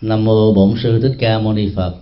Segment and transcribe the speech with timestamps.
[0.00, 1.94] Nam mô Bổn sư Thích Ca Mâu Ni Phật.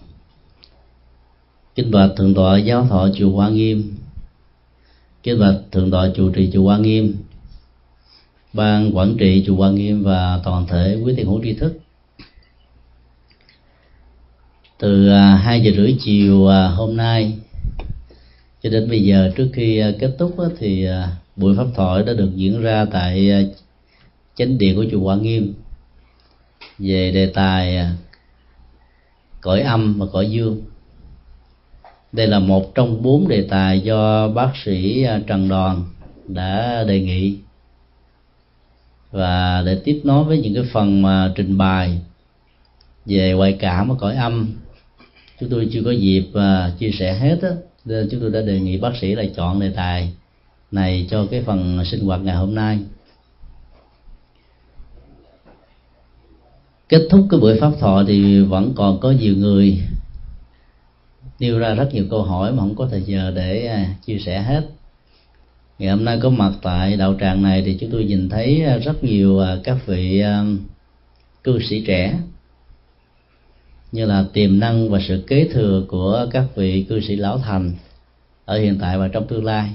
[1.74, 3.94] Kính bạch thượng tọa giáo thọ chùa Hoa Nghiêm.
[5.22, 7.16] Kính bạch thượng tọa chủ trì chùa Hoa Nghiêm.
[8.52, 11.78] Ban quản trị chùa Hoa Nghiêm và toàn thể quý thiền hữu tri thức.
[14.78, 17.38] Từ à, 2 giờ rưỡi chiều à, hôm nay
[18.62, 20.86] cho đến bây giờ trước khi à, kết thúc thì
[21.36, 23.30] buổi pháp thoại đã được diễn ra tại
[24.36, 25.54] chánh điện của chùa Hoa Nghiêm
[26.78, 27.92] về đề tài à,
[29.40, 30.62] cõi âm và cõi dương.
[32.12, 35.84] Đây là một trong bốn đề tài do bác sĩ à, Trần Đoàn
[36.28, 37.38] đã đề nghị
[39.10, 41.98] và để tiếp nối với những cái phần mà trình bày
[43.06, 44.54] về ngoại cảm và cõi âm
[45.40, 47.48] chúng tôi chưa có dịp uh, chia sẻ hết á.
[47.84, 50.12] Nên chúng tôi đã đề nghị bác sĩ là chọn đề tài
[50.70, 52.78] này cho cái phần sinh hoạt ngày hôm nay.
[56.88, 59.78] Kết thúc cái buổi pháp thọ thì vẫn còn có nhiều người
[61.40, 64.42] nêu ra rất nhiều câu hỏi mà không có thời giờ để à, chia sẻ
[64.42, 64.68] hết.
[65.78, 68.76] Ngày hôm nay có mặt tại đạo tràng này thì chúng tôi nhìn thấy à,
[68.76, 70.22] rất nhiều à, các vị
[71.44, 72.18] cư sĩ trẻ
[73.92, 77.72] như là tiềm năng và sự kế thừa của các vị cư sĩ lão thành
[78.44, 79.70] ở hiện tại và trong tương lai.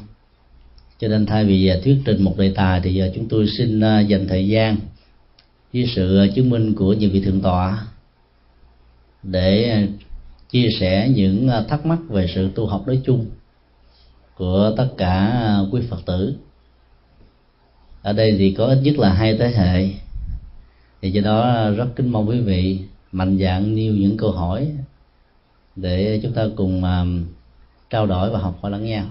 [1.00, 4.28] Cho nên thay vì thuyết trình một đề tài thì giờ chúng tôi xin dành
[4.30, 4.78] thời gian
[5.74, 7.88] với sự chứng minh của nhiều vị thượng tọa
[9.24, 9.88] để
[10.50, 13.26] chia sẻ những thắc mắc về sự tu học nói chung
[14.36, 16.36] của tất cả quý phật tử.
[18.02, 19.90] Ở đây thì có ít nhất là hai thế hệ.
[21.02, 22.80] Thì do đó rất kính mong quý vị
[23.12, 24.72] mạnh dạn nêu những câu hỏi
[25.76, 27.06] để chúng ta cùng à,
[27.90, 29.06] trao đổi và học hỏi lẫn nhau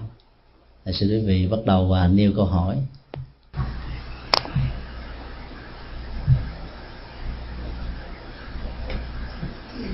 [0.93, 2.77] xin quý vị bắt đầu và nêu câu hỏi.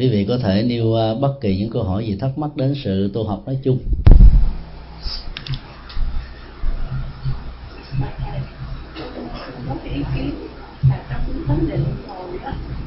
[0.00, 2.74] quý vị có thể nêu à, bất kỳ những câu hỏi gì thắc mắc đến
[2.84, 3.78] sự tu học nói chung.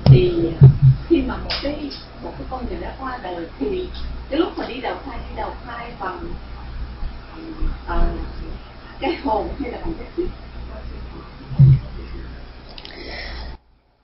[0.06, 0.32] Thì
[1.10, 1.90] khi mà một cái
[2.24, 3.88] một cái con người đã qua đời thì
[4.30, 6.20] cái lúc mà đi đầu thai đi đầu thai bằng
[7.86, 8.20] uh,
[9.00, 10.26] cái hồn hay là bằng cái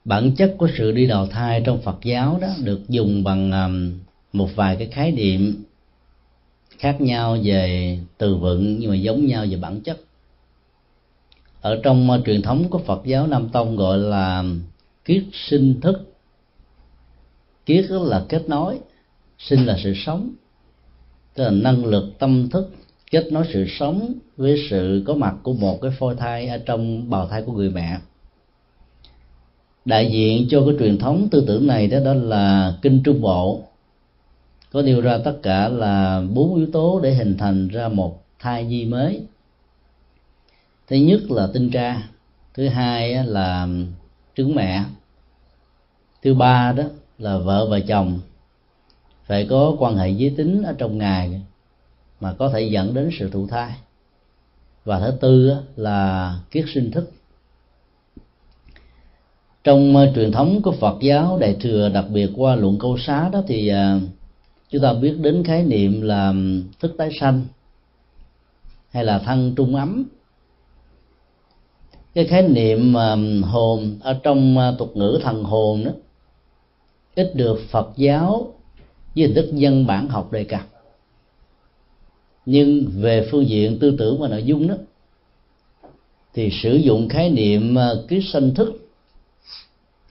[0.09, 3.99] bản chất của sự đi đầu thai trong phật giáo đó được dùng bằng um,
[4.33, 5.63] một vài cái khái niệm
[6.77, 9.99] khác nhau về từ vựng nhưng mà giống nhau về bản chất.
[11.61, 14.61] Ở trong uh, truyền thống của phật giáo nam tông gọi là um,
[15.05, 16.13] kiết sinh thức.
[17.65, 18.79] Kiết là kết nối,
[19.37, 20.33] sinh là sự sống.
[21.33, 22.71] Tức là năng lực tâm thức
[23.11, 27.09] kết nối sự sống với sự có mặt của một cái phôi thai ở trong
[27.09, 27.97] bào thai của người mẹ
[29.85, 33.63] đại diện cho cái truyền thống tư tưởng này đó đó là kinh trung bộ.
[34.71, 38.65] Có điều ra tất cả là bốn yếu tố để hình thành ra một thai
[38.65, 39.21] nhi mới.
[40.87, 42.03] Thứ nhất là tinh tra,
[42.53, 43.67] thứ hai là
[44.37, 44.83] trứng mẹ,
[46.23, 46.83] thứ ba đó
[47.17, 48.19] là vợ và chồng.
[49.25, 51.41] Phải có quan hệ giới tính ở trong ngày
[52.19, 53.71] mà có thể dẫn đến sự thụ thai.
[54.85, 57.11] Và thứ tư là kiết sinh thức
[59.63, 63.29] trong uh, truyền thống của Phật giáo đại thừa đặc biệt qua luận câu xá
[63.29, 64.01] đó thì uh,
[64.69, 66.33] chúng ta biết đến khái niệm là
[66.79, 67.45] thức tái sanh
[68.89, 70.05] hay là thân trung ấm.
[72.13, 75.91] Cái khái niệm uh, hồn ở trong uh, tục ngữ thần hồn đó
[77.15, 78.53] ít được Phật giáo
[79.15, 80.67] với hình thức dân bản học đề cập.
[82.45, 84.75] Nhưng về phương diện tư tưởng và nội dung đó
[86.33, 87.77] thì sử dụng khái niệm
[88.07, 88.88] ký sanh thức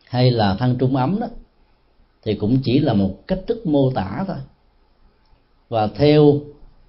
[0.09, 1.27] hay là thân trung ấm đó
[2.23, 4.37] thì cũng chỉ là một cách thức mô tả thôi.
[5.69, 6.41] Và theo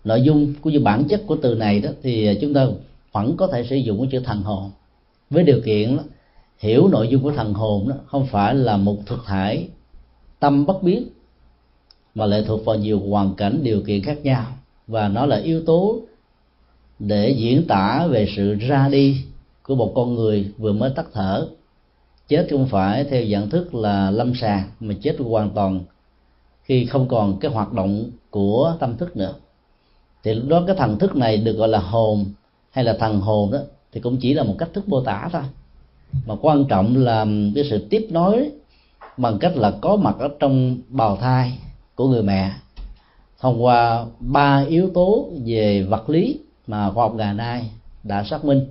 [0.04, 2.68] nội dung cũng như bản chất của từ này đó thì chúng ta
[3.12, 4.72] vẫn có thể sử dụng cái chữ thần hồn.
[5.30, 6.04] Với điều kiện đó,
[6.58, 9.68] hiểu nội dung của thần hồn đó không phải là một thực thể
[10.40, 11.10] tâm bất biến
[12.16, 14.46] mà lệ thuộc vào nhiều hoàn cảnh điều kiện khác nhau.
[14.88, 16.00] Và nó là yếu tố
[17.00, 19.22] để diễn tả về sự ra đi
[19.64, 21.48] của một con người vừa mới tắt thở
[22.30, 25.80] chết không phải theo dạng thức là lâm sàng, mà chết hoàn toàn
[26.64, 29.34] khi không còn cái hoạt động của tâm thức nữa.
[30.24, 32.26] Thì lúc đó cái thần thức này được gọi là hồn
[32.72, 33.60] hay là thần hồn đó,
[33.92, 35.42] thì cũng chỉ là một cách thức mô tả thôi.
[36.26, 38.52] Mà quan trọng là cái sự tiếp nối
[39.18, 41.60] bằng cách là có mặt ở trong bào thai
[41.96, 42.52] của người mẹ,
[43.40, 47.70] thông qua ba yếu tố về vật lý mà khoa học ngày nay
[48.04, 48.66] đã xác minh.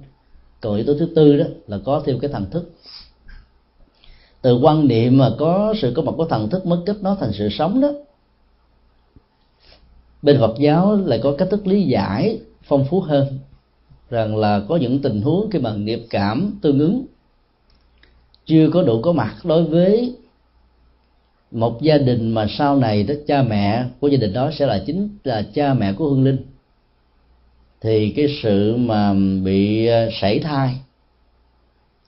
[0.61, 2.73] Còn yếu tố thứ tư đó là có thêm cái thần thức
[4.43, 7.33] từ quan niệm mà có sự có mặt của thần thức mới kết nối thành
[7.33, 7.93] sự sống đó.
[10.23, 13.39] Bên Phật giáo lại có cách thức lý giải phong phú hơn,
[14.11, 17.07] rằng là có những tình huống khi mà nghiệp cảm tương ứng,
[18.47, 20.17] chưa có đủ có mặt đối với
[21.51, 24.83] một gia đình mà sau này đó cha mẹ của gia đình đó sẽ là
[24.87, 26.39] chính là cha mẹ của hương linh,
[27.81, 29.15] thì cái sự mà
[29.45, 30.75] bị ờ, sảy thai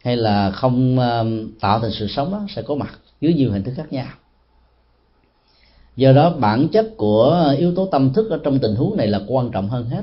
[0.05, 1.27] hay là không ờ,
[1.61, 4.07] tạo thành sự sống đó, sẽ có mặt dưới nhiều hình thức khác nhau.
[5.97, 9.21] Do đó, bản chất của yếu tố tâm thức ở trong tình huống này là
[9.29, 10.03] quan trọng hơn hết.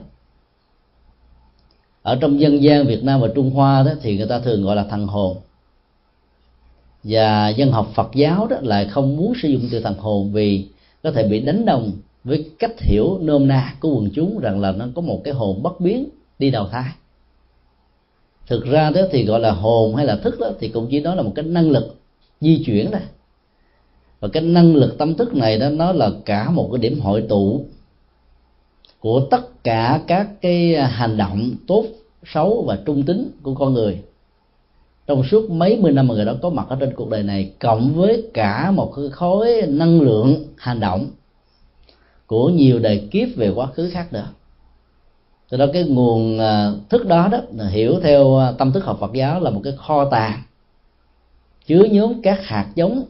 [2.01, 4.75] Ở trong dân gian Việt Nam và Trung Hoa đó thì người ta thường gọi
[4.75, 5.38] là thần hồn.
[7.03, 10.67] Và dân học Phật giáo đó lại không muốn sử dụng từ thần hồn vì
[11.03, 11.91] có thể bị đánh đồng
[12.23, 15.63] với cách hiểu nôm na của quần chúng rằng là nó có một cái hồn
[15.63, 16.09] bất biến
[16.39, 16.91] đi đầu thai
[18.47, 21.15] thực ra đó thì gọi là hồn hay là thức đó thì cũng chỉ nói
[21.15, 21.95] là một cái năng lực
[22.41, 22.99] di chuyển đó
[24.19, 27.25] và cái năng lực tâm thức này đó, nó là cả một cái điểm hội
[27.29, 27.65] tụ
[28.99, 31.85] của tất cả các cái hành động tốt,
[32.25, 34.01] xấu và trung tính của con người.
[35.07, 37.53] Trong suốt mấy mươi năm mà người đó có mặt ở trên cuộc đời này,
[37.59, 41.07] cộng với cả một cái khối năng lượng hành động
[42.25, 44.27] của nhiều đời kiếp về quá khứ khác nữa
[45.51, 47.39] do đó cái nguồn à, thức đó đó
[47.69, 50.41] hiểu theo à, tâm thức học Phật giáo là một cái kho tàng
[51.65, 53.03] chứa nhóm các hạt giống.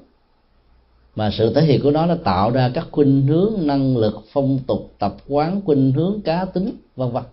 [1.15, 4.59] Mà sự thể hiện của nó nó tạo ra các khuynh hướng, năng lực, phong
[4.67, 7.23] tục, tập quán, khuynh hướng, cá tính, vân vân.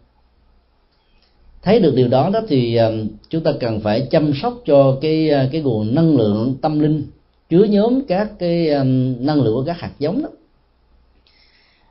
[1.63, 2.91] Thấy được điều đó đó thì à,
[3.29, 7.07] chúng ta cần phải chăm sóc cho cái cái nguồn năng lượng tâm linh
[7.51, 8.71] chứa nhóm các cái
[9.21, 10.29] năng lượng của các hạt giống đó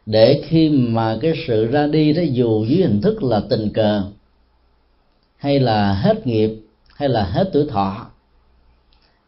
[0.06, 4.04] để khi mà cái sự ra đi đó dù dưới hình thức là tình cờ,
[5.38, 6.60] hay là hết nghiệp,
[6.96, 8.08] hay là hết tuổi thọ,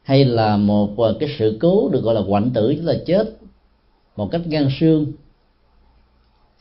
[0.04, 3.38] hay là một ờ, cái sự cố được gọi là quạnh tử, tức là chết
[4.16, 5.12] một cách ngang xương,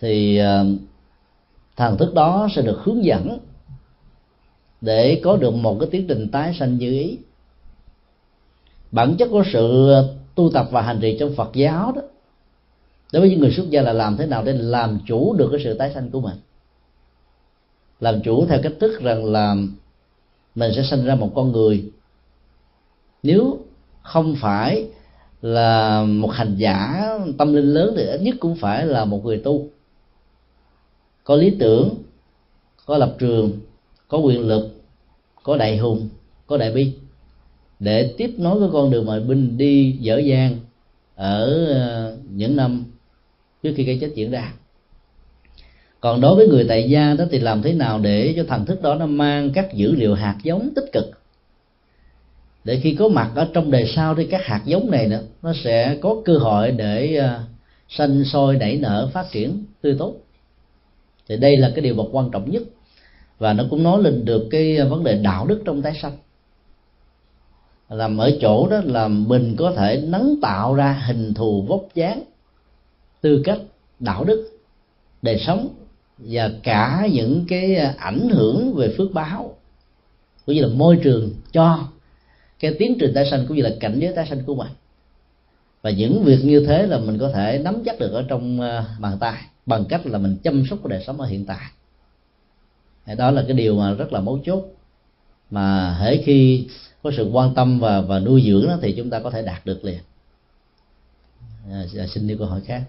[0.00, 0.66] thì ờ,
[1.76, 3.38] thần thức đó sẽ được hướng dẫn
[4.80, 7.18] để có được một cái tiến trình tái sanh như ý.
[8.90, 9.94] Bản chất của sự
[10.34, 12.02] tu tập và hành trì trong Phật giáo đó
[13.14, 15.60] đối với những người xuất gia là làm thế nào để làm chủ được cái
[15.64, 16.36] sự tái sanh của mình?
[18.00, 19.56] Làm chủ theo cách thức rằng là
[20.54, 21.90] mình sẽ sinh ra một con người.
[23.22, 23.58] Nếu
[24.02, 24.86] không phải
[25.42, 27.08] là một hành giả,
[27.38, 29.68] tâm linh lớn thì ít nhất cũng phải là một người tu.
[31.24, 31.94] Có lý tưởng,
[32.86, 33.52] có lập trường,
[34.08, 34.68] có quyền lực,
[35.42, 36.08] có đại hùng,
[36.46, 36.92] có đại bi.
[37.80, 40.56] Để tiếp nối cái con đường mà binh đi dở dang
[41.14, 42.84] ở ờ, những năm
[43.64, 44.52] trước khi cái chết diễn ra.
[46.00, 48.82] Còn đối với người tại gia đó thì làm thế nào để cho thần thức
[48.82, 51.04] đó nó mang các dữ liệu hạt giống tích cực?
[52.64, 55.52] Để khi có mặt ở trong đời sau thì các hạt giống này đó, nó
[55.64, 57.20] sẽ có cơ hội để
[57.88, 60.14] sinh sanh sôi nảy nở phát triển tươi tốt.
[61.28, 62.62] Thì đây là cái điều một quan trọng nhất.
[63.38, 66.16] Và nó cũng nói lên được cái vấn đề đạo đức trong tái sanh.
[67.88, 72.22] Làm ở chỗ đó là mình có thể nắng tạo ra hình thù vóc dáng
[73.24, 73.58] tư cách
[74.00, 74.50] đạo đức
[75.22, 75.68] đời sống
[76.18, 79.56] và cả những cái ảnh hưởng về phước báo
[80.46, 81.88] cũng như là môi trường cho
[82.58, 84.72] cái tiến trình tái sanh cũng như là cảnh giới tái sanh của mình.
[85.82, 88.84] Và những việc như thế là mình có thể nắm chắc được ở trong ờ,
[88.98, 91.66] bàn tay bằng cách là mình chăm sóc cái đời sống ở hiện tại.
[93.16, 94.64] Đó là cái điều mà rất là mấu chốt.
[95.50, 96.68] Mà hễ khi
[97.02, 99.66] có sự quan tâm và và nuôi dưỡng đó thì chúng ta có thể đạt
[99.66, 100.00] được liền.
[101.70, 102.82] À, xin đi câu hỏi khác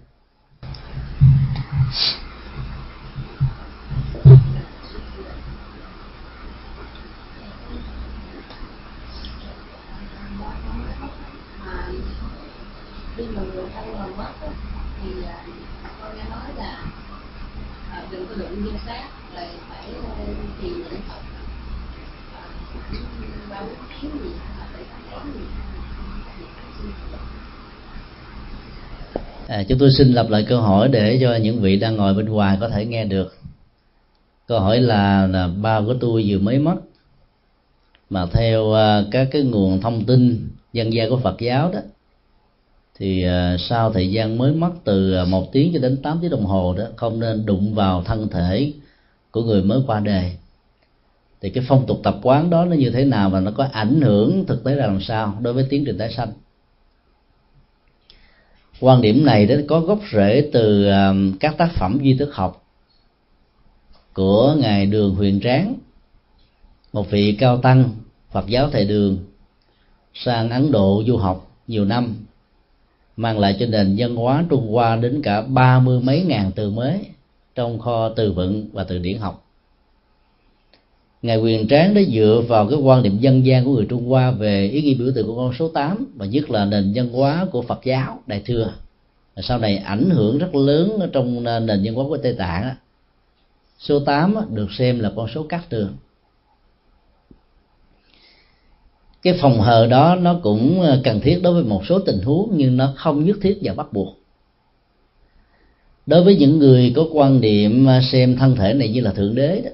[13.17, 14.47] khi mà người thân mà mất
[15.03, 15.09] thì
[16.01, 16.83] con nghe nói là
[18.11, 19.93] đừng có đụng vô xác là phải
[20.61, 21.21] trì niệm phật
[23.49, 23.67] bao
[24.01, 24.29] kiếm gì
[24.73, 24.83] phải
[25.35, 25.64] gì
[29.47, 32.25] À, chúng tôi xin lặp lại câu hỏi để cho những vị đang ngồi bên
[32.25, 33.35] ngoài có thể nghe được.
[34.47, 36.75] Câu hỏi là, là bao của tôi vừa mới mất?
[38.09, 41.79] Mà theo uh, các cái nguồn thông tin dân gian của Phật giáo đó
[42.99, 46.31] thì uh, sau thời gian mới mất từ à, một tiếng cho đến 8 tiếng
[46.31, 48.73] đồng hồ đó không nên đụng vào thân thể
[49.31, 50.31] của người mới qua đời.
[51.41, 54.01] Thì cái phong tục tập quán đó nó như thế nào và nó có ảnh
[54.01, 56.31] hưởng thực tế ra làm sao đối với tiến trình tái sanh?
[58.79, 62.65] Quan điểm này đó có gốc rễ từ um, các tác phẩm di thức học
[64.15, 65.75] của ngài đường huyền tráng,
[66.93, 67.89] một vị cao tăng
[68.31, 69.17] phật giáo thầy đường,
[70.13, 72.15] sang ấn độ du học nhiều năm,
[73.17, 76.71] mang lại cho nền văn hóa trung hoa đến cả ba mươi mấy ngàn từ
[76.71, 77.05] mới
[77.55, 79.44] trong kho từ vựng và từ điển học
[81.25, 84.31] ngài quyền tráng đã dựa vào cái quan niệm dân gian của người trung hoa
[84.31, 87.47] về ý nghĩa biểu tượng của con số 8 và nhất là nền văn hóa
[87.51, 88.73] của phật giáo, đại thừa.
[89.35, 92.75] Và sau này ảnh hưởng rất lớn trong nền văn hóa của tây tạng
[93.79, 95.93] số 8 được xem là con số cát tường.
[99.21, 102.49] Cái phòng hờ đó, nó cũng ờ, cần thiết đối với một số tình huống,
[102.57, 104.19] nhưng nó không nhất thiết và bắt buộc.
[106.05, 109.35] Đối với những người có quan điểm ờ, xem thân thể này như là thượng
[109.35, 109.71] đế đó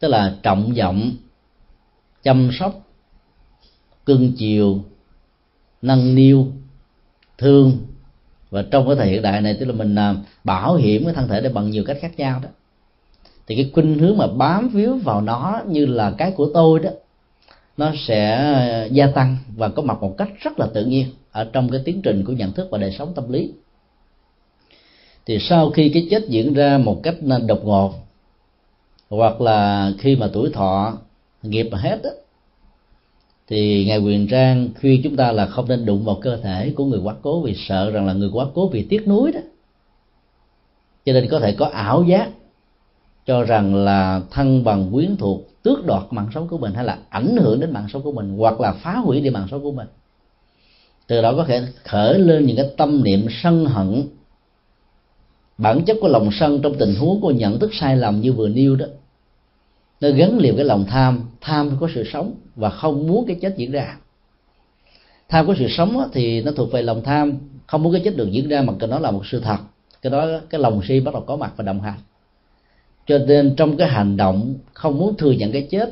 [0.00, 1.12] tức là trọng vọng
[2.22, 2.80] chăm sóc,
[4.06, 4.80] cưng chiều,
[5.82, 6.46] nâng niu,
[7.38, 7.78] thương.
[8.50, 11.28] Và trong cái thời hiện đại này, tức là mình à, bảo hiểm cái thân
[11.28, 12.48] thể để bằng nhiều cách khác nhau đó.
[13.46, 16.90] Thì cái khuynh hướng mà bám víu vào nó như là cái của tôi đó,
[17.76, 21.70] nó sẽ gia tăng và có mặt một cách rất là tự nhiên ở trong
[21.70, 23.52] cái tiến trình của nhận thức và đời sống tâm lý.
[25.26, 28.03] Thì sau khi cái chết diễn ra một cách à, đột ngột
[29.16, 30.98] hoặc là khi mà tuổi thọ
[31.42, 32.10] nghiệp mà hết đó,
[33.48, 36.84] thì ngài quyền trang khuyên chúng ta là không nên đụng vào cơ thể của
[36.84, 39.40] người quá cố vì sợ rằng là người quá cố vì tiếc nuối đó.
[41.04, 42.30] Cho nên có thể có ảo giác
[43.26, 46.98] cho rằng là thân bằng quyến thuộc tước đoạt mạng sống của mình hay là
[47.08, 49.72] ảnh hưởng đến mạng sống của mình hoặc là phá hủy đi mạng sống của
[49.72, 49.86] mình.
[51.06, 54.08] Từ đó có thể khởi lên những cái tâm niệm sân hận.
[55.58, 58.48] Bản chất của lòng sân trong tình huống của nhận thức sai lầm như vừa
[58.48, 58.86] nêu đó
[60.00, 61.20] nó gắn liền cái lòng tham.
[61.40, 63.96] Tham có sự sống và không muốn cái chết diễn ra.
[65.28, 67.32] Tham có sự sống thì nó thuộc về lòng tham.
[67.66, 69.58] Không muốn cái chết được diễn ra, mà cái đó là một sự thật.
[70.02, 71.98] Cái đó, cái lòng si bắt đầu có mặt và đồng hành
[73.06, 75.90] cho nên trong cái hành động không muốn thừa nhận cái chết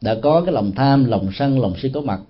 [0.00, 2.20] đã có cái lòng tham, lòng sân, lòng si có mặt.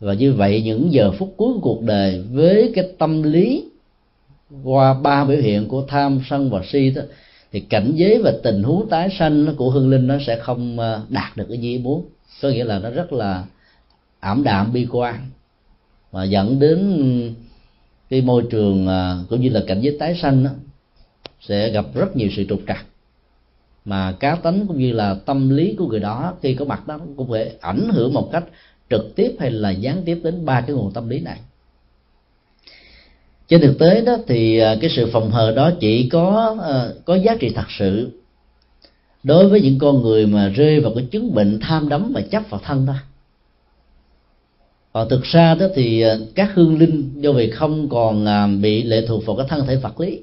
[0.00, 3.64] Và như vậy, những giờ phút cuối của cuộc đời với cái tâm lý
[4.64, 7.02] qua ba biểu hiện của tham, sân và si đó
[7.52, 11.02] thì cảnh giới và tình huống tái sanh của hương linh nó sẽ không ờ,
[11.08, 12.08] đạt được cái gì muốn.
[12.42, 13.44] Có nghĩa là nó rất là
[14.20, 15.30] ảm đạm bi quan.
[16.10, 17.34] Và dẫn đến
[18.10, 20.50] cái môi trường ờ, cũng như là cảnh giới tái sanh đó,
[21.40, 22.86] sẽ gặp rất nhiều sự trục trặc.
[23.84, 26.98] Mà cá tính cũng như là tâm lý của người đó khi có mặt đó
[27.16, 28.44] cũng phải ảnh hưởng một cách
[28.90, 31.38] trực tiếp hay là gián tiếp đến ba cái nguồn tâm lý này
[33.48, 37.14] trên thực tế đó thì à, cái sự phòng hờ đó chỉ có à, có
[37.14, 38.10] giá trị thật sự.
[39.22, 42.42] Đối với những con người mà rơi vào cái chứng bệnh tham đắm và chấp
[42.50, 42.96] vào thân thôi.
[44.92, 48.26] Còn thực ra đó thì à, các hương linh do vì không còn
[48.62, 50.20] bị lệ thuộc vào cái thân thể vật lý.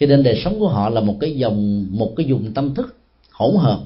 [0.00, 2.96] Cho nên đời sống của họ là một cái dòng, một cái dùng tâm thức
[3.30, 3.80] hỗn hợp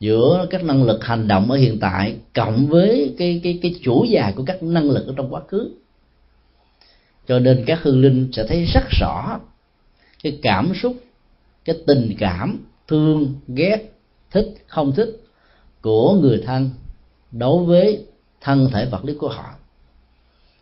[0.00, 4.04] giữa các năng lực hành động ở hiện tại cộng với cái cái cái chủ
[4.04, 5.70] dài của các năng lực ở trong quá khứ
[7.28, 9.40] cho nên các hương linh sẽ thấy rất rõ
[10.22, 10.96] cái cảm xúc
[11.64, 13.92] cái tình cảm thương ghét
[14.30, 15.20] thích không thích
[15.80, 16.70] của người thân
[17.32, 18.04] đối với
[18.40, 19.54] thân thể vật lý của họ.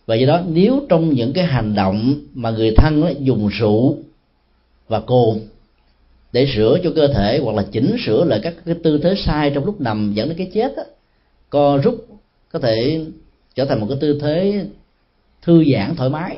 [0.07, 3.97] Và do đó nếu trong những cái hành động mà người thân ấy, dùng rượu
[4.89, 5.41] và cồn
[6.33, 9.51] để sửa cho cơ thể hoặc là chỉnh sửa lại các cái tư thế sai
[9.55, 10.83] trong lúc nằm dẫn đến cái chết đó,
[11.51, 12.07] co rút
[12.53, 13.05] có thể
[13.55, 14.67] trở thành một cái tư thế
[15.43, 16.37] thư giãn thoải mái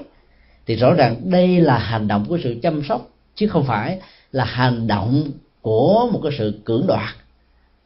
[0.66, 4.00] thì rõ ràng đây là hành động của sự chăm sóc, chứ không phải
[4.32, 5.24] là hành động
[5.62, 7.14] của một cái sự cưỡng đoạt,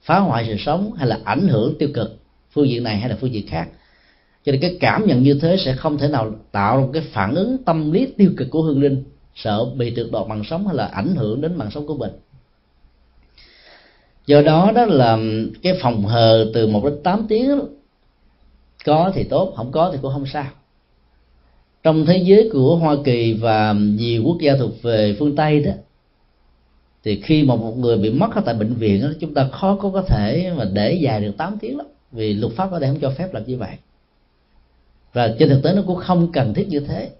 [0.02, 2.18] phá hoại sự sống hay là ảnh hưởng tiêu cực,
[2.52, 3.68] phương diện này hay là phương diện khác.
[4.44, 7.34] Cho nên cái cảm nhận như thế sẽ không thể nào tạo một cái phản
[7.34, 10.76] ứng tâm lý tiêu cực của hương linh, sợ bị tuyệt đoạt mạng sống hay
[10.76, 12.10] là ảnh hưởng đến mạng sống của mình.
[14.26, 15.18] Do đó đó là
[15.62, 17.60] cái phòng hờ từ một đến tám tiếng.
[18.84, 20.46] Có thì tốt, không có thì cũng không sao
[21.82, 25.72] trong thế giới của hoa kỳ và nhiều quốc gia thuộc về phương tây đó
[27.04, 29.76] thì khi mà một người bị mất ở tại bệnh viện đó, chúng ta khó
[29.76, 32.90] có có thể mà để dài được 8 tiếng lắm vì luật pháp ở đây
[32.90, 33.76] không cho phép làm như vậy.
[35.12, 37.10] Và trên thực tế nó cũng không cần thiết như thế.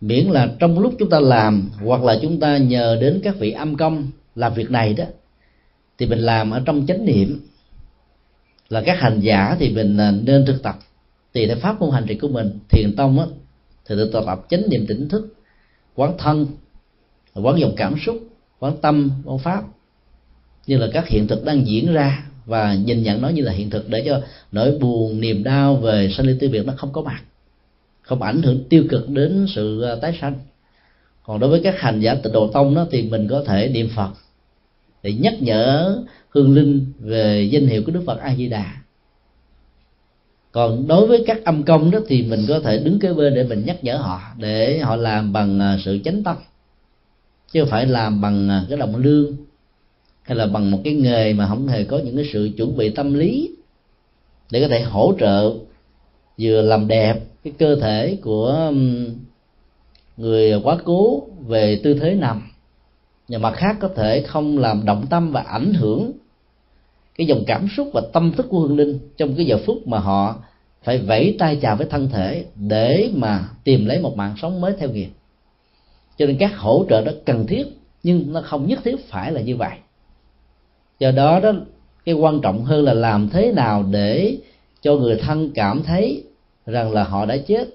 [0.00, 3.50] Miễn là trong lúc chúng ta làm hoặc là chúng ta nhờ đến các vị
[3.50, 5.04] âm công làm việc này đó
[5.98, 7.40] thì mình làm ở trong chánh niệm.
[8.68, 10.78] Là các hành giả thì mình à, nên thực tập
[11.32, 13.26] tùy theo pháp môn hành trì của mình thiền tông á
[13.86, 15.34] thì tự tập chánh niệm tỉnh thức,
[15.94, 16.46] quán thân,
[17.34, 19.62] quán dòng cảm xúc, quán tâm, quán pháp.
[20.66, 23.70] Như là các hiện thực đang diễn ra và nhìn nhận nó như là hiện
[23.70, 24.20] thực để cho
[24.52, 27.22] nỗi buồn, niềm đau về sanh ly tiêu biệt nó không có mặt,
[28.02, 30.34] không ảnh hưởng tiêu cực đến sự à, tái sanh.
[31.22, 33.88] Còn đối với các hành giả tịnh độ tông đó thì mình có thể niệm
[33.96, 34.10] phật
[35.02, 35.98] để nhắc nhở,
[36.28, 38.83] hương linh về danh hiệu của đức phật a di đà
[40.54, 43.44] còn đối với các âm công đó thì mình có thể đứng kế bên để
[43.44, 46.36] mình nhắc nhở họ, để họ làm bằng à, sự chánh tâm.
[47.52, 49.36] Chứ không phải làm bằng à, cái đồng lương,
[50.22, 52.90] hay là bằng một cái nghề mà không hề có những cái sự chuẩn bị
[52.90, 53.50] tâm lý
[54.50, 55.54] để có thể hỗ trợ,
[56.40, 58.72] vừa làm đẹp cái cơ thể của
[60.16, 62.42] người quá cố về tư thế nằm.
[63.28, 66.12] Nhưng mặt khác có thể không làm động tâm và ảnh hưởng
[67.18, 69.98] cái dòng cảm xúc và tâm thức của hương linh trong cái giờ phút mà
[69.98, 70.36] họ
[70.82, 74.74] phải vẫy tay chào với thân thể để mà tìm lấy một mạng sống mới
[74.78, 75.08] theo nghiệp
[76.16, 77.64] cho nên các hỗ trợ đó cần thiết,
[78.02, 79.78] nhưng nó không nhất thiết phải là như vậy.
[80.98, 81.52] Do đó đó,
[82.04, 84.38] cái quan trọng hơn là làm thế nào để
[84.82, 86.24] cho người thân cảm thấy
[86.66, 87.68] rằng là họ đã chết.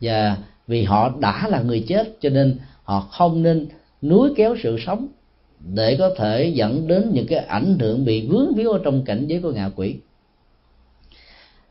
[0.00, 3.66] Và vì họ đã là người chết, cho nên họ không nên
[4.02, 5.08] núi kéo sự sống
[5.64, 9.26] để có thể dẫn đến những cái ảnh hưởng bị vướng víu ở trong cảnh
[9.26, 9.96] giới của ngạ quỷ.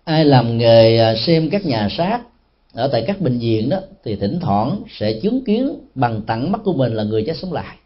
[0.03, 2.21] Ai làm nghề à, xem các nhà xác
[2.73, 6.61] ở tại các bệnh viện đó, thì thỉnh thoảng sẽ chứng kiến bằng tận mắt
[6.63, 7.77] của mình là người chết sống lại.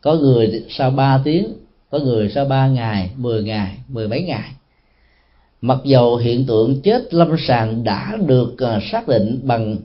[0.00, 1.52] Có người sau 3 tiếng,
[1.90, 4.50] có người sau 3 ngày 10 ngày, mười mấy ngày.
[5.60, 9.76] Mặc dầu hiện tượng chết lâm sàng đã được à, xác định bằng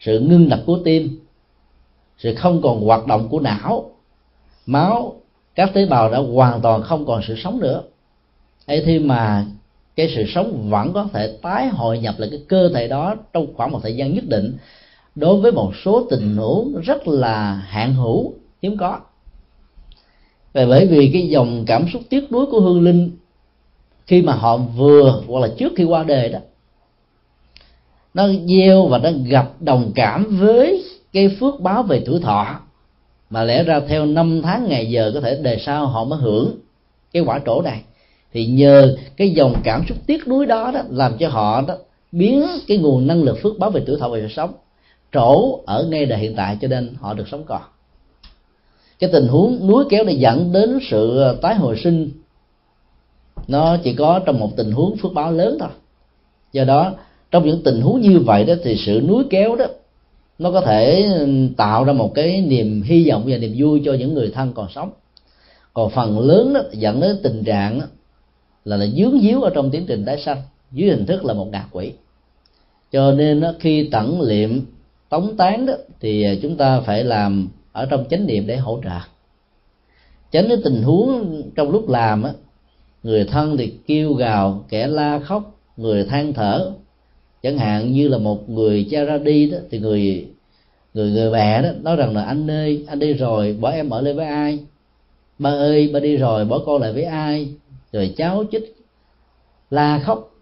[0.00, 1.18] sự ngưng đập của tim,
[2.18, 3.90] sự không còn hoạt động của não
[4.66, 5.14] máu,
[5.54, 7.82] các tế bào đã hoàn toàn không còn sự sống nữa.
[8.66, 9.46] Hay khi mà
[9.96, 13.46] cái sự sống vẫn có thể tái hội nhập lại cái cơ thể đó trong
[13.56, 14.56] khoảng một thời gian nhất định.
[15.14, 19.00] Đối với một số tình huống rất là hạn hữu, hiếm có.
[20.52, 23.10] Và bởi vì cái dòng cảm xúc tiếc nuối của hương linh
[24.06, 26.38] khi mà họ vừa, hoặc là trước khi qua đời đó,
[28.14, 32.60] nó gieo và nó gặp đồng cảm với cái phước báo về tuổi thọ
[33.30, 36.56] mà lẽ ra theo năm tháng ngày giờ có thể đề sau họ mới hưởng
[37.12, 37.82] cái quả trổ này.
[38.32, 41.74] Thì nhờ cái dòng cảm xúc tiếc nuối đó đó làm cho họ đó
[42.12, 44.52] biến cái nguồn năng lực phước báo về tuổi thọ về sự sống.
[45.12, 47.62] Trổ ở ngay đời hiện tại cho nên họ được sống còn.
[48.98, 52.10] Cái tình huống núi kéo để dẫn đến sự tái hồi sinh.
[53.48, 55.68] Nó chỉ có trong một tình huống phước báo lớn thôi.
[56.52, 56.92] Do đó,
[57.30, 59.64] trong những tình huống như vậy đó thì sự núi kéo đó
[60.40, 61.08] nó có thể
[61.56, 64.68] tạo ra một cái niềm hy vọng và niềm vui cho những người thân còn
[64.74, 64.90] sống.
[65.74, 67.86] Còn phần lớn đó dẫn đến tình trạng đó,
[68.64, 71.48] là là dướng díu ở trong tiến trình tái sanh dưới hình thức là một
[71.52, 71.92] ngạ quỷ.
[72.92, 74.60] Cho nên đó, khi tẩn liệm
[75.08, 78.98] tống tán đó thì chúng ta phải làm ở trong chánh niệm để hỗ trợ.
[80.30, 82.32] Tránh cái tình huống trong lúc làm á
[83.02, 86.72] người thân thì kêu gào kẻ la khóc người than thở
[87.42, 90.26] chẳng hạn như là một người cha ra đi đó, thì người
[90.94, 94.00] người người mẹ đó nói rằng là, anh ơi, anh đi rồi, bỏ em ở
[94.00, 94.58] lại với ai?
[95.38, 97.48] Ba ơi, ba đi rồi, bỏ con lại với ai?
[97.92, 98.76] Rồi cháu chích,
[99.70, 100.34] la khóc.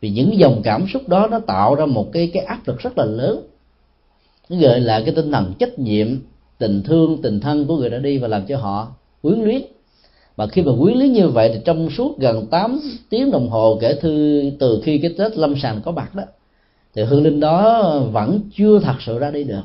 [0.00, 2.98] Vì những dòng cảm xúc đó nó tạo ra một cái cái áp lực rất
[2.98, 3.42] là lớn.
[4.48, 6.08] Nó gợi lại cái tinh thần trách nhiệm,
[6.58, 9.62] tình thương, tình thân của người đã đi và làm cho họ quyến luyến
[10.38, 13.78] mà khi mà quyến lý như vậy thì trong suốt gần 8 tiếng đồng hồ
[13.80, 16.22] kể từ từ khi cái tết lâm sàng có mặt đó,
[16.94, 19.62] thì hương linh đó vẫn chưa thật sự ra đi được.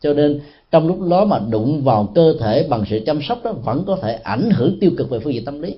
[0.00, 3.52] Cho nên trong lúc đó mà đụng vào cơ thể bằng sự chăm sóc đó,
[3.52, 5.74] vẫn có thể ảnh hưởng tiêu cực về phương diện tâm lý,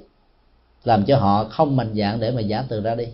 [0.84, 3.06] làm cho họ không mạnh dạng để mà giả từ ra đi.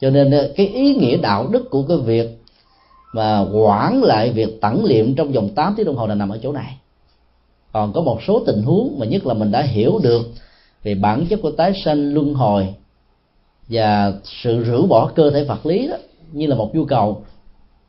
[0.00, 2.38] Cho nên ờ, cái ý nghĩa đạo đức của cái việc
[3.12, 6.38] mà quản lại việc tẩn liệm trong vòng 8 tiếng đồng hồ là nằm ở
[6.42, 6.76] chỗ này
[7.72, 10.22] còn có một số tình huống mà nhất là mình đã hiểu được
[10.82, 12.74] về bản chất của tái sanh luân hồi
[13.68, 15.96] và sự rũ bỏ cơ thể vật lý đó,
[16.32, 17.24] như là một nhu cầu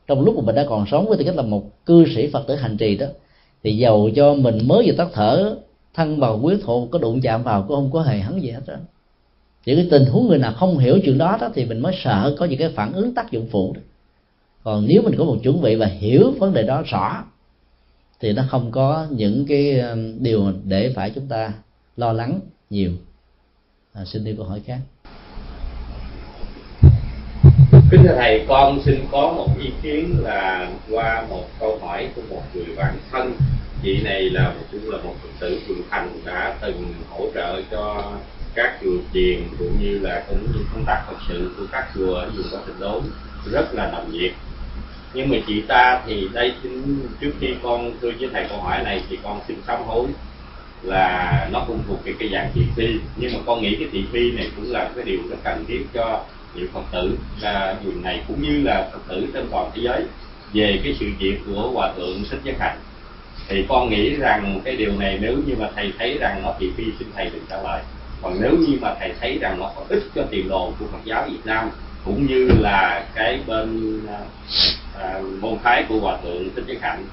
[0.08, 2.48] trong lúc mà mình đã còn sống với tư cách là một cư sĩ phật
[2.48, 3.08] tử hành trì đó,
[3.64, 5.56] thì giàu cho mình mới vừa tắt thở
[5.94, 8.62] thân vào quyết thụ có đụng chạm vào, cũng không có hề hấn gì hết
[8.68, 8.76] đó
[9.66, 12.36] những cái tình huống người nào không hiểu chuyện đó đó thì mình mới sợ
[12.40, 13.82] có những cái phản ứng tác dụng phụ đó.
[14.64, 17.24] còn nếu mình có một chuẩn bị và hiểu vấn đề đó rõ
[18.24, 19.82] thì nó không có những cái
[20.20, 21.52] điều để phải chúng ta
[21.98, 22.92] lo lắng nhiều.
[23.94, 24.80] À, xin đi câu hỏi khác.
[27.92, 32.22] Kính thưa thầy con xin có một ý kiến là qua một câu hỏi của
[32.30, 33.34] một người bạn thân.
[33.84, 38.12] Chị này là cũng là một phật tử thượng thành đã từng hỗ trợ cho
[38.56, 42.14] các chùa chiền cũng như là cũng như công tác phật sự của các chùa
[42.14, 43.04] ở vùng có tình đốn.
[43.52, 44.32] Rất là nồng nhiệt
[45.14, 46.54] nhưng mà chị ta thì đây
[47.22, 50.08] trước khi con tôi với thầy câu hỏi này thì con xin sám hối
[50.82, 52.88] là nó cũng thuộc cái cái dạng thị phi.
[53.16, 55.86] Nhưng mà con nghĩ cái thị phi này cũng là cái điều rất cần thiết
[55.94, 56.24] cho
[56.56, 57.18] nhiều phật tử.
[57.42, 60.04] Là vùng này cũng như là phật tử trên toàn thế giới.
[60.54, 62.78] Về cái sự việc của hòa thượng thích giác hạnh
[63.48, 66.72] thì con nghĩ rằng cái điều này nếu như mà thầy thấy rằng nó thị
[66.78, 67.82] phi, xin thầy đừng trả lời.
[68.22, 70.98] Còn nếu như mà thầy thấy rằng nó có ích cho tiền đồ của Phật
[71.06, 71.70] giáo Việt Nam,
[72.06, 74.20] cũng như là cái bên à,
[75.00, 77.06] à, môn phái của hòa thượng thích nhất hạnh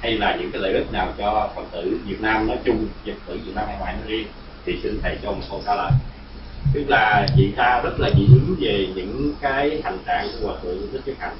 [0.00, 3.12] hay là những cái lợi ích nào cho phật tử Việt Nam nói chung phật
[3.26, 4.26] tử Việt Nam hải ngoại nói riêng
[4.66, 5.90] thì xin thầy cho một câu trả lời.
[6.74, 10.56] Tức là chị ta rất là dị ứng về những cái hành trạng của hòa
[10.62, 11.36] thượng thích nhất hạnh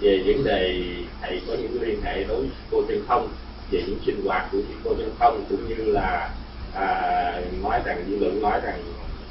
[0.00, 0.84] về vấn đề
[1.22, 3.28] thầy có những liên hệ đối với cô chân không
[3.70, 6.30] về những sinh hoạt của cô chân không cũng như là
[6.74, 8.78] à, nói rằng dư luận nói rằng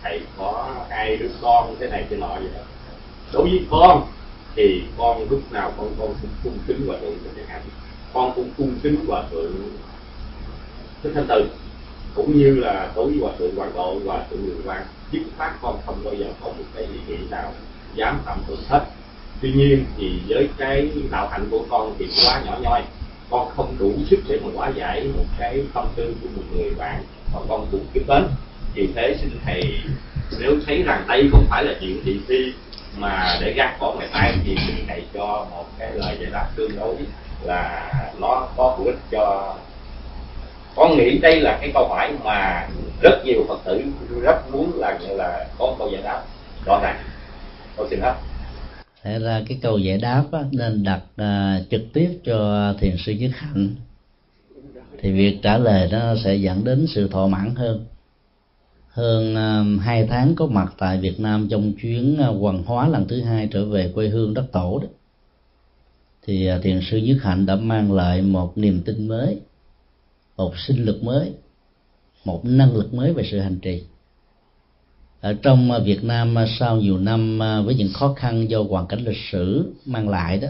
[0.03, 2.61] thầy có hai đứa con thế này thế nọ vậy đó.
[3.33, 4.07] Đối với con
[4.59, 7.61] thì con lúc nào con con cũng cung kính hòa thượng thích hạnh
[8.13, 9.53] con cũng cung kính hòa thượng
[11.03, 11.49] thích thanh từ,
[12.15, 15.51] cũng như là đối với hòa thượng hoàng độ và thượng đường quan dứt khoát
[15.61, 17.53] con không bao giờ có một cái ý nghĩ nào
[17.95, 18.85] dám phạm thượng hết.
[19.41, 22.81] Tuy nhiên thì với cái đạo hạnh của con thì quá nhỏ nhoi,
[23.29, 26.71] con không đủ sức để mà hóa giải một cái tâm tư của một người
[26.77, 28.27] bạn mà con cũng kính đến
[28.73, 29.63] vì thế xin thầy,
[30.39, 32.53] nếu thấy rằng đây không phải là chuyện thị phi
[32.99, 36.47] mà để gác bỏ ngày mai thì mình thầy cho một cái lời giải đáp
[36.55, 36.95] tương đối
[37.43, 39.55] là nó có hữu ích cho
[40.75, 42.67] con nghĩ đây là cái câu hỏi mà
[43.01, 43.83] rất nhiều phật tử
[44.21, 46.23] rất muốn là là có câu giải đáp
[46.65, 47.03] rõ ràng.
[47.77, 48.13] Con xin hết
[49.03, 53.11] Thế ra cái câu giải đáp á, nên đặt à, trực tiếp cho thiền sư
[53.11, 53.75] nhất hạnh.
[55.01, 57.85] Thì việc trả lời nó sẽ dẫn đến sự thỏa mãn hơn
[58.89, 63.07] hơn um, hai tháng có mặt tại Việt Nam trong chuyến uh, hoàng hóa lần
[63.07, 64.87] thứ hai trở về quê hương đất tổ đó.
[66.25, 69.39] Thì uh, thiền sư nhất hạnh đã mang lại một niềm tin mới
[70.37, 71.33] một sinh lực mới
[72.25, 73.83] một năng lực mới về sự hành trì.
[75.21, 78.87] Ở trong uh, Việt Nam uh, sau nhiều năm với những khó khăn do hoàn
[78.87, 80.47] cảnh lịch sử mang lại đó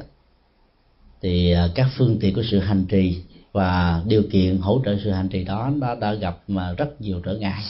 [1.22, 3.22] thì các phương tiện của sự hành trì
[3.52, 7.22] và điều kiện hỗ trợ sự hành trì đó đã, đã gặp mà rất nhiều
[7.26, 7.64] trở ngại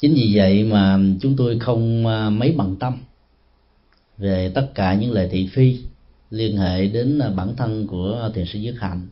[0.00, 2.98] chính vì vậy mà chúng tôi không à, mấy bằng tâm
[4.18, 5.78] về tất cả những lời thị phi
[6.30, 9.06] liên hệ đến à, bản thân của thiền sư dứt hạnh.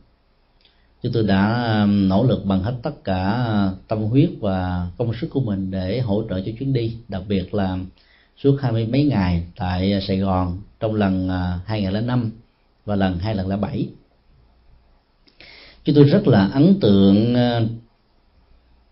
[1.03, 3.43] Chúng tôi đã à, nỗ lực bằng hết tất cả
[3.87, 7.53] tâm huyết và công sức của mình để hỗ trợ cho chuyến đi, đặc biệt
[7.53, 7.77] là
[8.37, 11.29] suốt hai mươi mấy ngày tại Sài Gòn trong lần
[11.65, 12.31] 2005 năm
[12.85, 13.87] và lần 2007
[15.83, 17.35] chúng tôi rất là ấn tượng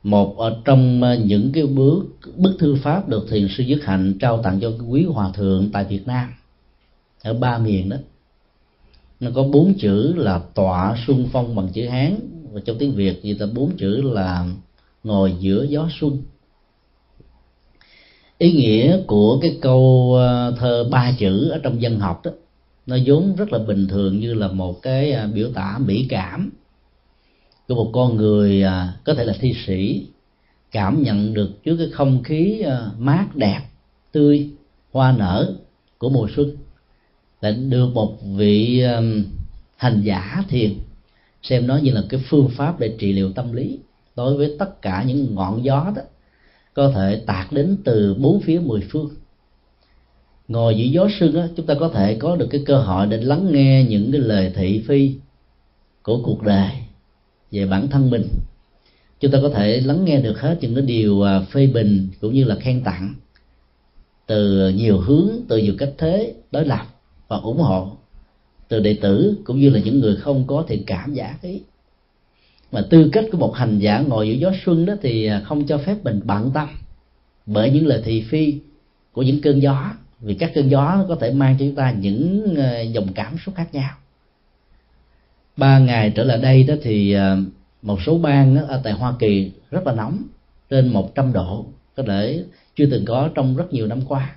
[0.05, 4.13] một ở trong ờ, những cái bước, bức thư pháp được thiền sư dứt hạnh
[4.19, 6.29] trao tặng cho quý hòa thượng tại Việt Nam,
[7.23, 7.97] ở ba miền đó.
[9.19, 12.15] Nó có bốn chữ là tọa xuân phong bằng chữ hán,
[12.51, 14.47] và trong tiếng việt thì ta bốn chữ là
[15.03, 16.21] ngồi giữa gió xuân
[18.37, 22.31] ý nghĩa của cái câu ờ, thơ ba chữ ở trong dân học đó,
[22.85, 26.51] nó vốn rất là bình thường như là một cái ờ, biểu tả mỹ cảm
[27.67, 30.08] của một con người à, có thể là thi sĩ,
[30.71, 33.62] cảm nhận được trước cái không khí à, mát đẹp,
[34.12, 34.49] tươi,
[34.91, 35.56] hoa nở
[35.97, 36.58] của mùa xuân
[37.41, 39.01] là được một vị à,
[39.78, 40.73] hành giả thiền
[41.49, 43.80] xem nó như là cái phương pháp để trị liệu tâm lý
[44.15, 46.01] đối với tất cả những ngọn gió đó,
[46.73, 49.10] có thể tạt đến từ bốn phía mười phương.
[50.47, 53.17] Ngồi giữa gió sương á, chúng ta có thể có được cái cơ hội để
[53.17, 55.12] lắng nghe những cái lời thị phi
[56.04, 56.71] của cuộc đời
[57.55, 58.27] về bản thân mình.
[59.19, 62.33] Chúng ta có thể lắng nghe được hết những cái điều à, phê bình cũng
[62.33, 63.13] như là khen tặng
[64.27, 66.85] từ nhiều hướng, từ nhiều cách thế, đối lập
[67.27, 67.91] và ủng hộ
[68.67, 71.61] từ đệ tử cũng như là những người không có thiện cảm, giả ý.
[72.71, 75.67] Mà tư cách của một hành giả ngồi giữa gió xuân đó thì à, không
[75.67, 76.67] cho phép mình bận tâm
[77.45, 78.59] bởi những lời thị phi
[79.11, 82.55] của những cơn gió, vì các cơn gió có thể mang cho chúng ta những
[82.55, 83.91] à, dòng cảm xúc khác nhau
[85.57, 87.37] ba ngày trở lại đây đó thì à,
[87.81, 90.23] một số bang ở tại Hoa Kỳ rất là nóng,
[90.69, 91.65] trên 100 độ,
[91.95, 92.43] có thể
[92.75, 94.35] chưa từng có trong rất nhiều năm qua.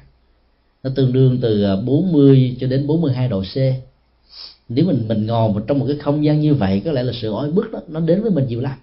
[0.82, 3.56] Nó tương đương từ à, 40 cho đến 42 độ C.
[4.68, 7.12] Nếu mình mình ngồi một trong một cái không gian như vậy, có lẽ là
[7.22, 8.78] sự oi bức đó, nó đến với mình nhiều lắm.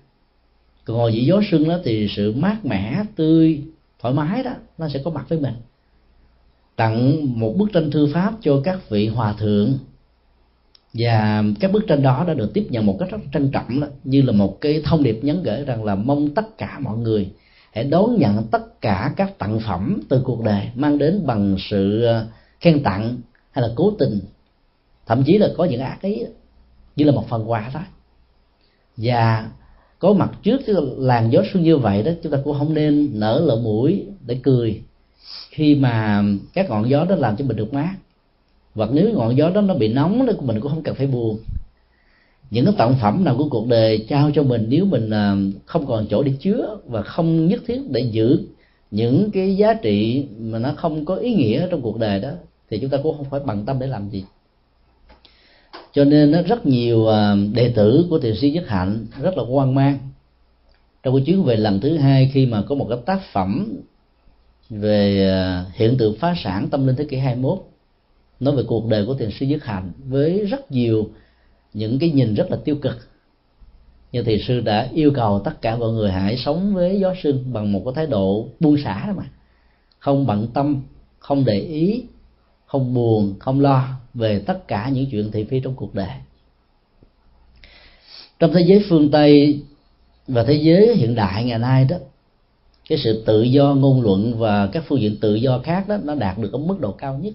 [0.85, 3.61] Còn ngồi dưới gió sương đó thì sự mát mẻ, tươi,
[4.01, 5.53] thoải mái đó, nó sẽ có mặt với mình.
[6.75, 9.73] Tặng một bức tranh thư pháp cho các vị hòa thượng
[10.97, 13.87] và các bức tranh đó đã được tiếp nhận một cách rất trân trọng đó,
[14.03, 17.29] như là một cái thông điệp nhắn gửi rằng là mong tất cả mọi người
[17.73, 22.03] hãy đón nhận tất cả các tặng phẩm từ cuộc đời mang đến bằng sự
[22.03, 22.27] ờ,
[22.59, 23.17] khen tặng
[23.51, 24.19] hay là cố tình.
[25.05, 26.23] Thậm chí là có những ác ý
[26.95, 27.83] như là một phần quà thôi
[28.97, 29.49] và
[29.99, 33.09] có mặt trước cái làn gió xuân như vậy đó chúng ta cũng không nên
[33.13, 34.81] nở lỗ mũi để cười
[35.49, 37.95] khi mà các ngọn gió đó làm cho mình được mát
[38.75, 41.39] hoặc nếu ngọn gió đó nó bị nóng thì mình cũng không cần phải buồn.
[42.51, 45.35] Những cái tặng phẩm nào của cuộc đời trao cho mình, nếu mình à,
[45.65, 48.39] không còn chỗ để chứa và không nhất thiết để giữ
[48.91, 52.29] những cái giá trị mà nó không có ý nghĩa trong cuộc đời đó,
[52.69, 54.23] thì chúng ta cũng không phải bằng tâm để làm gì.
[55.93, 59.43] Cho nên nó rất nhiều à, đệ tử của thiền sư nhất hạnh rất là
[59.43, 59.97] hoang mang.
[61.03, 63.75] Trong cái chuyến về lần thứ hai khi mà có một cái tác phẩm
[64.69, 67.59] về à, hiện tượng phá sản tâm linh thế kỷ 21
[68.39, 71.09] nói về cuộc đời của thiền sư Dứt hạnh với rất nhiều
[71.73, 72.97] những cái nhìn rất là tiêu cực.
[74.11, 77.53] Như thiền sư đã yêu cầu tất cả mọi người hãy sống với gió sương
[77.53, 79.23] bằng một cái thái độ buông xả đó mà.
[79.99, 80.81] Không bận tâm,
[81.19, 82.03] không để ý,
[82.65, 86.09] không buồn, không lo về tất cả những chuyện thị phi trong cuộc đời.
[88.39, 89.63] Trong thế giới phương tây
[90.27, 91.97] và thế giới hiện đại ngày nay đó,
[92.89, 96.15] cái sự tự do ngôn luận và các phương diện tự do khác đó, nó
[96.15, 97.33] đạt được ở mức độ cao nhất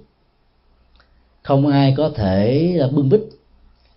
[1.43, 3.21] không ai có thể à, bưng bít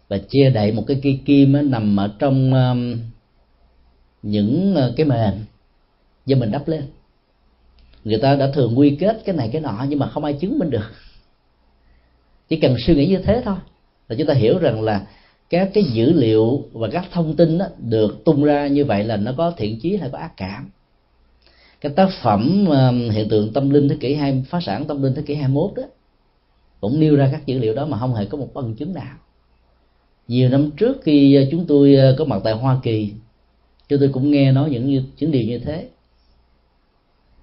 [0.08, 2.98] và che đậy một cái cây kim nằm ở trong um,
[4.22, 5.46] những ờ, cái mền
[6.26, 6.84] do mình đắp lên.
[8.04, 10.60] Người ta đã thường quy kết cái này cái nọ nhưng mà không ai chứng
[10.60, 10.92] minh được.
[12.50, 13.56] Chỉ cần suy nghĩ như thế thôi
[14.10, 15.08] là chúng ta hiểu rằng là
[15.50, 19.18] các cái dữ liệu và các thông tin đó được tung ra như vậy là
[19.18, 20.70] nó có thiện chí hay có ác cảm.
[21.82, 22.66] Cái tác phẩm
[23.12, 25.84] hiện tượng tâm linh thế kỷ hai phá sản tâm linh thế kỷ 21 đó
[26.84, 29.18] cũng nêu ra các dữ liệu đó mà không hề có một bằng chứng nào.
[30.28, 33.14] Nhiều năm trước khi ờ, chúng tôi ờ, có mặt tại Hoa Kỳ,
[33.90, 35.90] chúng tôi cũng nghe nói những những điều như thế.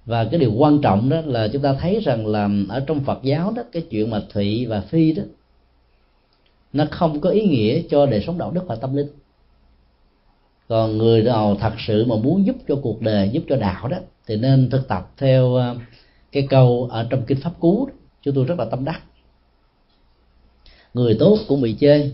[0.05, 3.19] Và cái điều quan trọng đó là chúng ta thấy rằng là ở trong Phật
[3.23, 5.23] giáo đó, cái chuyện mà thụy và phi đó,
[6.73, 9.07] nó không có ý nghĩa cho đời sống đạo đức và tâm linh.
[10.67, 13.97] Còn người nào thật sự mà muốn giúp cho cuộc đời, giúp cho đạo đó,
[14.27, 15.75] thì nên thực tập theo ờ,
[16.31, 17.93] cái câu ở trong kinh pháp cú đó.
[18.21, 19.01] chúng tôi rất là tâm đắc
[20.93, 22.13] người tốt cũng bị chơi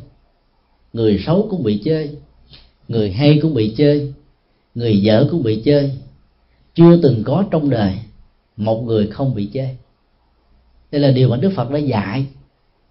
[0.93, 2.15] người xấu cũng bị chơi
[2.87, 4.13] người hay cũng bị chơi
[4.75, 5.91] người dở cũng bị chơi
[6.75, 7.93] chưa từng có trong đời
[8.57, 9.77] một người không bị chơi
[10.91, 12.25] đây là điều mà đức phật đã dạy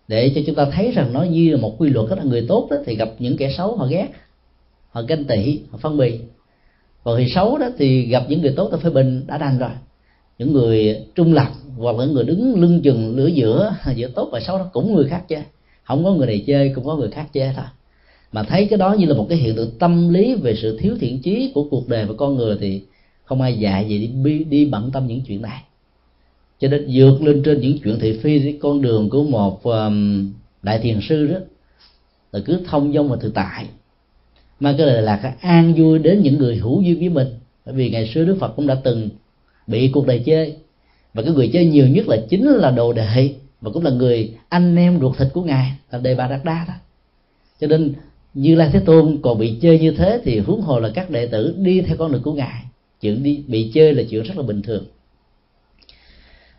[0.09, 2.45] để cho chúng ta thấy rằng nó như là một quy luật đó là người
[2.49, 4.09] tốt đó, thì gặp những kẻ xấu họ ghét,
[4.91, 6.21] họ ganh tị, họ phân bì.
[7.05, 9.71] Còn người xấu đó thì gặp những người tốt ta phê bình đã đành rồi.
[10.39, 14.29] Những người trung lập hoặc là những người đứng lưng chừng lửa giữa giữa tốt
[14.33, 15.43] và xấu đó cũng người khác chơi
[15.87, 17.65] không có người này chơi cũng có người khác chơi thôi.
[18.33, 20.97] Mà thấy cái đó như là một cái hiện tượng tâm lý về sự thiếu
[21.01, 22.83] thiện chí của cuộc đời và con người thì
[23.25, 25.63] không ai dạy gì đi đi bận tâm những chuyện này.
[26.61, 30.33] Cho nên vượt lên trên những chuyện thị phi cái con đường của một um,
[30.63, 31.39] đại thiền sư đó
[32.33, 33.67] là cứ thông dong và tự tại.
[34.61, 37.29] Mà cái lời lạc an vui đến những người hữu duyên với mình.
[37.67, 39.09] Bởi vì ngày xưa đức phật cũng đã từng
[39.67, 40.57] bị cuộc đời chơi.
[41.15, 44.35] Và cái người chơi nhiều nhất là chính là đồ đệ và cũng là người
[44.49, 46.75] anh em ruột thịt của ngài là đề bà đạt đa đó.
[47.61, 47.95] Cho nên
[48.35, 51.27] như lai thế tôn còn bị chơi như thế thì huống hồ là các đệ
[51.27, 52.65] tử đi theo con đường của ngài.
[53.01, 54.85] Chuyện đi bị chơi là chuyện rất là bình thường.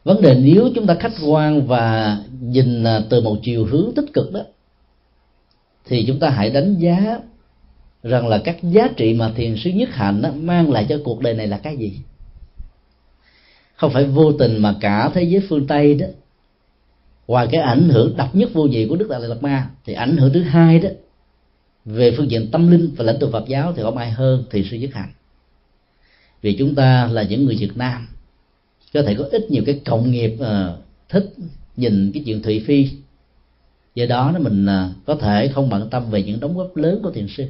[0.04, 4.14] Vấn đề nếu chúng ta khách quan và nhìn à, từ một chiều hướng tích
[4.14, 4.42] cực đó
[5.86, 7.20] thì chúng ta hãy đánh giá
[8.04, 11.22] rằng là các giá trị mà thiền sư nhất hạnh đó, mang lại cho cuộc
[11.22, 12.00] đời này là cái gì.
[13.76, 16.08] Không phải vô tình mà cả thế giới phương tây đó
[17.28, 20.18] ngoài cái ảnh hưởng độc nhất vô nhị của đức đại lạt ma thì ảnh
[20.18, 20.90] hưởng thứ hai đó
[21.86, 24.64] về phương diện tâm linh và lãnh tụ phật giáo thì không ai hơn thì
[24.72, 25.12] sư nhất hạnh
[26.42, 28.08] vì chúng ta là những người việt nam
[28.94, 31.34] có thể có ít nhiều cái cộng nghiệp uh, thích
[31.78, 32.90] nhìn cái chuyện thị phi.
[33.96, 37.00] Do đó nó mình uh, có thể không bận tâm về những đóng góp lớn
[37.04, 37.46] của thiền sư.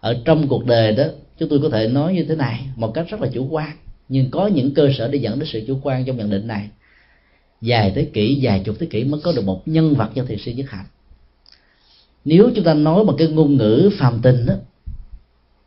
[0.00, 1.04] Ở trong cuộc đời đó
[1.38, 3.70] chúng tôi có thể nói như thế này một cách rất là chủ quan
[4.08, 6.68] nhưng có những cơ sở để dẫn đến sự chủ quan trong nhận định này
[7.60, 10.38] dài thế kỷ dài chục thế kỷ mới có được một nhân vật như thiền
[10.38, 10.86] sư nhất hạnh.
[12.24, 14.54] Nếu chúng ta nói bằng cái ngôn ngữ phàm tình đó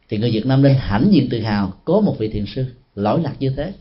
[0.10, 3.22] thì người Việt Nam nên hãnh diện tự hào có một vị thiền sư lỗi
[3.24, 3.74] lạc như thế,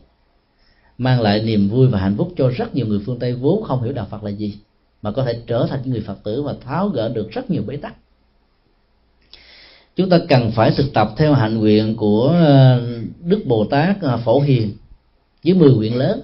[0.97, 3.83] mang lại niềm vui và hạnh phúc cho rất nhiều người phương Tây vốn không
[3.83, 4.57] hiểu đạo Phật là gì,
[5.01, 7.77] mà có thể trở thành người Phật tử và tháo gỡ được rất nhiều bế
[7.77, 7.95] tắc.
[9.95, 12.81] Chúng ta cần phải thực tập theo hạnh nguyện của ờ,
[13.23, 14.71] Đức Bồ Tát ờ, Phổ Hiền
[15.45, 16.21] với 10 nguyện lớn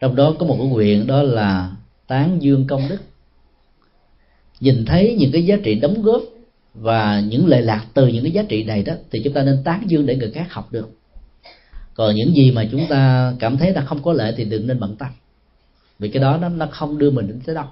[0.00, 2.98] trong đó có một cái nguyện đó là tán dương công đức.
[4.60, 6.22] Nhìn thấy những cái giá trị đóng góp
[6.74, 9.62] và những lệ lạc từ những cái giá trị này đó, thì chúng ta nên
[9.64, 10.90] tán dương để người khác học được.
[11.94, 14.80] Còn những gì mà chúng ta cảm thấy là không có lệ thì đừng nên
[14.80, 15.08] bận tâm.
[15.98, 17.66] Vì cái đó nó nó không đưa mình đến tới đâu.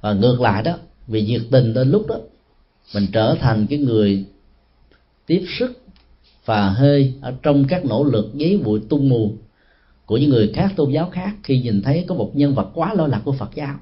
[0.00, 2.16] Và ngược lại đó, vì nhiệt tình đến lúc đó,
[2.94, 4.24] mình trở thành cái người
[5.26, 5.82] tiếp sức
[6.44, 9.32] và hơi ở trong các nỗ lực giấy bụi tung mù
[10.10, 12.94] của những người khác tôn giáo khác khi nhìn thấy có một nhân vật quá
[12.94, 13.74] lo lạc của Phật giáo.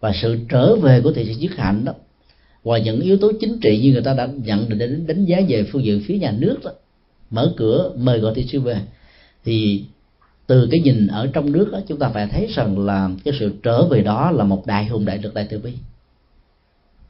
[0.00, 1.92] Và sự trở về của thị sĩ dứt hạnh đó
[2.64, 5.40] và những yếu tố chính trị như người ta đã nhận định đến đánh giá
[5.48, 6.70] về phương diện phía nhà nước đó
[7.30, 8.80] mở cửa mời gọi thị sư về
[9.44, 9.84] thì
[10.46, 13.52] từ cái nhìn ở trong nước đó, chúng ta phải thấy rằng là cái sự
[13.62, 15.72] trở về đó là một đại hùng đại lực đại từ bi.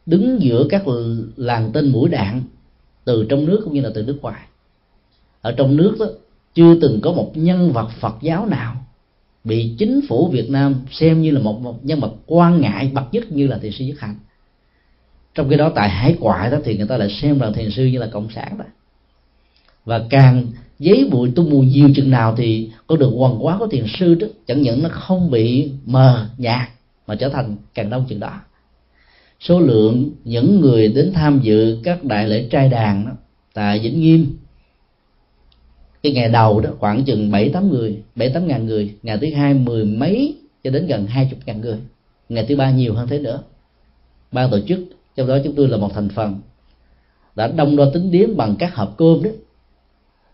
[0.06, 0.82] Đứng giữa các
[1.36, 2.42] làng tên mũi đạn
[3.04, 4.40] từ trong nước cũng như là từ nước ngoài.
[5.40, 6.06] Ở trong nước đó
[6.54, 8.76] chưa từng có một nhân vật Phật giáo nào
[9.44, 13.14] bị chính phủ Việt Nam xem như là một, một nhân vật quan ngại bậc
[13.14, 14.14] nhất như là thiền sư Nhất Hạnh
[15.34, 17.84] trong khi đó tại hải ngoại đó thì người ta lại xem rằng thiền sư
[17.84, 18.64] như là cộng sản đó.
[19.84, 20.46] Và càng
[20.78, 24.14] giấy bụi tung mù nhiều chừng nào thì có được quần quá của thiền sư
[24.14, 26.68] đó chẳng những nó không bị mờ nhạt
[27.06, 28.40] mà trở thành càng đông chừng đó.
[29.40, 33.12] Số lượng những người đến tham dự các đại lễ trai đàn đó,
[33.54, 34.36] tại Vĩnh Nghiêm
[36.04, 39.26] cái ngày đầu đó khoảng chừng bảy tám người bảy tám ngàn người ngày thứ
[39.36, 41.78] hai mười mấy cho đến gần hai chục ngàn người
[42.28, 43.42] ngày thứ ba nhiều hơn thế nữa.
[44.32, 44.78] Ban tổ chức
[45.16, 46.40] trong đó chúng tôi là một thành phần
[47.34, 49.30] đã đông đo tính điếm bằng các hộp cơm đó.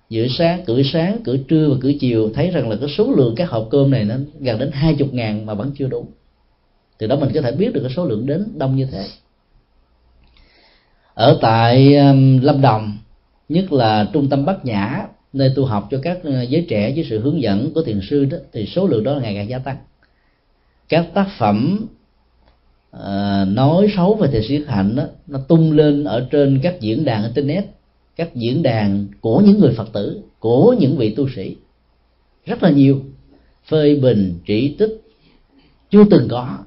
[0.09, 3.35] Giữa sáng cử sáng cử trưa và cử chiều thấy rằng là cái số lượng
[3.37, 6.07] các hộp cơm này nó gần đến hai chục ngàn mà vẫn chưa đủ.
[6.99, 9.07] Từ đó mình có thể biết được cái số lượng đến đông như thế.
[11.15, 12.99] Ở tại um, lâm đồng
[13.49, 17.07] nhất là trung tâm bắc nhã nơi tu học cho các ờ, giới trẻ với
[17.11, 19.77] sự hướng dẫn của thiền sư đó thì số lượng đó ngày càng gia tăng.
[20.89, 21.87] Các tác phẩm
[22.97, 27.05] uh, nói xấu về thiền sư hạnh đó nó tung lên ở trên các diễn
[27.05, 27.65] đàn internet
[28.21, 31.57] các diễn đàn của những người phật tử của những vị tu sĩ.
[32.47, 33.03] Rất là nhiều.
[33.69, 34.91] Phê bình chỉ trích
[35.91, 36.59] chưa từng có.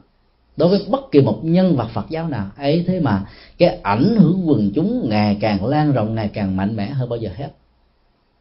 [0.58, 3.26] Đối với bất kỳ một nhân vật Phật giáo nào ấy thế mà
[3.58, 7.20] cái ảnh hưởng quần chúng ngày càng lan rộng ngày càng mạnh mẽ hơn bao
[7.20, 7.50] giờ hết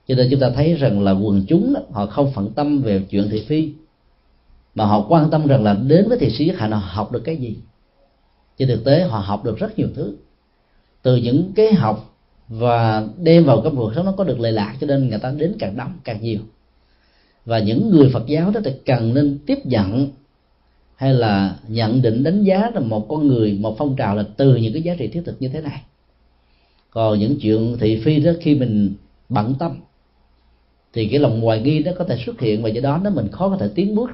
[0.06, 3.02] cho nên chúng ta thấy rằng là quần chúng đó, họ không phận tâm về
[3.10, 3.72] chuyện thị phi
[4.74, 7.56] mà họ quan tâm rằng là đến với thị sĩ họ học được cái gì.
[8.58, 10.16] Trên thực tế họ học được rất nhiều thứ.
[11.02, 12.14] Từ những cái học
[12.48, 15.32] và đem vào cái cuộc sống nó có được lệ lạc cho nên người ta
[15.36, 16.40] đến càng đông càng nhiều.
[17.44, 20.08] Và những người Phật giáo đó thì cần nên tiếp nhận
[20.96, 24.56] hay là nhận định đánh giá là một con người một phong trào là từ
[24.56, 25.82] những cái giá trị thiết thực như thế này.
[26.90, 28.94] Còn những chuyện thị phi đó khi mình
[29.28, 29.80] bận tâm
[30.92, 33.28] thì cái lòng hoài nghi nó có thể xuất hiện và do đó nó mình
[33.28, 34.10] khó có thể tiến bước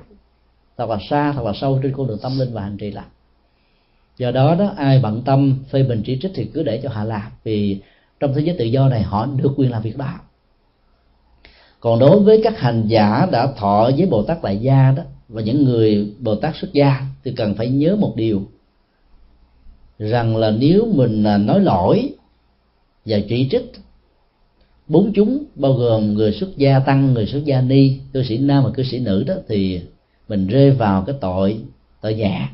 [0.77, 3.09] thật là xa, thật là sâu trên con đường tâm linh và hành trì lành
[4.19, 7.05] do đó đó, ai bận tâm phê bình chỉ trích thì cứ để cho họ
[7.05, 7.81] làm, vì
[8.21, 10.13] trong thế giới tự do này họ được quyền làm việc đó.
[11.81, 15.43] Còn đối với các hành giả đã thọ với bồ tát đại gia đó, và
[15.43, 18.43] những người bồ tát xuất gia, thì cần phải nhớ một điều,
[19.99, 22.13] rằng là nếu mình à, nói lỗi
[23.05, 23.73] và chỉ trích
[24.89, 28.65] bốn chúng bao gồm người xuất gia tăng, người xuất gia ni, cư sĩ nam
[28.65, 29.81] và cư sĩ nữ đó, thì
[30.29, 31.61] mình rơi vào cái tội
[32.01, 32.49] tội nhẹ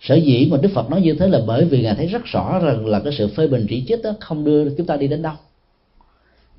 [0.00, 2.58] sở dĩ mà đức phật nói như thế là bởi vì ngài thấy rất rõ
[2.58, 5.22] rằng là cái sự phê bình chỉ trích đó không đưa chúng ta đi đến
[5.22, 5.34] đâu.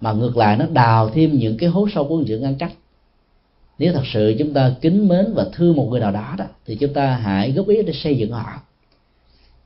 [0.02, 2.71] Mà ngược lại, nó đào thêm những cái hố sâu của sự ngăn cách
[3.80, 6.76] nếu thật sự chúng ta kính mến và thương một người nào đó đó, thì
[6.76, 8.62] chúng ta hãy góp ý để xây dựng họ.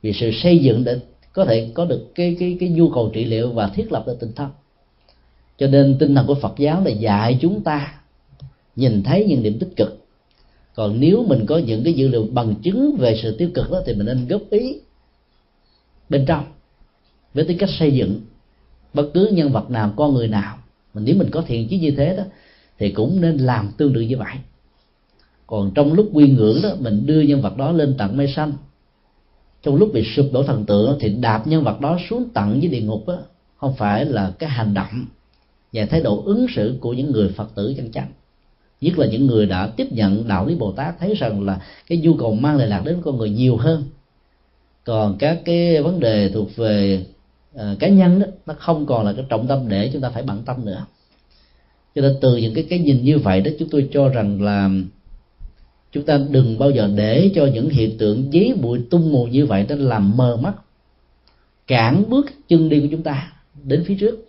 [0.02, 0.98] Vì sự xây dựng để
[1.32, 4.16] có thể có được cái cái cái nhu cầu trị liệu và thiết lập được
[4.20, 4.50] tình thân
[5.58, 7.94] cho nên tinh thần của Phật giáo là dạy chúng ta
[8.76, 10.04] nhìn thấy những điểm tích cực.
[10.74, 13.82] Còn nếu mình có những cái dữ liệu bằng chứng về sự tiêu cực đó
[13.86, 14.80] thì mình nên góp ý
[16.08, 16.44] bên trong
[17.34, 18.20] với tính cách xây dựng.
[18.94, 20.58] Bất cứ nhân vật nào con người nào
[20.94, 22.22] mà nếu mình có thiện chí như thế đó
[22.78, 24.34] thì cũng nên làm tương tự như vậy.
[25.46, 28.52] Còn trong lúc quy ngưỡng đó mình đưa nhân vật đó lên tận mây xanh.
[29.62, 32.68] Trong lúc bị sụp đổ thần tượng thì đạp nhân vật đó xuống tận với
[32.68, 33.18] địa ngục đó,
[33.56, 35.06] không phải là cái hành động
[35.72, 38.08] và thái độ ứng xử của những người phật tử chân chánh
[38.80, 41.98] nhất là những người đã tiếp nhận đạo lý bồ tát thấy rằng là cái
[41.98, 43.84] nhu cầu mang lại lạc đến con người nhiều hơn.
[44.84, 47.04] Còn các cái vấn đề thuộc về
[47.54, 50.22] uh, cá nhân đó nó không còn là cái trọng tâm để chúng ta phải
[50.22, 50.86] bận tâm nữa.
[51.94, 54.70] Cho nên từ những cái cái nhìn như vậy đó chúng tôi cho rằng là
[55.92, 59.46] chúng ta đừng bao giờ để cho những hiện tượng giấy bụi tung mù như
[59.46, 60.54] vậy nó làm mờ mắt
[61.66, 63.32] cản bước chân đi của chúng ta
[63.64, 64.27] đến phía trước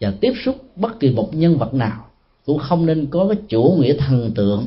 [0.00, 2.04] và tiếp xúc bất kỳ một nhân vật nào
[2.46, 4.66] cũng không nên có cái chủ nghĩa thần tượng.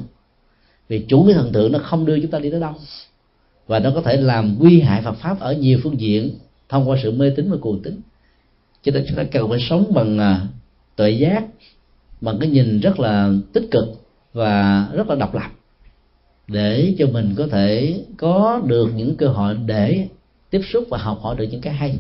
[0.88, 2.74] Vì chủ nghĩa thần tượng nó không đưa chúng ta đi tới đâu.
[3.68, 6.32] Và nó có thể làm nguy hại Phật pháp ở nhiều phương diện
[6.70, 8.02] thông qua sự mê tín và cuồng tín.
[8.84, 10.48] Cho nên chúng ta cần phải sống bằng à,
[10.96, 11.46] tuệ giác
[12.22, 13.86] bằng cái nhìn rất là tích cực
[14.34, 15.52] và rất là độc lập
[16.52, 20.08] để cho mình có thể có được những cơ hội để
[20.50, 21.98] tiếp xúc và học hỏi được những cái hay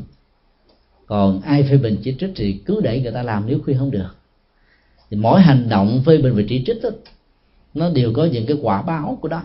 [1.12, 3.91] còn ai phê bình chỉ trích thì cứ để người ta làm nếu khuyên không
[3.91, 4.16] được.
[5.09, 6.89] Thì mỗi hành động phê bình và chỉ trích đó,
[7.74, 9.43] nó đều có những cái quả báo của đó.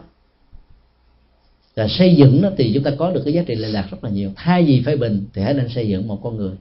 [1.76, 4.04] Và xây dựng đó thì chúng ta có được cái giá trị lệ lạc rất
[4.04, 4.30] là nhiều.
[4.36, 6.52] Thay vì phê bình thì hãy nên xây dựng một con người.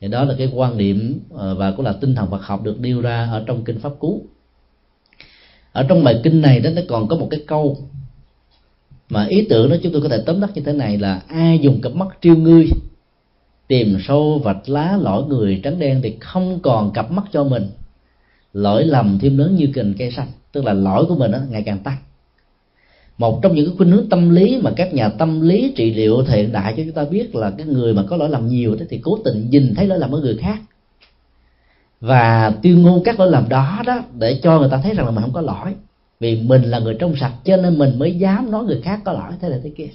[0.00, 2.80] Thì đó là cái quan điểm ờ, và cũng là tinh thần Phật học được
[2.80, 4.22] nêu ra ở trong kinh pháp cú.
[5.72, 7.76] Ở trong bài kinh này đó nó còn có một cái câu
[9.10, 11.58] mà ý tưởng đó chúng tôi có thể tóm tắt như thế này là ai
[11.58, 12.66] dùng cặp mắt triêu ngươi
[13.70, 17.68] tìm sâu vạch lá lỗi người trắng đen thì không còn cặp mắt cho mình.
[18.52, 21.62] Lỗi lầm thêm lớn như cành cây xanh tức là lỗi của mình đó, ngày
[21.66, 21.96] càng tăng.
[23.18, 26.24] Một trong những cái khuynh hướng tâm lý mà các nhà tâm lý trị liệu
[26.28, 28.84] hiện đại cho chúng ta biết là cái người mà có lỗi lầm nhiều đó
[28.90, 30.58] thì cố tình nhìn thấy lỗi lầm ở người khác.
[32.00, 35.12] Và tuyên ngôn các lỗi lầm đó đó để cho người ta thấy rằng là
[35.12, 35.74] mình không có lỗi.
[36.20, 39.12] Vì mình là người trong sạch cho nên mình mới dám nói người khác có
[39.12, 39.88] lỗi thế này thế kia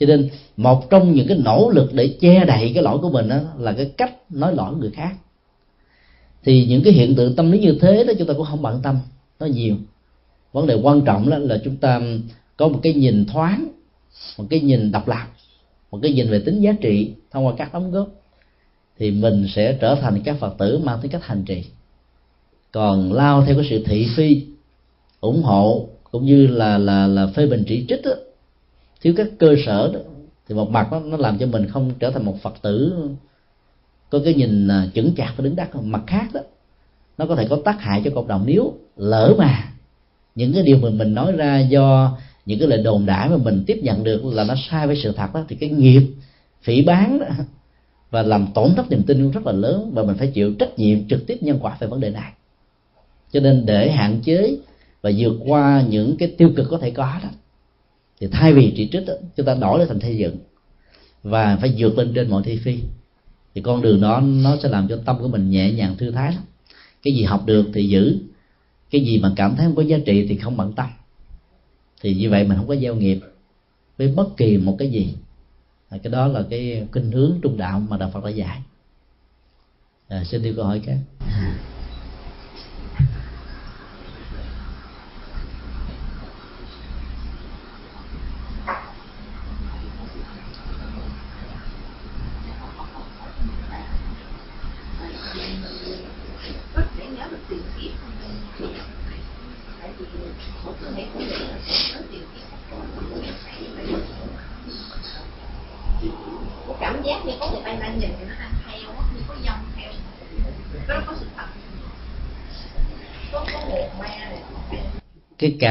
[0.00, 3.28] cho nên một trong những cái nỗ lực để che đậy cái lỗi của mình
[3.28, 5.14] đó là cái cách nói lỗi người khác.
[6.44, 8.80] Thì những cái hiện tượng tâm lý như thế đó chúng ta cũng không bận
[8.82, 8.98] tâm
[9.40, 9.76] nó nhiều.
[10.52, 12.00] Vấn đề quan trọng đó là chúng ta
[12.56, 13.68] có một cái nhìn thoáng
[14.38, 15.26] một cái nhìn độc lập
[15.90, 18.08] một cái nhìn về tính giá trị thông qua các đóng góp
[18.98, 21.64] thì mình sẽ trở thành các phật tử mang tính cách hành trì.
[22.72, 24.46] Còn lao theo cái sự thị phi
[25.20, 28.10] ủng hộ cũng như là là là phê bình chỉ trích đó,
[29.00, 30.00] thiếu các cơ sở đó,
[30.48, 32.94] thì một mặt đó, nó làm cho mình không trở thành một phật tử.
[34.10, 35.68] Có cái nhìn à, chững chạc và đứng đắn.
[35.82, 36.40] Mặt khác đó
[37.18, 39.72] nó có thể có tác hại cho cộng đồng nếu lỡ mà
[40.34, 43.64] những cái điều mà mình nói ra do những cái lời đồn đãi mà mình
[43.66, 46.02] tiếp nhận được là nó sai với sự thật đó thì cái nghiệp
[46.62, 47.26] phỉ bán đó,
[48.10, 51.08] và làm tổn thất niềm tin rất là lớn và mình phải chịu trách nhiệm
[51.08, 52.32] trực tiếp nhân quả về vấn đề này.
[53.32, 54.56] Cho nên để hạn chế
[55.02, 57.28] và vượt qua những cái tiêu cực có thể có đó
[58.20, 60.36] thì thay vì chỉ trích đó, chúng ta đổi lại thành xây dựng.
[61.22, 62.78] Và phải vượt lên trên mọi thi phi.
[63.54, 66.32] Thì con đường đó nó sẽ làm cho tâm của mình nhẹ nhàng thư thái
[66.32, 66.42] lắm.
[67.02, 68.18] Cái gì học được thì giữ.
[68.90, 70.86] Cái gì mà cảm thấy không có giá trị thì không bận tâm.
[72.02, 73.18] Thì như vậy mình không có gieo nghiệp
[73.98, 75.14] với bất kỳ một cái gì.
[75.88, 78.58] À, cái đó là cái kinh hướng trung đạo mà đạo phật đã dạy.
[80.08, 80.98] À, xin đi câu hỏi khác.
[81.20, 81.69] À.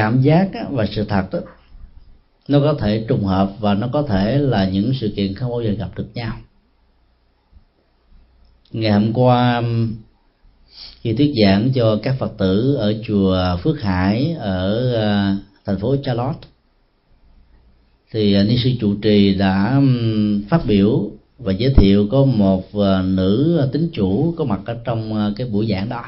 [0.00, 1.38] cảm giác và sự thật đó
[2.48, 5.62] nó có thể trùng hợp và nó có thể là những sự kiện không bao
[5.62, 6.36] giờ gặp được nhau.
[8.72, 9.92] Ngày hôm qua um,
[11.00, 15.96] khi thuyết giảng cho các phật tử ở chùa phước hải ở uh, thành phố
[16.04, 16.48] charlotte.
[18.12, 22.64] Thì uh, ni sư trụ trì đã um, phát biểu và giới thiệu có một
[22.76, 26.04] uh, nữ tín chủ có mặt ở trong cái buổi giảng đó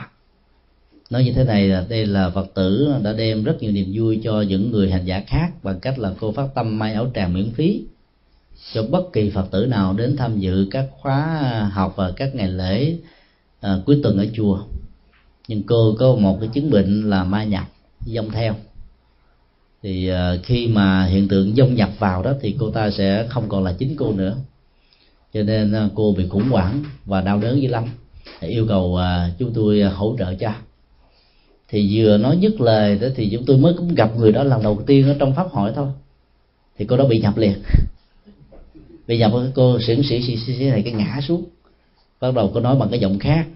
[1.13, 4.21] nói như thế này là đây là phật tử đã đem rất nhiều niềm vui
[4.25, 7.35] cho những người hành giả khác bằng cách là cô phát tâm may áo tràng
[7.35, 7.83] miễn phí.
[8.73, 12.49] Cho bất kỳ phật tử nào đến tham dự các khóa học và các ngày
[12.49, 12.97] lễ
[13.61, 14.59] à, cuối tuần ở chùa.
[15.49, 17.65] Nhưng cô có một cái chứng bệnh là ma nhập
[18.07, 18.55] dông theo.
[19.83, 23.49] Thì à, khi mà hiện tượng dông nhập vào đó thì cô ta sẽ không
[23.49, 24.37] còn là chính cô nữa.
[25.35, 27.85] Cho nên à, cô bị khủng hoảng và đau đớn dữ lắm.
[28.41, 30.53] Yêu cầu à, chúng tôi hỗ trợ cho
[31.73, 34.63] thì vừa nói dứt lời đó thì chúng tôi mới cũng gặp người đó lần
[34.63, 35.89] đầu tiên ở trong pháp hội thôi.
[36.79, 37.55] Thì cô đó bị nhập liền.
[39.07, 41.45] Bị nhập cô sững sĩ sĩ sĩ này cái ngã xuống.
[42.21, 43.47] Bắt đầu cô nói bằng cái giọng khác.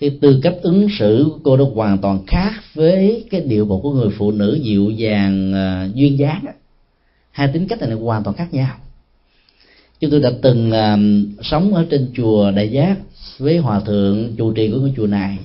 [0.00, 3.80] Cái tư cách ứng xử của cô đó hoàn toàn khác với cái điệu bộ
[3.80, 6.44] của người phụ nữ dịu dàng uh, duyên dáng
[7.30, 8.76] hai tính cách này hoàn toàn khác nhau.
[10.00, 12.96] Chúng tôi đã từng uh, sống ở trên chùa đại giác
[13.38, 15.38] với hòa thượng chủ trì của ngôi chùa này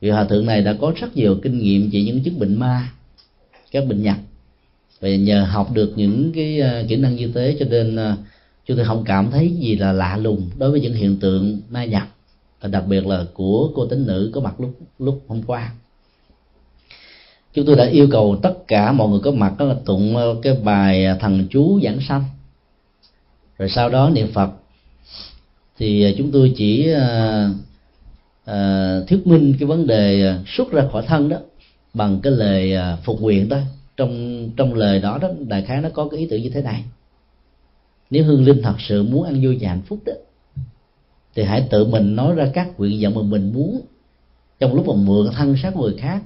[0.00, 2.92] vị hòa thượng này đã có rất nhiều kinh nghiệm trị những chứng bệnh ma,
[3.70, 4.18] các bệnh nhặt
[5.00, 8.16] và nhờ học được những cái ờ, kỹ năng như thế cho nên ờ,
[8.66, 11.84] chúng tôi không cảm thấy gì là lạ lùng đối với những hiện tượng ma
[11.84, 12.08] nhập,
[12.60, 15.72] và đặc biệt là của cô tính nữ có mặt lúc lúc hôm qua.
[17.54, 20.36] Chúng tôi đã yêu cầu tất cả mọi người có mặt đó là tụng ờ,
[20.42, 22.24] cái bài thần chú giảng sanh.
[23.58, 24.50] Rồi sau đó niệm phật.
[25.78, 26.88] Thì chúng tôi chỉ
[28.50, 31.38] uh, thuyết minh cái vấn đề ờ, xuất ra khỏi thân đó
[31.94, 33.58] bằng cái lời ờ, phục nguyện đó.
[33.96, 36.84] Trong trong lời đó đó đại khái nó có cái ý tưởng như thế này.
[38.10, 40.12] Nếu hương linh thật sự muốn ăn vui và hạnh phúc đó
[41.34, 43.80] thì hãy tự mình nói ra các nguyện vọng mà mình muốn.
[44.60, 46.22] Trong lúc mà mượn thân xác người khác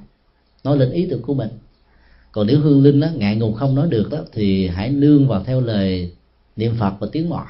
[0.64, 1.48] nói lên ý tưởng của mình.
[2.32, 5.44] Còn nếu hương linh đó, ngại ngùng không nói được đó thì hãy nương vào
[5.44, 6.12] theo lời
[6.56, 7.46] niệm phật và tiếng mõ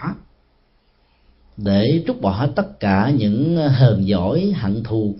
[1.64, 5.14] để trút bỏ hết tất cả những ờ, hờn giỏi hận thù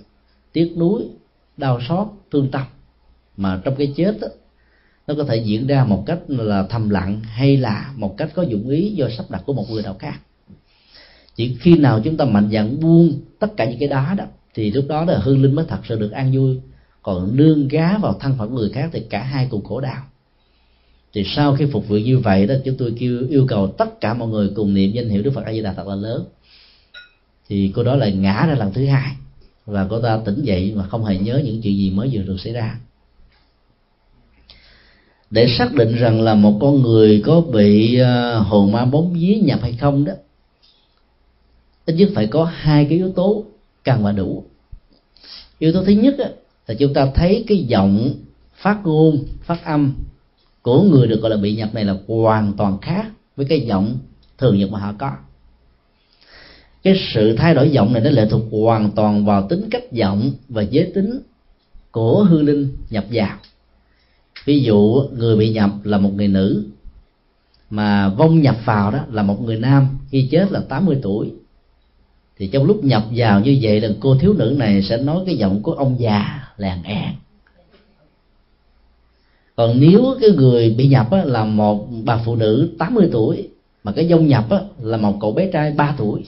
[0.53, 1.03] tiếc nuối
[1.57, 2.63] đau xót thương tâm
[3.37, 4.29] mà trong cái chết đó,
[5.07, 8.43] nó có thể diễn ra một cách là thầm lặng hay là một cách có
[8.43, 10.21] dụng ý do sắp đặt của một người nào khác.
[11.35, 14.25] Chỉ khi nào chúng ta mạnh dạn buông tất cả những cái đó đó
[14.55, 16.61] thì lúc đó là hương linh mới thật sự được an vui.
[17.03, 20.03] Còn nương gá vào thân phận người khác thì cả hai cùng khổ đau
[21.13, 24.15] thì sau khi phục vụ như vậy đó chúng tôi kêu yêu cầu tất cả
[24.15, 26.25] mọi người cùng niệm danh hiệu đức phật a di đà thật là lớn.
[27.49, 29.13] Thì cô đó lại ngã ra lần thứ hai.
[29.67, 32.37] Và cô ta tỉnh dậy mà không hề nhớ những chuyện gì mới vừa được
[32.41, 32.79] xảy ra.
[35.31, 39.35] Để xác định rằng là một con người có bị ờ, hồn ma bóng vía
[39.35, 40.13] nhập hay không đó
[41.91, 43.45] ít nhất phải có hai cái yếu tố
[43.85, 44.45] cần và đủ.
[45.59, 46.25] Yếu tố thứ nhất đó,
[46.67, 48.15] là chúng ta thấy cái giọng
[48.55, 49.95] phát ngôn phát âm
[50.63, 53.07] của người được gọi là bị nhập này là hoàn toàn khác
[53.37, 53.99] với cái giọng
[54.39, 55.13] thường nhật mà họ có.
[56.83, 60.33] Cái sự thay đổi giọng này nó lệ thuộc hoàn toàn vào tính cách giọng
[60.49, 61.21] và giới tính
[61.91, 63.37] của hư linh nhập vào.
[64.45, 66.65] Ví dụ, người bị nhập là một người nữ,
[67.71, 71.33] mà vong nhập vào đó là một người nam, khi chết là 80 tuổi.
[72.39, 75.37] Thì trong lúc nhập vào như vậy là cô thiếu nữ này sẽ nói cái
[75.37, 77.15] giọng của ông già làng an
[79.61, 83.49] còn nếu cái người bị nhập á, là một bà phụ nữ 80 tuổi
[83.85, 86.25] mà cái dông nhập á, là một cậu bé trai 3 tuổi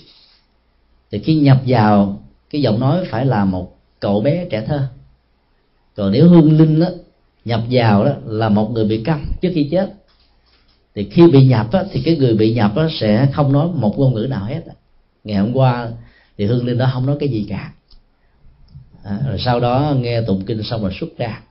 [1.11, 4.89] thì khi nhập vào cái giọng nói phải là một cậu bé trẻ thơ.
[5.97, 6.89] Còn nếu hương linh á,
[7.45, 9.93] nhập vào đó là một người bị câm trước khi chết.
[10.95, 13.99] Thì khi bị nhập á, thì cái người bị nhập á, sẽ không nói một
[13.99, 14.62] ngôn ngữ nào hết
[15.24, 15.89] ngày hôm qua
[16.39, 17.72] thì hương linh đó không nói cái gì cả.
[19.05, 21.43] À, rồi sau đó nghe tụng kinh xong rồi xuất ra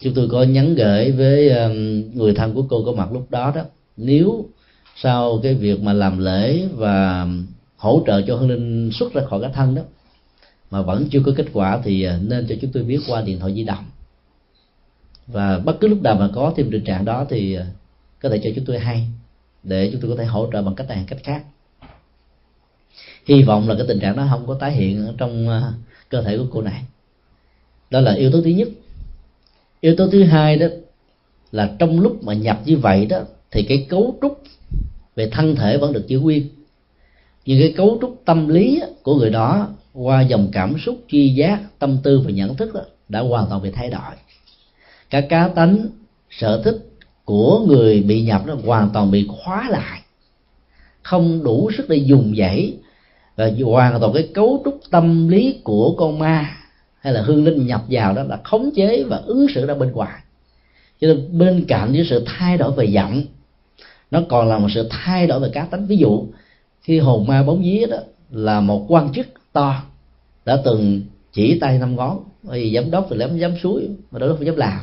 [0.00, 3.52] chúng tôi có nhắn gửi với um, người thân của cô có mặt lúc đó
[3.56, 3.62] đó.
[3.96, 4.48] Nếu
[4.96, 7.26] sau cái việc mà làm lễ và
[7.76, 9.82] hỗ trợ cho hương linh xuất ra khỏi cái thân đó,
[10.70, 13.38] mà vẫn chưa có kết quả thì uh, nên cho chúng tôi biết qua điện
[13.38, 13.84] thoại di động.
[15.26, 17.64] Và bất cứ lúc nào mà có thêm tình trạng đó thì uh,
[18.22, 19.06] có thể cho chúng tôi hay,
[19.62, 21.44] để chúng tôi có thể hỗ trợ bằng cách này cách khác.
[23.26, 25.74] Hy vọng là cái tình trạng đó không có tái hiện ở trong uh,
[26.08, 26.84] cơ thể của cô này.
[27.90, 28.68] Đó là yếu tố thứ nhất
[29.84, 30.66] yếu tố thứ hai đó
[31.52, 33.18] là trong lúc mà nhập như vậy đó
[33.50, 34.42] thì cái cấu trúc
[35.16, 36.48] về thân thể vẫn được giữ nguyên.
[37.46, 41.60] Nhưng cái cấu trúc tâm lý của người đó qua dòng cảm xúc tri giác
[41.78, 44.14] tâm tư và nhận thức đó, đã hoàn toàn bị thay đổi.
[45.10, 45.86] Các cá tánh
[46.30, 46.78] sở thích
[47.24, 50.00] của người bị nhập nó hoàn toàn bị khóa lại.
[51.02, 52.76] Không đủ sức để dùng dãy
[53.36, 56.63] và hoàn toàn cái cấu trúc tâm lý của con ma
[57.04, 59.92] hay là hương linh nhập vào đó là khống chế và ứng xử ra bên
[59.92, 60.20] ngoài.
[61.00, 63.22] Cho nên bên cạnh với sự thay đổi về giọng,
[64.10, 65.86] nó còn là một sự thay đổi về cá tính.
[65.86, 66.26] Ví dụ,
[66.82, 67.96] khi hồn ma bóng vía đó
[68.30, 69.82] là một quan chức to,
[70.44, 71.02] đã từng
[71.32, 74.56] chỉ tay năm ngón vì giám đốc thì lắm dám suối, mà đó phải dám
[74.56, 74.80] làm.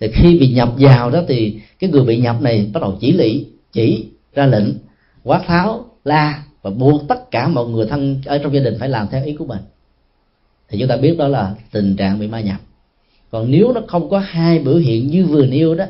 [0.00, 3.12] Thì khi bị nhập vào đó thì cái người bị nhập này bắt đầu chỉ
[3.12, 4.74] lị, chỉ ra lệnh,
[5.24, 8.88] quát tháo, la và buộc tất cả mọi người thân ở trong gia đình phải
[8.88, 9.60] làm theo ý của mình
[10.68, 12.60] thì chúng ta biết đó là tình trạng bị ma nhập.
[13.30, 15.84] Còn nếu nó không có hai biểu hiện như vừa nêu đó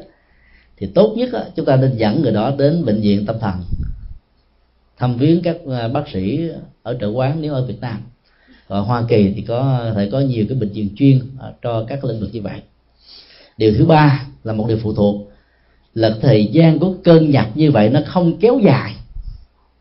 [0.77, 3.55] thì tốt nhất đó, chúng ta nên dẫn người đó đến bệnh viện tâm thần
[4.99, 6.49] thăm viếng các à, bác sĩ
[6.83, 8.03] ở trợ quán nếu ở Việt Nam.
[8.69, 12.05] Ở Hoa Kỳ thì có thể có nhiều cái bệnh viện chuyên à, cho các
[12.05, 12.61] lĩnh vực như vậy.
[13.57, 15.33] Điều thứ ba là một điều phụ thuộc
[15.95, 18.95] là thời gian của cơn nhập như vậy nó không kéo dài.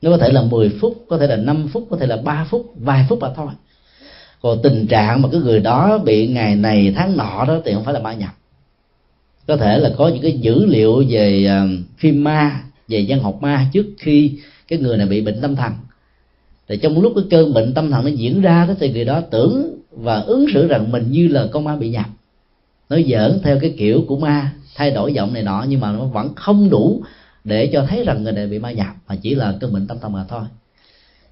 [0.02, 2.46] Nó có thể là 10 phút có thể là 5 phút có thể là 3
[2.50, 3.48] phút vài phút mà thôi
[4.44, 7.84] còn tình trạng mà cái người đó bị ngày này, tháng nọ đó thì không
[7.84, 8.30] phải là ma nhập.
[9.48, 11.68] Có thể là có những cái dữ liệu về à,
[11.98, 14.32] phim ma, về dân học ma trước khi
[14.68, 15.74] cái người này bị bệnh tâm thần.
[16.68, 19.22] Thì trong lúc cái cơn bệnh tâm thần nó diễn ra đó thì người đó
[19.32, 22.06] tưởng và ứng xử rằng mình như là con ma bị nhập.
[22.90, 26.06] Nó giỡn theo cái kiểu của ma, thay đổi giọng này nọ nhưng mà nó
[26.06, 27.04] vẫn không đủ
[27.44, 29.98] để cho thấy rằng người này bị ma nhập, mà chỉ là cơn bệnh tâm
[30.02, 30.44] thần mà thôi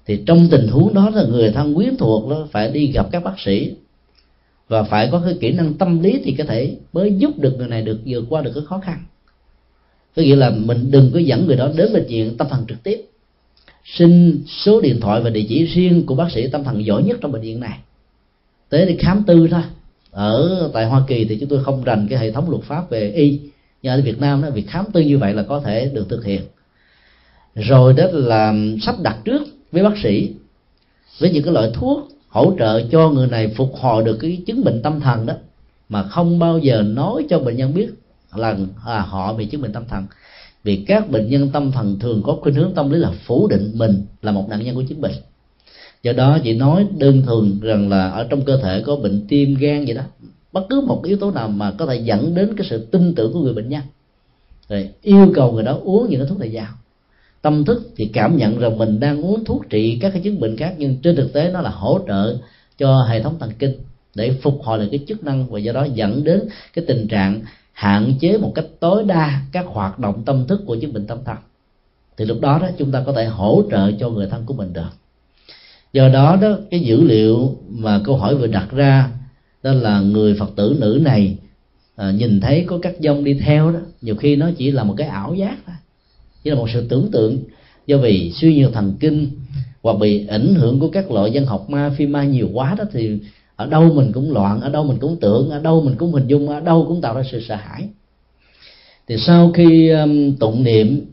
[0.06, 3.24] thì trong tình huống đó là người thân quyến thuộc đó phải đi gặp các
[3.24, 3.74] bác sĩ.
[4.68, 7.68] Và phải có cái kỹ năng tâm lý thì có thể mới giúp được người
[7.68, 8.98] này được vượt qua được cái khó khăn.
[10.16, 12.82] Có nghĩa là mình đừng có dẫn người đó đến bệnh viện tâm thần trực
[12.82, 13.00] tiếp.
[13.84, 17.18] Xin số điện thoại và địa chỉ riêng của bác sĩ tâm thần giỏi nhất
[17.20, 17.78] trong bệnh viện này.
[18.68, 19.62] Tới đi khám tư thôi.
[20.10, 23.10] Ở tại Hoa Kỳ thì chúng tôi không rành cái hệ thống luật pháp về
[23.10, 23.40] y.
[23.82, 26.24] Nhưng ở Việt Nam đó, việc khám tư như vậy là có thể được thực
[26.24, 26.42] hiện.
[27.54, 29.42] Rồi đó là sắp đặt trước
[29.72, 30.32] với bác sĩ
[31.18, 34.64] với những cái loại thuốc hỗ trợ cho người này phục hồi được cái chứng
[34.64, 35.34] bệnh tâm thần đó
[35.88, 37.88] mà không bao giờ nói cho bệnh nhân biết
[38.34, 38.56] là
[38.86, 40.06] à, họ bị chứng bệnh tâm thần.
[40.64, 43.72] Vì các bệnh nhân tâm thần thường có khuynh hướng tâm lý là phủ định
[43.74, 45.14] mình là một nạn nhân của chứng bệnh.
[46.02, 49.54] Do đó chỉ nói đơn thuần rằng là ở trong cơ thể có bệnh tim
[49.54, 50.02] gan vậy đó
[50.52, 53.32] bất cứ một yếu tố nào mà có thể dẫn đến cái sự tin tưởng
[53.32, 53.82] của người bệnh nhân.
[54.68, 56.68] Rồi yêu cầu người đó uống những cái thuốc này vào
[57.42, 60.56] tâm thức thì cảm nhận rằng mình đang uống thuốc trị các cái chứng bệnh
[60.56, 62.36] khác nhưng trên thực tế nó là hỗ trợ
[62.78, 63.74] cho hệ thống thần kinh
[64.14, 66.40] để phục hồi lại cái chức năng và do đó dẫn đến
[66.74, 67.40] cái tình trạng
[67.72, 71.18] hạn chế một cách tối đa các hoạt động tâm thức của chứng bệnh tâm
[71.24, 71.36] thần
[72.16, 74.72] thì lúc đó đó chúng ta có thể hỗ trợ cho người thân của mình
[74.72, 74.90] được
[75.92, 79.10] do đó đó cái dữ liệu mà câu hỏi vừa đặt ra
[79.62, 81.36] đó là người phật tử nữ này
[81.96, 84.94] à, nhìn thấy có các dông đi theo đó nhiều khi nó chỉ là một
[84.96, 85.71] cái ảo giác đó
[86.44, 87.38] chỉ là một sự tưởng tượng
[87.86, 89.30] do vì suy nhược thần kinh
[89.82, 92.84] hoặc bị ảnh hưởng của các loại dân học ma phi ma nhiều quá đó
[92.92, 93.18] thì
[93.56, 96.26] ở đâu mình cũng loạn ở đâu mình cũng tưởng ở đâu mình cũng hình
[96.26, 97.88] dung ở đâu cũng tạo ra sự sợ hãi.
[99.08, 101.06] Thì sau khi um, tụng niệm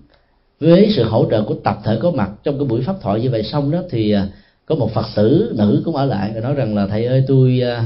[0.59, 3.29] với sự hỗ trợ của tập thể có mặt trong cái buổi pháp thoại như
[3.29, 4.21] vậy xong đó thì uh,
[4.65, 7.61] có một phật tử nữ cũng ở lại và nói rằng là thầy ơi tôi
[7.63, 7.85] uh,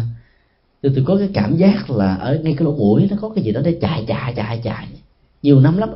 [0.81, 3.43] tôi, tôi có cái cảm giác là ở ngay cái lỗ mũi nó có cái
[3.43, 4.87] gì đó để chạy chạy chạy chạy.
[5.43, 5.89] Nhiều năm lắm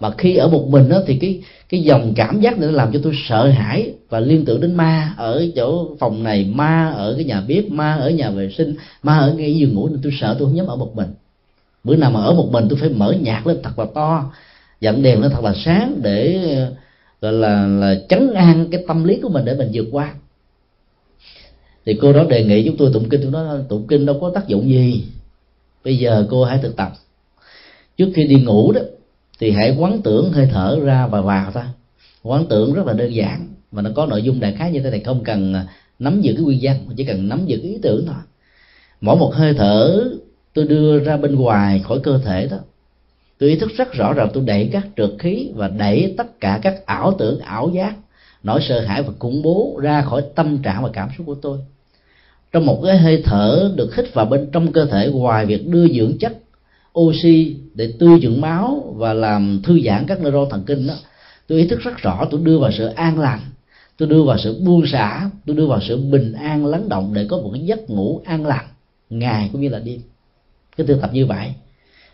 [0.00, 2.92] mà khi ở một mình đó thì cái cái dòng cảm giác nữa nó làm
[2.92, 7.14] cho tôi sợ hãi và liên tưởng đến ma ở chỗ phòng này, ma ở
[7.16, 9.88] cái nhà bếp, ma ở nhà vệ sinh, ma ở ngay giường ngủ.
[9.88, 11.08] Nên tôi sợ tôi không dám ở một mình.
[11.84, 14.32] Bữa nào mà ở một mình, tôi phải mở nhạc lên thật là to,
[14.80, 16.38] dặn đèn lên thật là sáng để,
[17.20, 20.14] gọi là là chấn an cái tâm lý của mình để mình vượt qua.
[21.86, 23.20] Thì cô đó đề nghị chúng tôi tụng kinh.
[23.22, 25.04] Chúng nó tụng kinh đâu có tác dụng gì.
[25.84, 26.92] Bây giờ cô hãy thực tập.
[27.96, 28.80] Trước khi đi ngủ đó
[29.40, 31.62] thì hãy quán tưởng hơi thở ra và vào thôi.
[32.22, 34.90] Quán tưởng rất là đơn giản và nó có nội dung đại khái như thế
[34.90, 35.66] này, không cần à,
[35.98, 38.16] nắm giữ cái nguyên văn chỉ cần nắm giữ cái ý tưởng thôi.
[39.00, 40.04] Mỗi một hơi thở
[40.54, 42.56] tôi đưa ra bên ngoài khỏi cơ thể đó,
[43.38, 46.58] tôi ý thức rất rõ rằng tôi đẩy các trượt khí và đẩy tất cả
[46.62, 47.94] các ảo tưởng, ảo giác,
[48.42, 51.58] nỗi sợ hãi và khủng bố ra khỏi tâm trạng và cảm xúc của tôi.
[52.52, 55.88] Trong một cái hơi thở được hít vào bên trong cơ thể, ngoài việc đưa
[55.88, 56.32] dưỡng chất
[56.98, 60.94] oxy để tươi dưỡng máu và làm thư giãn các neuron thần kinh đó.
[61.46, 63.40] Tôi ý thức rất rõ tôi đưa vào sự an lành
[64.00, 67.26] tôi đưa vào sự buông xả tôi đưa vào sự bình an lắng động để
[67.30, 68.64] có một cái giấc ngủ an lành.
[69.10, 70.00] Ngày cũng như là đêm.
[70.76, 71.52] Cái thực tập như vậy.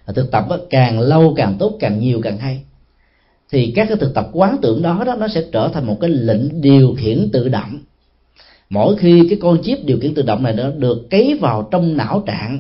[0.07, 2.63] Và thực tập đó, càng lâu càng tốt càng nhiều càng hay.
[3.51, 6.11] Thì các cái thực tập quán tưởng đó đó nó sẽ trở thành một cái
[6.11, 7.79] lệnh điều khiển tự động.
[8.71, 11.97] Mỗi khi cái con chip điều khiển tự động này nó được cấy vào trong
[11.97, 12.59] não trạng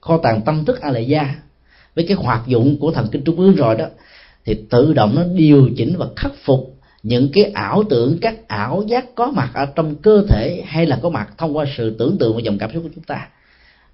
[0.00, 1.34] kho tàng tâm thức a lệ gia
[1.94, 3.86] với cái hoạt dụng của thần kinh trung ương rồi đó,
[4.44, 8.84] thì tự động nó điều chỉnh và khắc phục những cái ảo tưởng, các ảo
[8.86, 12.18] giác có mặt ở trong cơ thể hay là có mặt thông qua sự tưởng
[12.18, 13.28] tượng và dòng cảm xúc của chúng ta.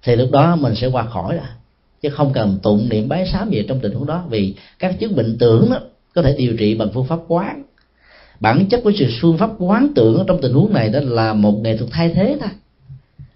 [0.03, 1.45] Thì lúc đó mình sẽ qua khỏi rồi,
[2.01, 5.15] chứ không cần tụng niệm bái sám gì trong tình huống đó, vì các chứng
[5.15, 5.79] bệnh tưởng đó
[6.15, 7.63] có thể điều trị bằng phương pháp quán.
[8.39, 11.59] Bản chất của sự phương pháp quán tưởng trong tình huống này đó là một
[11.61, 12.49] nghệ thuật thay thế thôi.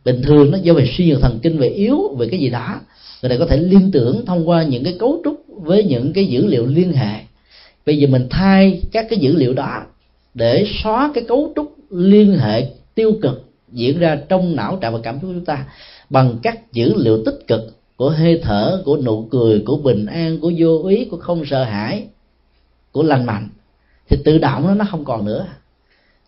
[0.05, 2.79] Bình thường nó do về suy nhược thần kinh, về yếu, về cái gì đó
[3.25, 6.25] người này có thể liên tưởng thông qua những cái cấu trúc với những cái
[6.25, 7.19] dữ liệu liên hệ.
[7.85, 9.83] Bây giờ mình thay các cái dữ liệu đó
[10.33, 14.99] để xóa cái cấu trúc liên hệ tiêu cực diễn ra trong não trạng và
[15.03, 15.65] cảm xúc của chúng ta
[16.09, 17.61] bằng các dữ liệu tích cực
[17.95, 21.63] của hơi thở, của nụ cười, của bình an, của vô ý, của không sợ
[21.63, 22.07] hãi,
[22.91, 23.49] của lành mạnh.
[24.09, 25.45] Thì tự động nó nó không còn nữa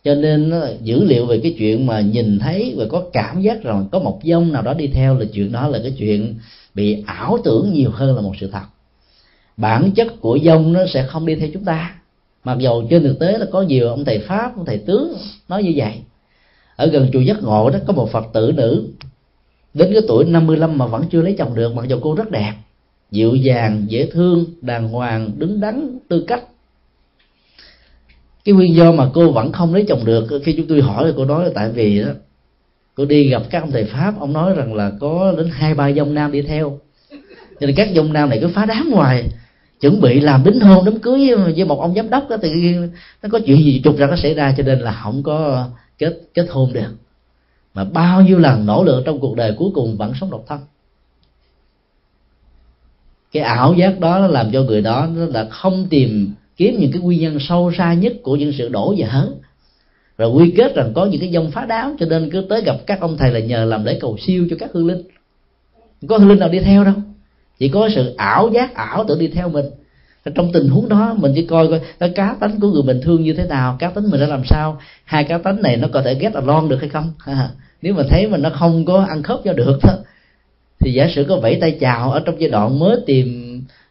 [0.07, 0.53] cho nên
[0.83, 4.19] dữ liệu về cái chuyện mà nhìn thấy và có cảm giác rằng có một
[4.23, 6.35] dông nào đó đi theo là chuyện đó là cái chuyện
[6.73, 8.61] bị ảo tưởng nhiều hơn là một sự thật.
[9.57, 11.95] Bản chất của dông nó sẽ không đi theo chúng ta.
[12.43, 15.13] Mặc dù trên thực tế là có nhiều ông thầy pháp, ông thầy tướng
[15.49, 15.93] nói như vậy.
[16.75, 18.87] Ở gần chùa giác ngộ đó, có một phật tử nữ,
[19.73, 22.53] đến cái tuổi 55 mà vẫn chưa lấy chồng được, mặc dù cô rất đẹp,
[23.11, 26.43] dịu dàng, dễ thương, đàng hoàng, đứng đắn, tư cách
[28.47, 31.13] cái nguyên do mà cô vẫn không lấy chồng được, khi chúng tôi hỏi thì
[31.17, 32.09] cô nói là tại vì đó,
[32.95, 35.91] cô đi gặp các ông thầy pháp, ông nói rằng là có đến hai, ba
[35.91, 36.79] dông nam đi theo.
[37.59, 39.29] Cho nên các dông nam này cứ phá đám ngoài
[39.81, 42.37] chuẩn bị làm đính hôn đám cưới với một ông giám đốc đó.
[42.41, 42.75] Thì
[43.23, 45.67] nó có chuyện gì trục ra nó xảy ra, cho nên là không có
[45.97, 46.91] kết kết hôn được.
[47.73, 50.59] Mà bao nhiêu lần nỗ lực trong cuộc đời cuối cùng vẫn sống độc thân.
[53.31, 56.91] Cái ảo giác đó nó làm cho người đó nó là không tìm kiếm những
[56.91, 59.27] cái nguyên nhân sâu xa nhất của những sự đổ vỡ
[60.17, 62.75] rồi quy kết rằng có những cái dông phá đáo cho nên cứ tới gặp
[62.85, 65.01] các ông thầy là nhờ làm lễ cầu siêu cho các hương linh.
[66.01, 66.93] Không có hương linh nào đi theo đâu?
[67.59, 69.65] Chỉ có sự ảo giác ảo tưởng đi theo mình.
[70.35, 73.23] Trong tình huống đó mình chỉ coi coi cái cá tánh của người bình thường
[73.23, 74.79] như thế nào cá tính mình đã làm sao?
[75.03, 77.13] Hai cá tánh này nó có thể ghét lon được hay không?
[77.81, 79.93] Nếu mà thấy mà nó không có ăn khớp cho được đó,
[80.79, 83.46] thì giả sử có vẫy tay chào ở trong giai đoạn mới tìm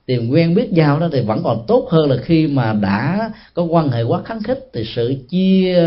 [0.06, 3.62] tìm quen biết nhau đó thì vẫn còn tốt hơn là khi mà đã có
[3.62, 5.84] quan hệ quá kháng khích thì sự chia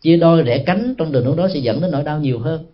[0.00, 2.66] chia đôi rẽ cánh trong đường hướng đó sẽ dẫn đến nỗi đau nhiều hơn.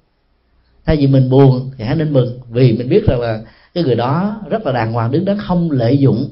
[0.85, 3.41] Thay vì mình buồn thì hãy nên mừng, vì mình biết rằng là
[3.75, 6.29] cái người đó rất là đàng hoàng, đứng đó không lợi dụng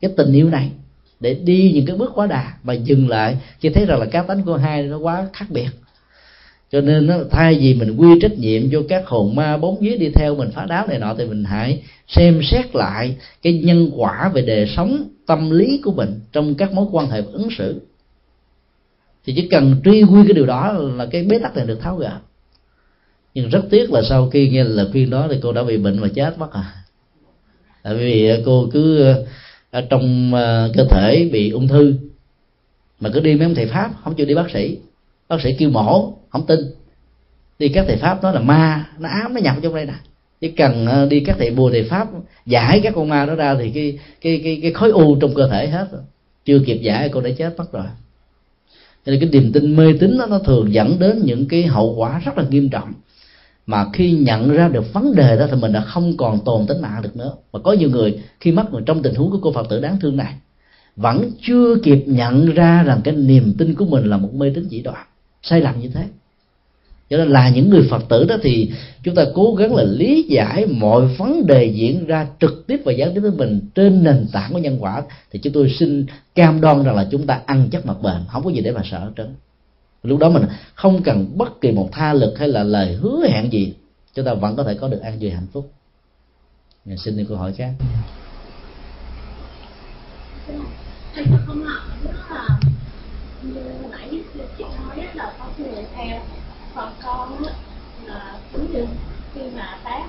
[0.00, 0.70] cái tình yêu này
[1.20, 4.22] để đi những cái bước quá đà mà dừng lại khi thấy rằng là cá
[4.22, 5.68] tánh của hai nó quá khác biệt
[6.72, 9.96] cho nên nó, thay vì mình quy trách nhiệm cho các hồn ma bốn vía
[9.96, 13.90] đi theo mình phá đáo này nọ thì mình hãy xem xét lại cái nhân
[13.96, 17.80] quả về đời sống tâm lý của mình trong các mối quan hệ ứng xử.
[19.24, 21.96] Thì chỉ cần truy quy cái điều đó là cái bế tắc này được tháo
[21.96, 22.18] gỡ.
[23.34, 26.00] Nhưng rất tiếc là sau khi nghe lời khuyên đó thì cô đã bị bệnh
[26.00, 26.72] và chết mất à.
[27.82, 29.14] Tại vì cô cứ
[29.70, 31.94] ở trong ờ, cơ thể bị ung thư
[33.00, 34.78] mà cứ đi mấy ông thầy pháp không chịu đi bác sĩ
[35.28, 36.60] bác sĩ kêu mổ, không tin.
[37.58, 39.94] Đi các thầy pháp nói là ma, nó ám, nó nhập trong đây nè.
[40.40, 42.08] Chỉ cần ờ, đi các thầy bùa thầy pháp
[42.46, 45.48] giải các con ma đó ra thì cái cái cái cái khối u trong cơ
[45.48, 46.00] thể hết rồi.
[46.44, 47.84] Chưa kịp giải cô đã chết, mất rồi.
[49.06, 52.22] Cho nên cái niềm tin mê tín nó thường dẫn đến những cái hậu quả
[52.24, 52.92] rất là nghiêm trọng.
[53.66, 56.82] Mà khi nhận ra được vấn đề đó thì mình đã không còn tồn tính
[56.82, 57.32] mạng được nữa.
[57.52, 59.98] Mà có nhiều người khi mất người trong tình huống của cô phật tử đáng
[60.00, 60.34] thương này,
[60.96, 64.66] vẫn chưa kịp nhận ra rằng cái niềm tin của mình là một mê tín
[64.70, 65.06] chỉ đoạn
[65.48, 66.04] sai lầm như thế.
[67.10, 68.72] Cho nên là những người phật tử đó thì
[69.02, 72.92] chúng ta cố gắng là lý giải mọi vấn đề diễn ra trực tiếp và
[72.92, 75.02] gián tiếp với mình trên nền tảng của nhân quả.
[75.30, 78.44] Thì chúng tôi xin cam đoan rằng là chúng ta ăn chắc mặt bền, không
[78.44, 79.34] có gì để mà sợ hết trơn.
[80.02, 80.42] Lúc đó mình
[80.74, 83.74] không cần bất kỳ một tha lực hay là lời hứa hẹn gì,
[84.14, 85.72] chúng ta vẫn có thể có được an vui hạnh phúc.
[86.84, 87.72] Nhà xin đi câu hỏi khác
[93.54, 94.20] là như nãy
[94.58, 96.20] chị nói là có người theo
[96.74, 97.42] còn con
[98.04, 98.86] là giống như
[99.34, 100.02] khi mà tác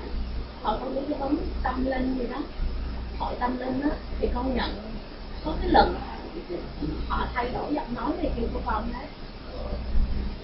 [0.62, 2.38] họ có cái bóng tâm linh gì đó
[3.18, 4.70] hội tâm linh á thì con nhận
[5.44, 5.94] có cái lần
[7.08, 9.06] họ thay đổi giọng nói này kia của con đấy.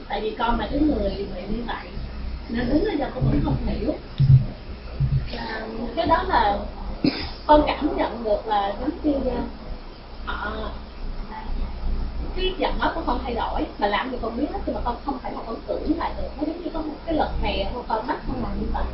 [0.09, 1.87] Tại vì con là cái người bị như vậy
[2.49, 3.95] nên đứng bây giờ con vẫn không hiểu.
[5.37, 5.67] À,
[5.97, 6.59] cái đó là
[7.47, 9.31] con cảm nhận được là giống như
[10.27, 10.71] họ
[12.37, 14.81] cái giọng nói của con thay đổi mà làm cho con biết hết nhưng mà
[14.85, 16.29] con không phải là con tưởng lại được.
[16.37, 18.85] Nó giống như có một cái lần hè của con mắt con làm như vậy.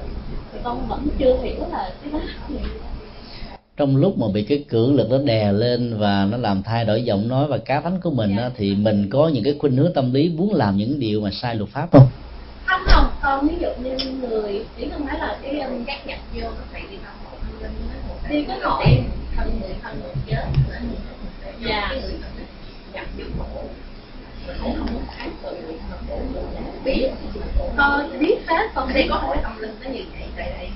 [0.53, 2.19] Thì con vẫn chưa hiểu là cái đó
[2.49, 2.59] gì.
[3.77, 7.03] Trong lúc mà bị cái cưỡng lực nó đè lên và nó làm thay đổi
[7.03, 9.93] giọng nói và cá tánh của mình á, thì mình có những cái khuynh hướng
[9.95, 12.07] tâm lý muốn làm những điều mà sai luật pháp không?
[12.67, 13.07] Không không.
[13.23, 16.65] Con ví dụ như người chỉ không phải là cái um, các nhập vô nó
[16.73, 17.39] phải đi vào hội
[18.31, 18.85] đi cái hội
[19.37, 20.45] thân người thân người chết.
[21.69, 21.93] Dạ
[22.95, 23.25] nhập vô
[24.47, 25.57] cũng không muốn kháng cự
[26.85, 27.11] biết
[27.77, 30.69] con biết hết con đi có hội tâm linh nó như vậy tại đây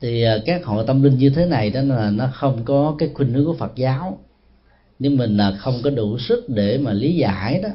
[0.00, 3.10] thì à, các hội tâm linh như thế này đó là nó không có cái
[3.14, 4.18] khuynh hướng của Phật giáo.
[4.98, 7.68] Nhưng mình là không có đủ sức để mà lý giải đó,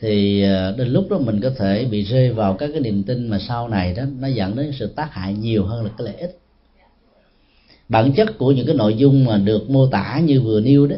[0.00, 3.28] thì à, đến lúc đó mình có thể bị rơi vào các cái niềm tin
[3.28, 6.14] mà sau này đó nó dẫn đến sự tác hại nhiều hơn là cái lợi
[6.14, 6.38] ích.
[7.88, 10.96] Bản chất của những cái nội dung mà được mô tả như vừa nêu đó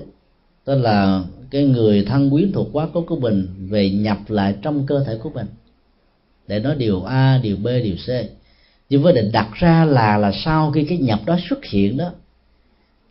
[0.65, 4.87] tức là cái người thân quyến thuộc quá cố của mình về nhập lại trong
[4.87, 5.47] cơ thể của mình.
[6.49, 8.09] Để nói điều a, điều b, điều c.
[8.89, 12.13] Nhưng vấn đề đặt ra là là sau khi cái nhập đó xuất hiện đó,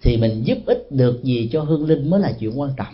[0.01, 2.93] thì mình giúp ích được gì cho hương linh mới là chuyện quan trọng.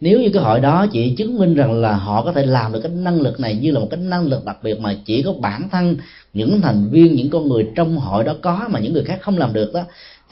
[0.00, 2.80] Nếu như cái hội đó chỉ chứng minh rằng là họ có thể làm được
[2.82, 5.32] cái năng lực này như là một cái năng lực đặc biệt mà chỉ có
[5.32, 5.96] bản thân,
[6.32, 9.38] những thành viên, những con người trong hội đó có mà những người khác không
[9.38, 9.82] làm được đó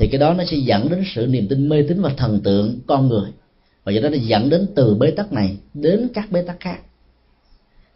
[0.01, 2.79] thì cái đó nó sẽ dẫn đến sự niềm tin mê tín và thần tượng
[2.87, 3.31] con người.
[3.85, 6.81] Và do đó nó dẫn đến từ bế tắc này đến các bế tắc khác.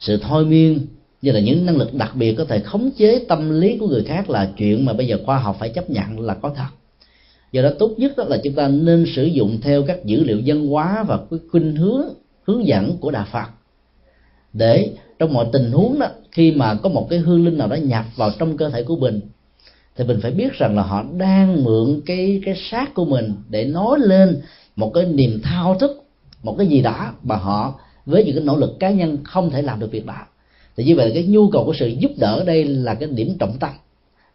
[0.01, 0.87] Sự thôi miên
[1.23, 4.05] như là những năng lực đặc biệt có thể khống chế tâm lý của người
[4.05, 6.69] khác là chuyện mà bây giờ khoa học phải chấp nhận là có thật.
[7.53, 10.39] Do đó tốt nhất đó là chúng ta nên sử dụng theo các dữ liệu
[10.39, 12.03] dân hóa và cái khuynh hướng
[12.43, 13.47] hướng dẫn của đạo phật.
[14.53, 17.75] Để trong mọi tình huống đó, khi mà có một cái hương linh nào đó
[17.75, 19.21] nhập vào trong cơ thể của mình
[19.97, 23.65] thì mình phải biết rằng là họ đang mượn cái cái xác của mình để
[23.65, 24.41] nói lên
[24.77, 26.05] một cái niềm thao thức,
[26.43, 29.63] một cái gì đó mà họ với những cái nỗ lực cá nhân không thể
[29.63, 30.27] làm được việc đó.
[30.77, 33.39] Thì như vậy cái nhu cầu của sự giúp đỡ ở đây là cái điểm
[33.39, 33.71] trọng tâm.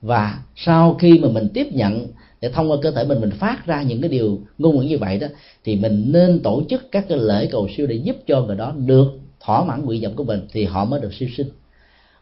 [0.01, 2.07] Và sau khi mà mình tiếp nhận
[2.41, 4.97] để thông qua cơ thể mình mình phát ra những cái điều ngôn ngữ như
[4.97, 5.27] vậy đó,
[5.63, 8.73] thì mình nên tổ chức các cái lễ cầu siêu để giúp cho người đó
[8.85, 9.07] được
[9.39, 11.47] thỏa mãn nguyện vọng của mình, thì họ mới được siêu sinh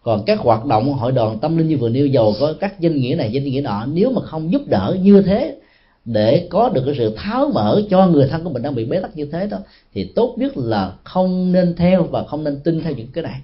[0.08, 2.95] còn các hoạt động hội đoàn tâm linh như vừa nêu dầu có các danh
[2.95, 5.58] nghĩa này, danh nghĩa nọ, nếu mà không giúp đỡ như thế,
[6.05, 9.01] để có được cái sự tháo mở cho người thân của mình đang bị bế
[9.01, 9.58] tắc như thế đó,
[9.93, 13.41] thì tốt nhất là không nên theo và không nên tin theo những cái này.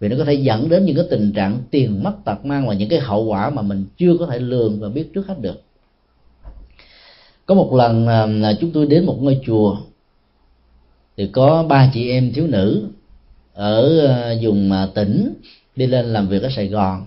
[0.00, 2.74] Vì nó có thể dẫn đến những cái tình trạng tiền mất tật mang và
[2.74, 5.62] những cái hậu quả mà mình chưa có thể lường và biết trước hết được.
[7.46, 8.08] Có một lần
[8.42, 9.76] là chúng tôi đến một ngôi chùa,
[11.16, 12.88] thì có ba chị em thiếu nữ
[13.54, 15.34] ở ờ, vùng à, tỉnh
[15.76, 17.06] đi lên làm việc ở sài gòn.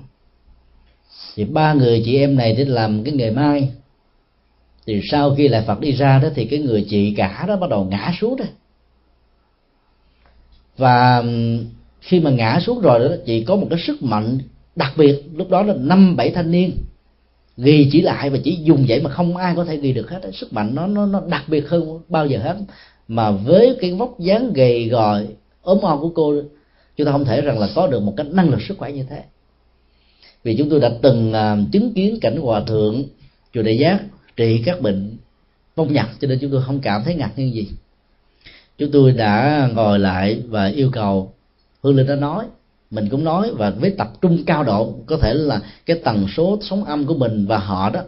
[1.35, 3.69] Thì ba người chị em này đi làm cái nghề mai
[4.85, 7.69] thì sau khi lại phật đi ra đó thì cái người chị cả đó bắt
[7.69, 8.45] đầu ngã xuống đó.
[10.77, 11.23] Và
[12.01, 14.37] khi mà ngã xuống rồi đó, chị có một cái sức mạnh
[14.75, 15.23] đặc biệt.
[15.35, 16.77] Lúc đó là năm bảy thanh niên.
[17.57, 20.21] Ghi chỉ lại và chỉ dùng vậy mà không ai có thể ghi được hết
[20.33, 22.57] sức mạnh nó nó nó đặc biệt hơn bao giờ hết.
[23.07, 25.19] Mà với cái vóc dáng gầy gò
[25.61, 26.33] ốm o của cô
[26.97, 29.03] chúng ta không thể rằng là có được một cái năng lực sức khỏe như
[29.09, 29.23] thế.
[30.43, 33.03] Vì chúng tôi đã từng à, chứng kiến cảnh hòa thượng
[33.53, 33.99] chùa đại giác
[34.35, 35.17] trị các bệnh
[35.75, 37.67] phong nhặt cho nên chúng tôi không cảm thấy ngạc nhiên gì.
[38.77, 41.33] Chúng tôi đã ngồi lại và yêu cầu
[41.83, 42.45] hương linh đã nói,
[42.91, 46.59] mình cũng nói, và với tập trung cao độ, có thể là cái tần số
[46.61, 48.01] sóng âm của mình và họ đó,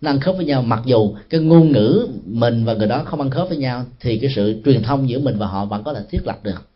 [0.00, 0.62] nó ăn khớp với nhau.
[0.62, 4.18] Mặc dù cái ngôn ngữ mình và người đó không ăn khớp với nhau, thì
[4.18, 6.68] cái sự truyền thông giữa mình và họ vẫn có thể thiết lập được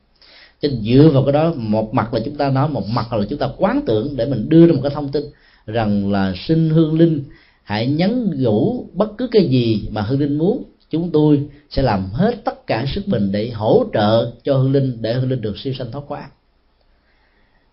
[0.60, 3.38] cho dựa vào cái đó, một mặt là chúng ta nói, một mặt là chúng
[3.38, 5.24] ta quán tưởng để mình đưa ra một cái thông tin
[5.66, 7.24] rằng là sinh hương linh
[7.62, 12.10] hãy nhắn nhủ bất cứ cái gì mà hương linh muốn, chúng tôi sẽ làm
[12.12, 15.58] hết tất cả sức mình để hỗ trợ cho hương linh, để hương linh được
[15.58, 16.30] siêu sanh thoát quá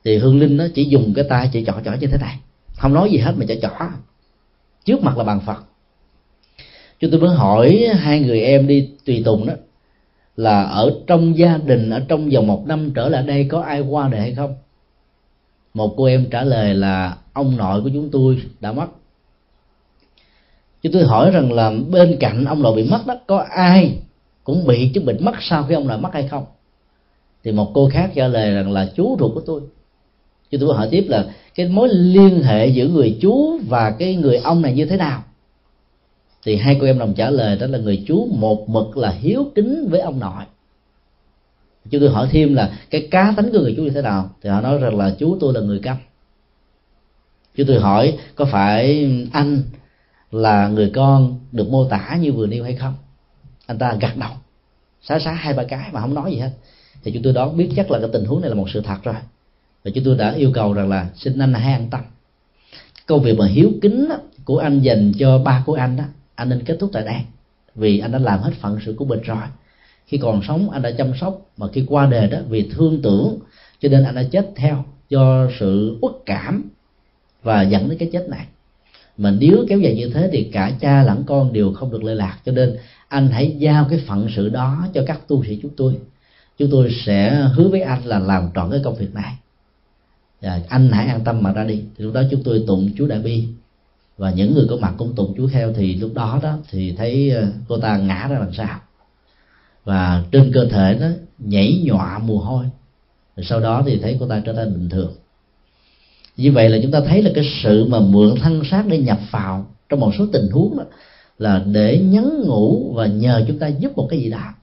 [0.05, 2.39] thì hương linh nó chỉ dùng cái tay chỉ chỏ chỏ như thế này.
[2.77, 3.69] Không nói gì hết mà chỏ chỏ.
[4.85, 5.63] Trước mặt là bàn phật.
[6.99, 9.53] Chúng tôi mới hỏi hai người em đi tùy tùng đó
[10.37, 13.81] là ở trong gia đình ở trong vòng một năm trở lại đây có ai
[13.81, 14.55] qua đời hay không?
[15.73, 18.87] Một cô em trả lời là ông nội của chúng tôi đã mất.
[20.81, 23.97] Chúng tôi hỏi rằng là bên cạnh ông nội bị mất đó có ai
[24.43, 26.45] cũng bị chứng bệnh mất sau khi ông nội mất hay không?
[27.43, 29.61] Thì một cô khác trả lời rằng là chú ruột của tôi.
[30.51, 31.25] Chúng tôi hỏi tiếp là
[31.55, 35.23] cái mối liên hệ giữa người chú và cái người ông này như thế nào
[36.45, 39.51] thì hai cô em đồng trả lời, đó là người chú một mực là hiếu
[39.55, 40.43] kính với ông nội.
[41.89, 44.29] Chúng tôi hỏi thêm là cái cá tính của người chú như thế nào?
[44.41, 45.97] Thì họ nói rằng là chú tôi là người câm.
[47.55, 49.63] Chúng tôi hỏi có phải anh
[50.31, 52.93] là người con được mô tả như vừa nêu hay không?
[53.65, 54.31] Anh ta gật đầu,
[55.01, 56.51] xá xá hai ba cái mà không nói gì hết.
[57.03, 58.97] Thì chúng tôi đoán biết chắc là cái tình huống này là một sự thật
[59.03, 59.15] rồi.
[59.83, 62.01] Và chúng tôi đã yêu cầu rằng là xin anh hãy an tâm.
[63.05, 64.09] Công việc mà hiếu kính
[64.45, 66.03] của anh dành cho ba của anh đó
[66.35, 67.21] anh nên kết thúc tại đây,
[67.75, 69.43] vì anh đã làm hết phận sự của mình rồi.
[70.05, 73.39] Khi còn sống, anh đã chăm sóc, mà khi qua đời đó, vì thương tưởng,
[73.79, 76.69] cho nên anh đã chết theo do sự uất cảm
[77.43, 78.45] và dẫn đến cái chết này.
[79.17, 82.13] Mà nếu kéo dài như thế thì cả cha lẫn con đều không được lệ
[82.15, 82.77] lạc, cho nên
[83.07, 85.97] anh hãy giao cái phận sự đó cho các tu sĩ chúng tôi.
[86.57, 89.37] Chúng tôi sẽ hứa với anh là làm trọn cái công việc này.
[90.41, 91.83] Và anh hãy an tâm mà ra đi.
[91.97, 93.47] Thì lúc đó chúng tôi tụng chú đại bi
[94.17, 97.29] và những người có mặt cũng tụng chú heo thì lúc đó đó thì thấy
[97.29, 98.79] ờ, cô ta ngã ra làm sao.
[99.83, 101.07] Và trên cơ thể nó
[101.39, 102.65] nhảy nhọa mồ hôi.
[103.35, 105.13] Rồi sau đó thì thấy cô ta trở nên bình thường.
[106.37, 109.19] Như vậy là chúng ta thấy là cái sự mà mượn thân xác để nhập
[109.31, 110.83] vào trong một số tình huống đó
[111.39, 114.53] là để nhắn ngủ và nhờ chúng ta giúp một cái gì đó.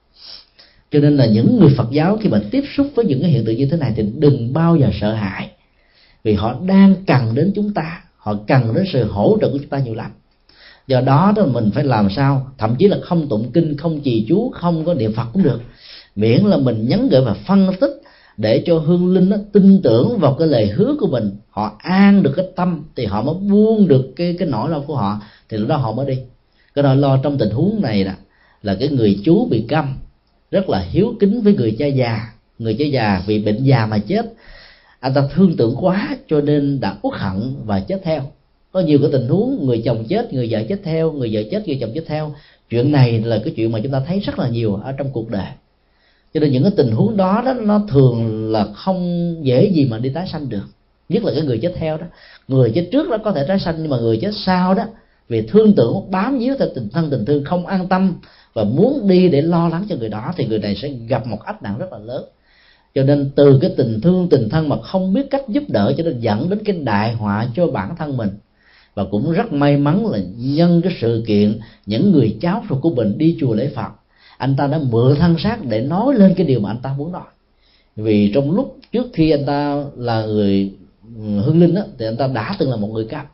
[0.90, 3.44] Cho nên là những người phật giáo khi mà tiếp xúc với những cái hiện
[3.44, 5.50] tượng như thế này thì đừng bao giờ sợ hãi.
[6.24, 9.68] Vì họ đang cần đến chúng ta họ cần đến sự hỗ trợ của chúng
[9.68, 10.10] ta nhiều lắm.
[10.86, 12.46] Do đó đó mình phải làm sao?
[12.58, 15.60] Thậm chí là không tụng kinh, không trì chú, không có niệm phật cũng được.
[16.16, 18.02] Miễn là mình nhắn gửi và phân tích
[18.36, 21.30] để cho hương linh nó tin tưởng vào cái lời hứa của mình.
[21.50, 24.96] Họ an được cái tâm thì họ mới buông được cái cái nỗi lo của
[24.96, 25.20] họ.
[25.48, 26.18] Thì lúc đó họ mới đi.
[26.74, 28.16] Cái nỗi lo trong tình huống này là
[28.62, 29.94] là cái người chú bị câm,
[30.50, 32.20] rất là hiếu kính với người cha già.
[32.58, 34.32] Người cha già vì bệnh già mà chết
[35.02, 38.22] anh ta thương tưởng quá cho nên đã uất hận và chết theo.
[38.72, 41.66] Có nhiều cái tình huống, người chồng chết, người vợ chết theo, người vợ chết,
[41.66, 42.34] người chồng chết theo.
[42.70, 45.30] Chuyện này là cái chuyện mà chúng ta thấy rất là nhiều ở trong cuộc
[45.30, 45.46] đời.
[46.34, 49.98] Cho nên những cái tình huống đó đó, nó thường là không dễ gì mà
[49.98, 50.66] đi tái sanh được.
[51.08, 52.06] Nhất là cái người chết theo đó.
[52.48, 54.84] Người chết trước đó có thể tái sanh, nhưng mà người chết sau đó,
[55.28, 58.14] vì thương tưởng, bám víu theo tình thân tình thương, không an tâm
[58.54, 61.38] và muốn đi để lo lắng cho người đó, thì người này sẽ gặp một
[61.44, 62.24] ách nạn rất là lớn
[62.94, 66.04] cho nên từ cái tình thương tình thân mà không biết cách giúp đỡ cho
[66.04, 68.30] nên dẫn đến cái đại họa cho bản thân mình.
[68.94, 72.90] Và cũng rất may mắn là nhân cái sự kiện những người cháu ruột của
[72.90, 73.92] mình đi chùa lễ phật
[74.42, 77.12] anh ta đã mượn thân xác để nói lên cái điều mà anh ta muốn
[77.12, 77.22] nói.
[77.96, 80.72] Vì trong lúc trước khi anh ta là người
[81.16, 83.26] ừ, hương linh đó, thì anh ta đã từng là một người câm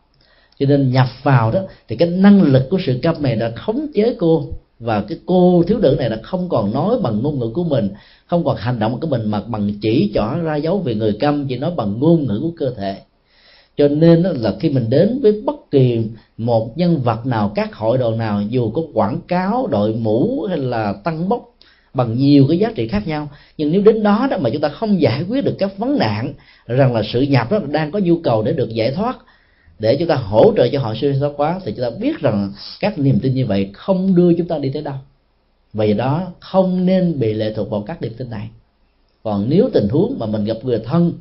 [0.58, 3.86] cho nên nhập vào đó thì cái năng lực của sự cấp này đã khống
[3.94, 4.48] chế cô
[4.80, 7.90] và cái cô thiếu nữ này là không còn nói bằng ngôn ngữ của mình
[8.26, 11.46] không còn hành động của mình mà bằng chỉ trỏ ra dấu về người câm
[11.48, 12.96] chỉ nói bằng ngôn ngữ của cơ thể.
[13.76, 16.00] Cho nên là khi mình đến với bất kỳ
[16.38, 20.58] một nhân vật nào các hội đoàn nào dù có quảng cáo đội mũ hay
[20.58, 21.54] là tăng bốc
[21.94, 24.68] bằng nhiều cái giá trị khác nhau nhưng nếu đến đó đó mà chúng ta
[24.68, 26.32] không giải quyết được các vấn nạn
[26.66, 29.16] rằng là sự nhập đó đang có nhu cầu để được giải thoát
[29.78, 32.52] để chúng ta hỗ trợ cho họ siêu thoát quá thì chúng ta biết rằng
[32.80, 34.94] các niềm tin như vậy không đưa chúng ta đi tới đâu.
[35.72, 38.48] Vì đó không nên bị lệ thuộc vào các niềm tin này.
[39.22, 41.12] Còn nếu tình huống mà mình gặp người thân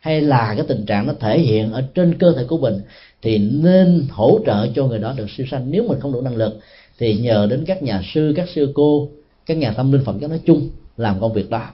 [0.00, 2.80] hay là cái tình trạng nó thể hiện ở trên cơ thể của mình
[3.22, 5.70] thì nên hỗ trợ cho người đó được siêu sanh.
[5.70, 6.60] Nếu mình không đủ năng lực
[6.98, 9.08] thì nhờ đến các nhà sư các sư cô
[9.46, 11.70] các nhà tâm linh phật giáo nói chung làm công việc đó.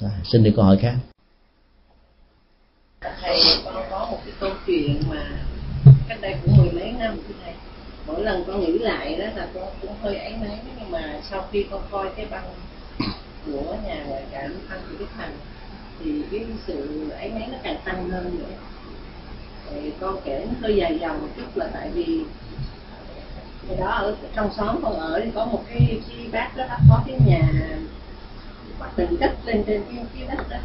[0.00, 0.94] À, xin được câu hỏi khác.
[3.20, 5.39] Thầy con có một cái câu chuyện mà
[6.20, 7.54] cách đây cũng mười mấy năm như này.
[8.06, 11.48] Mỗi lần con nghĩ lại đó là con cũng hơi áy náy nhưng mà sau
[11.52, 12.44] khi con coi cái băng
[13.46, 15.32] của nhà ngoại cảm anh thì đức thành
[16.00, 18.54] thì cái sự áy náy nó càng tăng lên nữa.
[19.70, 22.24] Thì con kể nó hơi dài dòng một chút là tại vì
[23.68, 27.02] thì đó ở trong xóm con ở thì có một cái, cái bác đó có
[27.06, 27.48] cái nhà
[28.96, 30.56] từng đất lên trên cái, cái đất đó.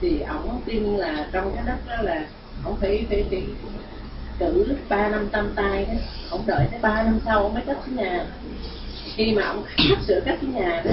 [0.00, 2.26] Thì ổng tin là trong cái đất đó là
[2.64, 3.42] ổng phải phải phải
[4.42, 5.94] cử ba năm tam tai đó,
[6.30, 8.26] ông đợi tới ba năm sau ông mới cất cái nhà.
[9.14, 10.90] Khi mà ông sắp sửa cất cái nhà đó,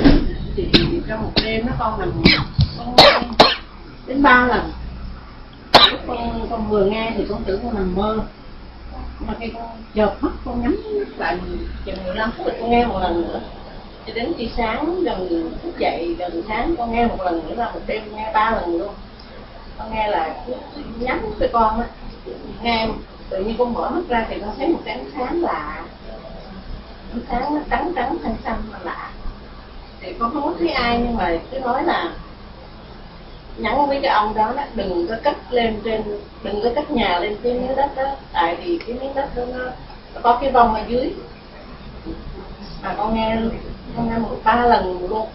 [0.55, 0.67] thì
[1.07, 2.11] trong một đêm nó con nằm,
[2.77, 2.95] con
[4.07, 4.71] đến ba lần.
[5.91, 8.19] Lúc con con vừa nghe thì con tưởng con nằm mơ.
[9.19, 10.77] Mà khi con chợp mắt, con nhắm
[11.17, 11.37] lại
[11.85, 13.41] chừng 15 phút con nghe một lần nữa.
[14.07, 17.71] Cho đến khi sáng gần thức dậy, gần sáng con nghe một lần nữa là
[17.71, 18.93] một đêm nghe ba lần luôn.
[19.77, 20.35] Con nghe là
[20.99, 21.87] nhắm với con á,
[22.61, 22.87] nghe
[23.29, 25.83] tự nhiên con mở mắt ra thì con thấy một cái ánh sáng lạ.
[27.11, 29.11] Ánh sáng nó trắng trắng xanh xanh mà lạ.
[30.01, 32.13] Thì con không có thấy ai nhưng mà cứ nói là
[33.57, 36.03] nhắn với cái ông đó, đó đừng có cất lên trên
[36.43, 38.15] đừng có cất nhà lên cái miếng đất đó.
[38.33, 39.65] Tại vì cái miếng đất đó nó,
[40.13, 41.13] nó có cái vong ở dưới.
[42.83, 43.37] Mà con nghe
[43.97, 45.27] con nghe một ba lần luôn.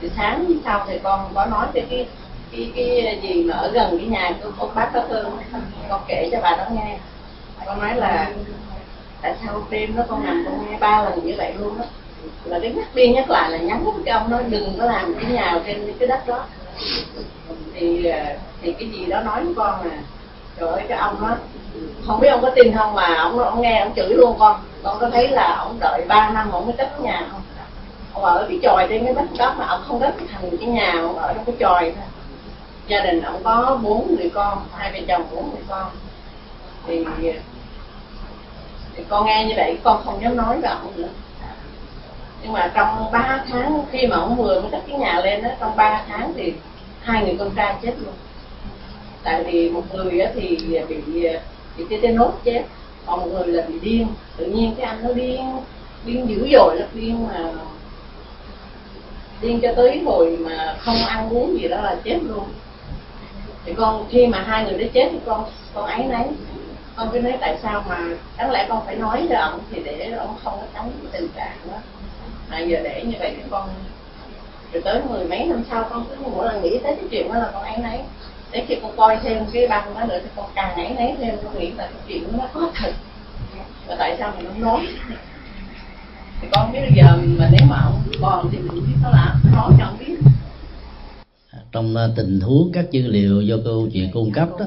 [0.00, 2.06] Thì sáng sau thì con có nói với cái
[2.52, 5.30] cái cái gì mà ở gần cái nhà của con bác đó thương
[5.88, 6.98] con kể cho bà đó nghe.
[7.66, 8.30] Con nói là
[9.22, 11.84] tại sao đêm đó con nằm con nghe ba lần như vậy luôn đó
[12.44, 15.14] là cái nhắc đi nhắc lại là nhắn với cái ông nói đừng có làm
[15.14, 16.44] cái nhà trên cái đất đó.
[17.74, 18.18] Thì ờ,
[18.62, 19.96] thì cái gì đó nói với con là,
[20.60, 21.36] trời ơi, cái ông đó
[22.06, 24.60] không biết ông có tin không mà ông ông nghe ông chửi luôn con.
[24.82, 27.40] Con có thấy là ông đợi 3 năm ông mới cất nhà không?
[28.12, 30.92] Ông ở cái chòi trên cái đất đó mà ông không cất thành cái nhà
[31.02, 32.04] ông ở trong cái chòi thôi
[32.88, 35.90] gia đình ông có bốn người con hai vợ chồng bốn người con.
[36.86, 37.04] Thì,
[38.96, 41.08] thì con nghe như vậy con không dám nói với ông nữa.
[42.42, 45.48] Nhưng mà trong 3 tháng khi mà ông vừa mới cất cái nhà lên đó
[45.60, 46.52] trong 3 tháng thì
[47.00, 48.14] hai người con trai chết luôn.
[49.22, 50.58] Tại vì một người thì
[50.88, 51.28] bị
[51.76, 52.62] bị cái tên nốt chết
[53.06, 54.06] còn một người là bị điên.
[54.36, 55.60] Tự nhiên cái anh nó điên
[56.04, 57.52] điên dữ dội lắm điên mà
[59.40, 62.44] điên cho tới hồi mà không ăn uống gì đó là chết luôn
[63.68, 65.44] thì con, khi mà hai người đó chết thì con
[65.74, 66.26] con ấy nấy,
[66.96, 67.98] con cứ nói tại sao mà
[68.36, 71.56] đáng lẽ con phải nói cho ông thì để ông không có tránh tình trạng
[71.70, 71.76] đó.
[72.50, 73.68] Mà giờ để như vậy thì con,
[74.72, 77.38] rồi tới mười mấy năm sau con cứ mỗi lần nghĩ tới cái chuyện đó
[77.38, 78.00] là con ấy nấy.
[78.50, 81.36] Để khi con coi thêm cái băng đó nữa thì con càng ấy nấy thêm,
[81.44, 82.92] con nghĩ là cái chuyện đó nó có thật.
[83.86, 84.86] Và tại sao mình không nói?
[86.40, 89.34] Thì con biết bây giờ mà nếu mà ông còn thì mình biết nó là
[89.54, 90.14] nói cho ông biết
[91.72, 94.66] trong à, tình huống các dữ liệu do câu chuyện cung cấp đó.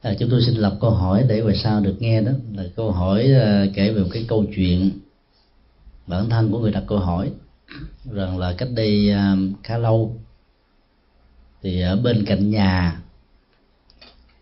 [0.00, 2.32] À, chúng tôi xin lập câu hỏi để về sau được nghe đó.
[2.52, 4.90] Là câu hỏi à, kể về một cái câu chuyện
[6.06, 7.30] bản thân của người đặt câu hỏi
[8.12, 10.16] rằng là cách đây à, khá lâu
[11.62, 13.02] thì ở bên cạnh nhà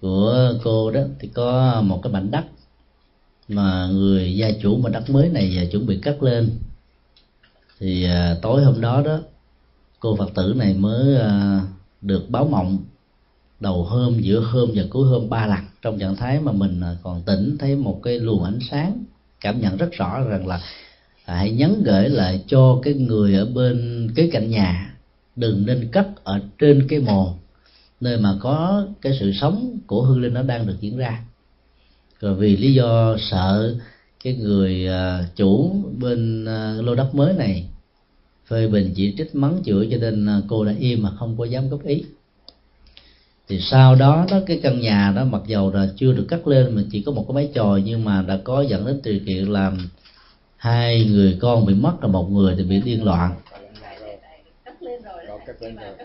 [0.00, 2.44] của cô đó thì có một cái mảnh đất
[3.48, 6.50] mà người gia chủ mà đất mới này chuẩn bị cắt lên.
[7.78, 9.20] Thì à, tối hôm đó đó
[10.00, 11.60] cô phật tử này mới à,
[12.02, 12.78] được báo mộng
[13.60, 15.58] đầu hôm, giữa hôm và cuối hôm ba lần.
[15.82, 19.04] Trong trạng thái mà mình à, còn tỉnh, thấy một cái luồng ánh sáng,
[19.40, 20.60] cảm nhận rất rõ rằng là
[21.24, 24.94] hãy nhắn gửi lại cho cái người ở bên cái cạnh nhà.
[25.36, 27.34] Đừng nên cất ở trên cái mồ
[28.00, 31.24] nơi mà có cái sự sống của hương linh nó đang được diễn ra.
[32.20, 33.76] Rồi vì lý do sợ
[34.24, 36.44] cái người à, chủ bên
[36.84, 37.69] lô đất mới này
[38.50, 41.44] phê bình chỉ trích mắng chửi cho nên à, cô đã im mà không có
[41.44, 42.04] dám góp ý.
[43.48, 46.74] Thì sau đó đó cái căn nhà đó mặc dầu là chưa được cắt lên
[46.74, 49.44] mà chỉ có một cái máy chòi nhưng mà đã có dẫn đến điều kiện
[49.44, 49.88] làm
[50.56, 53.34] hai người con bị mất và một người thì bị điên loạn.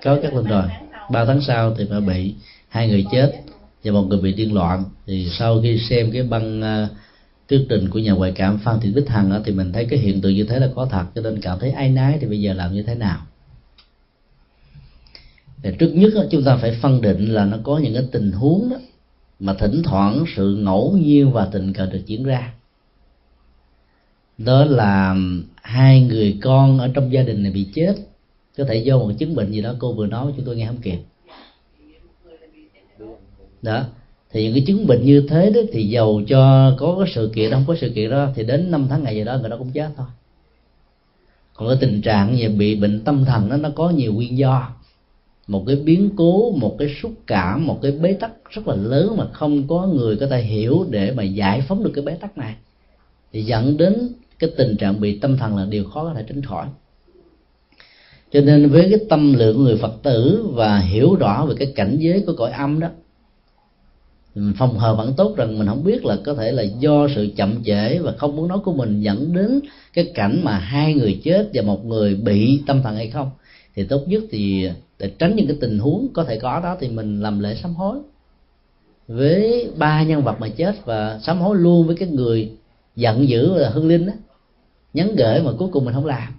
[0.03, 0.63] Có cắt lên rồi.
[1.11, 2.33] Ba tháng sau thì phải bị
[2.69, 3.31] hai người chết
[3.83, 4.83] và một người bị điên loạn.
[5.05, 6.89] Thì sau khi xem cái băng uh,
[7.49, 9.99] thuyết trình của nhà ngoại cảm phan thị bích hằng đó, thì mình thấy cái
[9.99, 12.41] hiện tượng như thế là có thật cho nên cảm thấy ai nái thì bây
[12.41, 13.25] giờ làm như thế nào?
[15.63, 18.31] Thì trước nhất đó, chúng ta phải phân định là nó có những cái tình
[18.31, 18.77] huống đó
[19.39, 22.53] mà thỉnh thoảng sự ngẫu nhiên và tình cờ được diễn ra.
[24.37, 25.15] Đó là
[25.55, 27.95] hai người con ở trong gia đình này bị chết
[28.57, 30.81] có thể do một chứng bệnh gì đó cô vừa nói chúng tôi nghe không
[30.81, 30.99] kịp.
[33.61, 33.85] Đó
[34.35, 37.51] thì những cái chứng bệnh như thế đó thì giàu cho có cái sự kiện,
[37.51, 39.71] không có sự kiện đó thì đến năm tháng ngày gì đó người đó cũng
[39.71, 40.05] chết thôi.
[41.53, 44.69] Còn cái tình trạng về bị bệnh tâm thần đó, nó có nhiều nguyên do.
[45.47, 49.15] Một cái biến cố, một cái xúc cảm, một cái bế tắc rất là lớn
[49.17, 52.37] mà không có người có thể hiểu để mà giải phóng được cái bế tắc
[52.37, 52.55] này.
[53.33, 54.09] Thì dẫn đến
[54.39, 56.67] cái tình trạng bị tâm thần là điều khó có thể tránh khỏi.
[58.31, 61.97] Cho nên với cái tâm lượng người phật tử và hiểu rõ về cái cảnh
[61.99, 62.87] giới của cõi âm đó
[64.57, 67.63] phòng hờ vẫn tốt rằng mình không biết là có thể là do sự chậm
[67.63, 69.59] trễ và không muốn nói của mình dẫn đến
[69.93, 73.31] cái cảnh mà hai người chết và một người bị tâm thần hay không.
[73.75, 74.69] Thì tốt nhất thì
[74.99, 77.75] để tránh những cái tình huống có thể có đó thì mình làm lễ sám
[77.75, 77.97] hối
[79.07, 82.51] với ba nhân vật mà chết và sám hối luôn với cái người
[82.95, 84.13] giận dữ là hương linh đó
[84.93, 86.33] nhắn gửi mà cuối cùng mình không làm.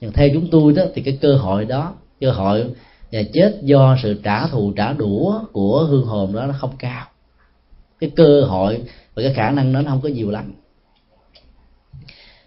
[0.00, 2.64] Nhưng theo chúng tôi đó thì cái cơ hội đó, cơ hội
[3.12, 7.06] và chết do sự trả thù, trả đũa của hương hồn đó nó không cao.
[8.00, 8.82] Cái cơ hội
[9.14, 10.52] và cái khả năng đó nó không có nhiều lắm.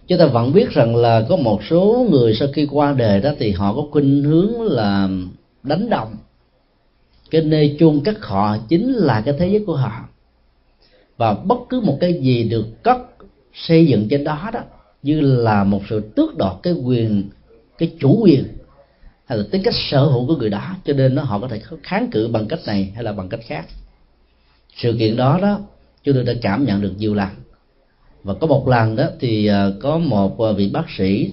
[0.07, 3.31] Chúng ta vẫn biết rằng là có một số người sau khi qua đời đó
[3.39, 5.09] thì họ có khuynh hướng là
[5.63, 6.15] đánh đồng.
[7.31, 10.09] Cái nơi chôn cất họ chính là cái thế giới của họ.
[11.17, 12.97] Và bất cứ một cái gì được cất,
[13.53, 14.59] xây dựng trên đó đó,
[15.03, 17.29] như là một sự tước đoạt cái quyền,
[17.77, 18.43] cái chủ quyền
[19.29, 21.61] hay là tính cách sở hữu của người đó, cho nên nó họ có thể
[21.83, 23.65] kháng cự bằng cách này hay là bằng cách khác.
[24.75, 25.59] Sự kiện đó đó,
[26.03, 27.29] chúng tôi đã cảm nhận được nhiều lần.
[28.23, 31.31] Và có một lần đó thì à, có một à, vị bác sĩ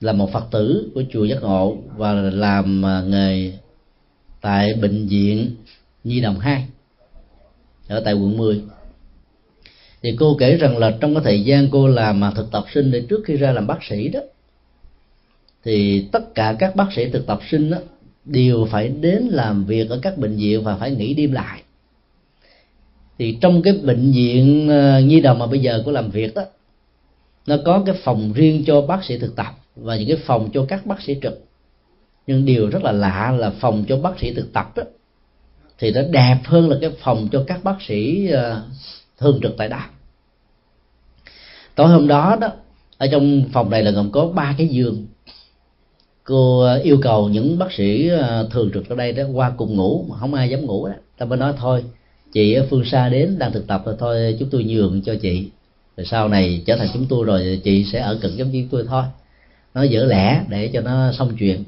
[0.00, 3.52] là một phật tử của chùa giác ngộ và làm à, nghề
[4.40, 5.56] tại bệnh viện
[6.04, 6.66] nhi đồng 2
[7.88, 8.62] ở tại quận 10
[10.02, 12.90] thì cô kể rằng là trong cái thời gian cô làm mà thực tập sinh
[12.90, 14.20] để trước khi ra làm bác sĩ đó
[15.66, 17.78] thì tất cả các bác sĩ thực tập sinh đó,
[18.24, 21.62] đều phải đến làm việc ở các bệnh viện và phải nghỉ đêm lại.
[23.18, 26.42] Thì trong cái bệnh viện ờ, nhi đồng mà bây giờ có làm việc đó
[27.46, 30.66] nó có cái phòng riêng cho bác sĩ thực tập và những cái phòng cho
[30.68, 31.44] các bác sĩ trực.
[32.26, 34.82] Nhưng điều rất là lạ là phòng cho bác sĩ thực tập đó
[35.78, 38.62] thì nó đẹp hơn là cái phòng cho các bác sĩ ờ,
[39.18, 39.84] thường trực tại đó
[41.74, 42.48] tối hôm đó đó
[42.98, 45.06] ở trong phòng này là gồm có ba cái giường
[46.26, 49.76] cô ờ, yêu cầu những bác sĩ ờ, thường trực ở đây đó qua cùng
[49.76, 50.94] ngủ, mà không ai dám ngủ đó.
[51.18, 51.84] Ta mới nói, thôi,
[52.32, 55.50] chị ở phương xa đến, đang thực tập rồi, thôi, chúng tôi nhường cho chị.
[55.96, 58.84] Rồi sau này trở thành chúng tôi rồi, chị sẽ ở cận giống như tôi
[58.88, 59.02] thôi.
[59.74, 61.64] Nó dở lẽ để cho nó xong chuyện.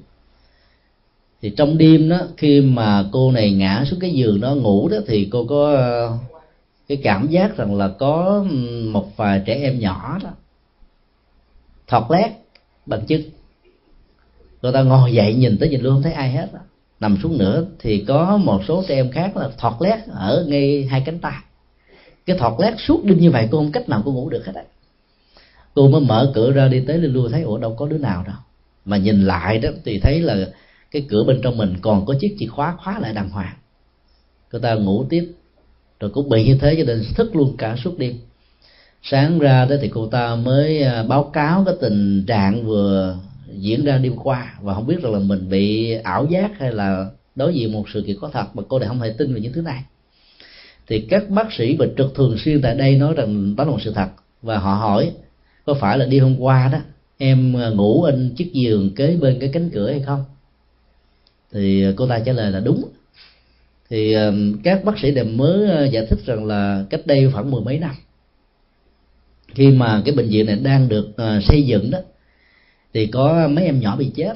[1.42, 4.96] Thì trong đêm đó, khi mà cô này ngã xuống cái giường đó ngủ đó,
[5.06, 6.18] thì cô có ờ,
[6.88, 8.44] cái cảm giác rằng là có
[8.84, 10.30] một vài trẻ em nhỏ đó,
[11.86, 12.32] thọt lét
[12.86, 13.22] bằng chứng
[14.62, 16.60] người ta ngồi dậy nhìn tới nhìn luôn không thấy ai hết đó.
[17.00, 20.88] nằm xuống nữa thì có một số trẻ em khác là thọt lét ở ngay
[20.90, 21.36] hai cánh tay.
[22.26, 24.52] Cái thọt lét suốt đêm như vậy cô không cách nào cô ngủ được hết
[24.54, 24.64] đấy
[25.78, 28.24] cô mới mở cửa ra đi tới lên lui, thấy ủa, đâu có đứa nào
[28.26, 28.36] đâu.
[28.84, 30.36] Mà nhìn lại đó thì thấy là
[30.90, 33.54] cái cửa bên trong mình còn có chiếc chìa khóa khóa lại đàng hoàng.
[34.50, 35.32] Cô ta ngủ tiếp.
[36.00, 38.18] Rồi cũng bị như thế cho nên thức luôn cả suốt đêm.
[39.02, 43.16] Sáng ra đó thì cô ta mới à, báo cáo cái tình trạng vừa
[43.52, 47.10] diễn ra đêm qua và không biết rằng là mình bị ảo giác hay là
[47.34, 49.52] đối diện một sự kiện có thật mà cô lại không thể tin về những
[49.52, 49.82] thứ này.
[50.86, 53.82] Thì các bác sĩ bệnh trực thường xuyên tại đây nói rằng đó là một
[53.82, 54.08] sự thật
[54.42, 55.12] và họ hỏi,
[55.66, 56.78] có phải là đi hôm qua đó
[57.18, 60.24] em à, ngủ trên chiếc giường kế bên cái cánh cửa hay không?
[61.52, 62.84] Thì cô ta trả lời là đúng.
[63.90, 64.32] Thì à,
[64.64, 67.78] các bác sĩ đều mới à, giải thích rằng là cách đây khoảng mười mấy
[67.78, 67.94] năm,
[69.54, 71.08] khi mà cái bệnh viện này đang được
[71.48, 71.98] xây dựng đó
[72.94, 74.34] thì có mấy em nhỏ bị chết.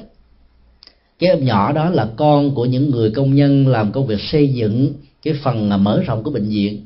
[1.19, 4.53] Cái em nhỏ đó là con của những người công nhân làm công việc xây
[4.53, 4.93] dựng
[5.23, 6.85] cái phần mở rộng của bệnh viện.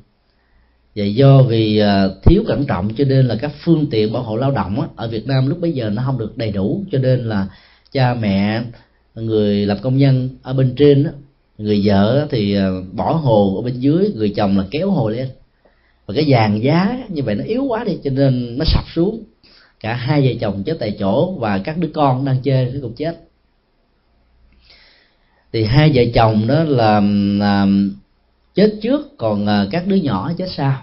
[0.96, 4.36] Và do vì à, thiếu cẩn trọng cho nên là các phương tiện bảo hộ
[4.38, 7.00] lao động á, ở Việt Nam lúc bấy giờ nó không được đầy đủ cho
[7.00, 7.48] nên là
[7.92, 8.62] cha mẹ
[9.16, 11.12] người làm công nhân ở bên trên á,
[11.58, 15.28] người vợ thì à, bỏ hồ ở bên dưới người chồng là kéo hồ lên.
[16.06, 19.24] Và cái dàn giá như vậy nó yếu quá đi cho nên nó sập xuống
[19.80, 23.20] cả hai vợ chồng chết tại chỗ và các đứa con đang chơi cũng chết.
[25.54, 27.02] Thì hai vợ chồng đó là,
[27.40, 27.68] là
[28.56, 30.82] chết trước còn à, các đứa nhỏ chết sau.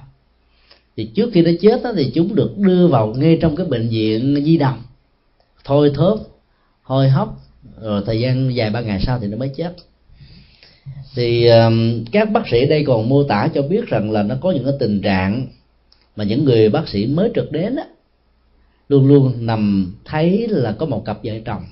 [0.97, 3.89] Thì trước khi nó chết đó, thì chúng được đưa vào ngay trong cái bệnh
[3.89, 4.83] viện di động
[5.65, 6.19] thôi thớp
[6.83, 7.41] hôi hốc
[7.81, 9.77] rồi thời gian dài ba ngày sau thì nó mới chết.
[11.15, 11.71] Thì à,
[12.13, 14.75] các bác sĩ đây còn mô tả cho biết rằng là nó có những cái
[14.81, 15.47] tình trạng
[16.17, 17.85] mà những người bác sĩ mới trực đến á
[18.89, 21.63] luôn luôn nằm thấy là có một cặp vợ chồng,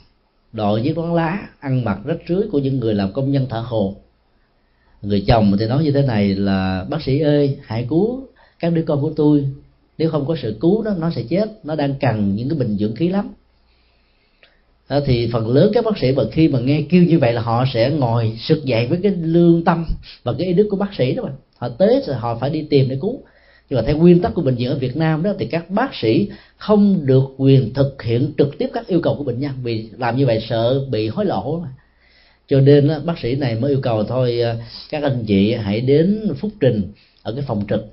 [0.52, 3.60] đội với quán lá, ăn mặc rách rưới của những người làm công nhân thợ
[3.60, 3.96] hồ.
[5.02, 8.26] Người chồng thì nói như thế này là, bác sĩ ơi, hãy cứu
[8.58, 9.48] các đứa con của tôi.
[9.98, 11.64] Nếu không có sự cứu đó, nó sẽ chết.
[11.64, 13.28] Nó đang cần những cái bình dưỡng khí lắm.
[14.88, 17.40] Đó thì phần lớn các bác sĩ mà khi mà nghe kêu như vậy là
[17.40, 19.84] họ sẽ ngồi sực dậy với cái lương tâm
[20.22, 22.66] và cái ý đức của bác sĩ đó mà họ tới rồi họ phải đi
[22.70, 23.22] tìm để cứu
[23.70, 25.94] nhưng mà theo nguyên tắc của bệnh viện ở Việt Nam đó thì các bác
[25.94, 29.52] sĩ không được quyền thực hiện trực tiếp các yêu cầu của bệnh nhân.
[29.62, 31.68] Vì làm như vậy sợ bị hối lộ mà.
[32.48, 34.56] Cho nên đó, bác sĩ này mới yêu cầu thôi à,
[34.90, 37.86] các anh chị hãy đến phúc trình ở cái phòng trực.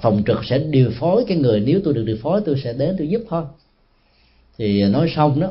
[0.00, 2.94] Phòng trực sẽ điều phối cái người nếu tôi được điều phối tôi sẽ đến
[2.98, 3.44] tôi giúp thôi.
[4.58, 5.50] Thì nói xong đó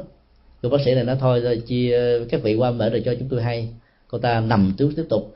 [0.62, 3.30] cô bác sĩ này nói thôi, rồi chia các vị qua mở rồi cho chúng
[3.30, 3.70] tôi hay.
[4.08, 5.34] Cô ta nằm xuống tiếp tục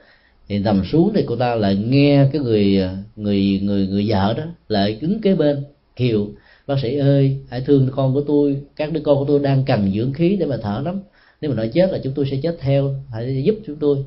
[0.50, 2.80] thì nằm xuống thì cô ta lại nghe cái người
[3.16, 5.64] người người người vợ đó lại đứng kế bên
[5.96, 6.28] kiều
[6.68, 8.58] bác sĩ ơi, hãy thương con của tôi.
[8.76, 11.00] Các đứa con của tôi đang cần dưỡng khí để mà thở lắm.
[11.42, 12.96] Nếu mà nói chết là chúng tôi sẽ chết theo.
[13.14, 13.98] Hãy giúp chúng tôi.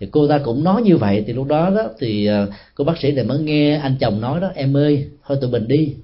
[0.00, 1.24] Thì cô ta cũng nói như vậy.
[1.26, 4.40] Thì lúc đó đó thì à, cô bác sĩ này mới nghe anh chồng nói
[4.40, 5.94] đó, em ơi, thôi tụi mình đi.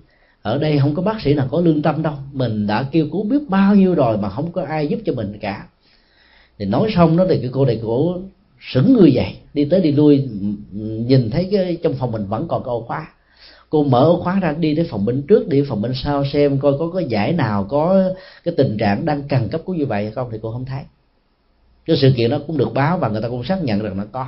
[0.43, 2.15] Ở đây không có bác sĩ nào có lương tâm đâu.
[2.33, 5.39] Mình đã kêu cứu biết bao nhiêu rồi mà không có ai giúp cho mình
[5.41, 5.67] cả.
[6.59, 8.19] Thì nói xong đó thì cái cô này cổ
[8.73, 10.28] sững người dậy đi tới đi lui,
[11.07, 13.09] nhìn thấy cái, trong phòng mình vẫn còn cái ổ khóa.
[13.70, 16.59] Cô mở ổ khóa ra, đi tới phòng bên trước, đi phòng bên sau xem
[16.59, 18.12] coi có cái giải nào, có
[18.45, 20.83] cái tình trạng đang cần cấp cứu như vậy hay không, thì cô không thấy.
[21.87, 24.05] Cái sự kiện đó cũng được báo và người ta cũng xác nhận rằng nó
[24.12, 24.27] có.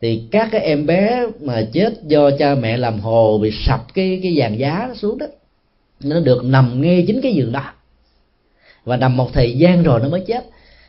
[0.00, 4.20] Thì các cái em bé mà chết do cha mẹ làm hồ bị sập cái
[4.22, 5.26] cái dàn giá xuống đó,
[6.04, 7.72] nó được nằm ngay chính cái giường đó.
[8.84, 10.44] Và nằm một thời gian rồi nó mới chết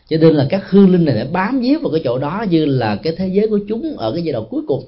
[0.09, 2.65] cho nên là các hương linh này đã bám víu vào cái chỗ đó như
[2.65, 4.83] là cái thế giới của chúng ở cái giai đoạn cuối cùng.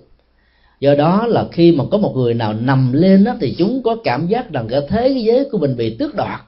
[0.79, 3.97] Do đó là khi mà có một người nào nằm lên đó thì chúng có
[4.03, 6.39] cảm giác rằng cái thế giới của mình bị tước đoạt,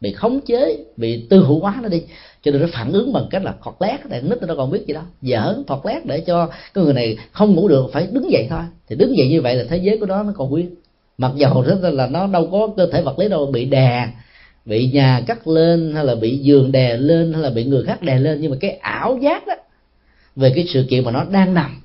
[0.00, 2.02] bị khống chế, bị tư hữu hóa nó đi.
[2.42, 4.80] Cho nên nó phản ứng bằng cách là thọt lét này nít nó còn biết
[4.86, 8.32] gì đâu dở thọt lét để cho cái người này không ngủ được, phải đứng
[8.32, 8.62] dậy thôi.
[8.88, 10.74] Thì đứng dậy như vậy là thế giới của nó nó còn nguyên.
[11.18, 14.08] Mặc dầu rất là nó đâu có cơ thể vật lý đâu, bị đè
[14.66, 18.02] bị nhà cắt lên hay là bị giường đè lên hay là bị người khác
[18.02, 18.40] đè lên.
[18.40, 19.54] Nhưng mà cái ảo giác đó
[20.36, 21.80] về cái sự kiện mà nó đang nằm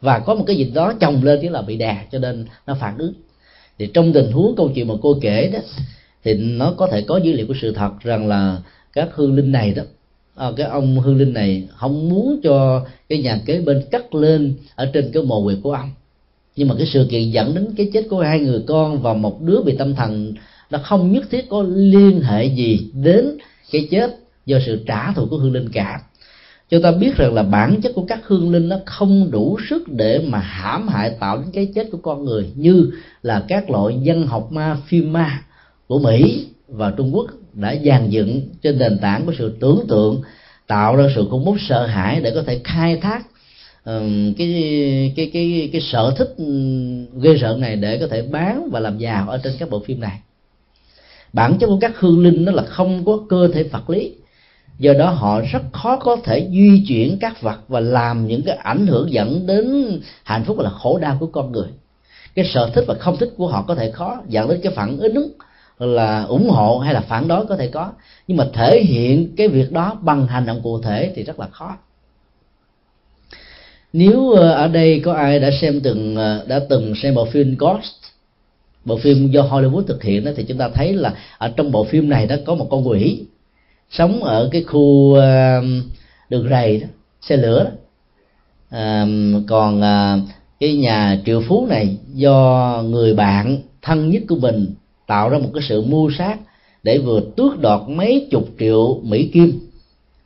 [0.00, 2.76] và có một cái gì đó chồng lên chứ là bị đè cho nên nó
[2.80, 3.12] phản ứng.
[3.78, 5.58] Thì trong tình huống câu chuyện mà cô kể đó
[6.24, 8.58] thì nó có thể có dữ liệu của sự thật rằng là
[8.92, 9.82] các hương linh này đó
[10.34, 14.54] à, cái ông hương linh này không muốn cho cái nhà kế bên cắt lên
[14.74, 15.90] ở trên cái mồ huyệt của ông.
[16.56, 19.42] Nhưng mà cái sự kiện dẫn đến cái chết của hai người con và một
[19.42, 20.34] đứa bị tâm thần
[20.70, 23.36] nó không nhất thiết có liên hệ gì đến
[23.72, 24.16] cái chết
[24.46, 26.00] do sự trả thù của hương linh cả.
[26.70, 29.88] Cho ta biết rằng là bản chất của các hương linh nó không đủ sức
[29.88, 32.90] để mà hãm hại tạo đến cái chết của con người như
[33.22, 35.42] là các loại dân học ma phim ma
[35.86, 40.22] của mỹ và trung quốc đã dàn dựng trên nền tảng của sự tưởng tượng
[40.66, 43.26] tạo ra sự khủng bố sợ hãi để có thể khai thác
[43.84, 46.34] um, cái cái cái cái sở thích
[47.22, 50.00] ghê sợ này để có thể bán và làm giàu ở trên các bộ phim
[50.00, 50.20] này
[51.32, 54.14] bản chất của các hương linh nó là không có cơ thể vật lý.
[54.78, 58.56] Do đó họ rất khó có thể di chuyển các vật và làm những cái
[58.56, 59.86] ảnh hưởng dẫn đến
[60.24, 61.68] hạnh phúc và là khổ đau của con người.
[62.34, 64.98] Cái sở thích và không thích của họ có thể khó, dẫn đến cái phản
[64.98, 65.32] ứng
[65.78, 67.92] là ủng hộ hay là phản đối có thể có.
[68.28, 71.46] Nhưng mà thể hiện cái việc đó bằng hành động cụ thể thì rất là
[71.48, 71.76] khó.
[73.92, 77.56] Nếu ờ, ở đây có ai đã xem từng ờ, đã từng xem bộ phim
[77.58, 78.09] Ghost?
[78.84, 81.84] Bộ phim do Hollywood thực hiện đó thì chúng ta thấy là ở trong bộ
[81.84, 83.24] phim này đó có một con quỷ
[83.90, 85.16] sống ở cái khu
[86.28, 86.86] đường rầy đó
[87.20, 87.70] xe lửa đó.
[88.70, 89.06] À,
[89.48, 89.82] còn
[90.60, 94.74] cái nhà triệu phú này do người bạn thân nhất của mình
[95.06, 96.38] tạo ra một cái sự mưu sát
[96.82, 99.60] để vừa tước đoạt mấy chục triệu mỹ kim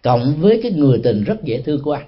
[0.03, 2.07] cộng với cái người tình rất dễ thương của anh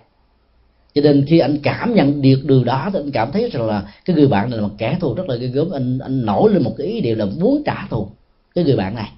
[0.97, 3.83] cho nên khi anh cảm nhận được điều đó, thì anh cảm thấy rằng là
[4.05, 5.71] cái người bạn này là một kẻ thù, rất là ghê gớm.
[5.71, 8.09] Anh anh nổi lên một cái ý điều là muốn trả thù
[8.55, 9.11] cái người bạn này.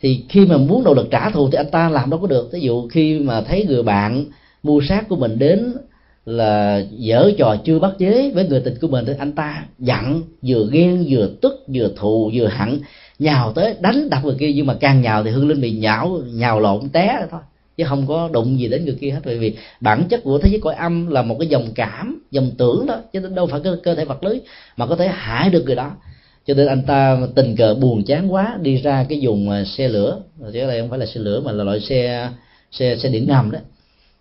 [0.00, 2.52] Thì khi mà muốn nỗ lực trả thù thì anh ta làm đâu có được.
[2.52, 4.24] Ví dụ khi mà thấy người bạn
[4.62, 5.72] mua sát của mình đến
[6.26, 10.22] là dở trò chưa bắt chế với người tình của mình, thì anh ta giận,
[10.42, 12.80] vừa ghen, vừa tức, vừa thù, vừa hận,
[13.18, 14.52] nhào tới đánh đập người kia.
[14.52, 17.40] Nhưng mà càng nhào thì hương linh bị nhão, nhào lộn té rồi thôi
[17.78, 19.20] chứ không có đụng gì đến người kia hết.
[19.24, 22.50] Bởi vì bản chất của thế giới cõi âm là một cái dòng cảm dòng
[22.58, 24.40] tưởng đó chứ đâu phải cơ, cơ thể vật lý
[24.76, 25.92] mà có thể hại được người đó.
[26.46, 29.88] Cho nên anh ta tình cờ buồn chán quá đi ra cái dùng à, xe
[29.88, 30.20] lửa.
[30.52, 32.30] Chứ đây không phải là xe lửa mà là loại xe
[32.72, 33.58] xe xe điện ngầm đó.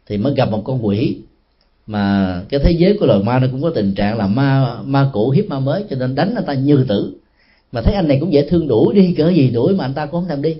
[0.08, 1.18] Thì mới gặp một con quỷ
[1.88, 5.10] mà cái thế giới của loài ma nó cũng có tình trạng là ma ma
[5.14, 7.14] cũ hiếp ma mới cho nên đánh anh ta như tử.
[7.72, 10.06] Mà thấy anh này cũng dễ thương đuổi đi cỡ gì đuổi mà anh ta
[10.06, 10.56] cũng không thèm đi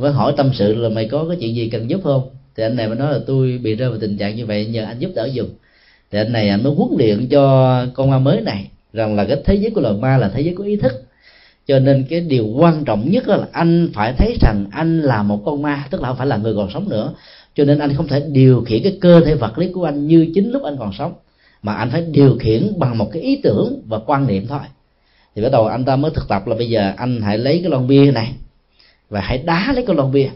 [0.00, 2.30] mới hỏi tâm sự là mày có cái chuyện gì cần giúp không?
[2.56, 4.84] Thì anh này mới nói là tôi bị rơi vào tình trạng như vậy, nhờ
[4.84, 5.46] anh giúp đỡ giùm.
[6.10, 9.36] Thì anh này anh mới huấn luyện cho con ma mới này rằng là cái
[9.44, 10.92] thế giới của loài ma là thế giới của ý thức.
[11.66, 15.42] Cho nên cái điều quan trọng nhất là anh phải thấy rằng anh là một
[15.44, 17.14] con ma, tức là không phải là người còn sống nữa.
[17.54, 20.26] Cho nên anh không thể điều khiển cái cơ thể vật lý của anh như
[20.34, 21.12] chính lúc anh còn sống,
[21.62, 24.60] mà anh phải điều khiển bằng một cái ý tưởng và quan niệm thôi.
[25.36, 27.70] Thì bắt đầu anh ta mới thực tập là bây giờ anh hãy lấy cái
[27.70, 28.32] lon bia này
[29.10, 30.28] và hãy đá lấy cái lon bia.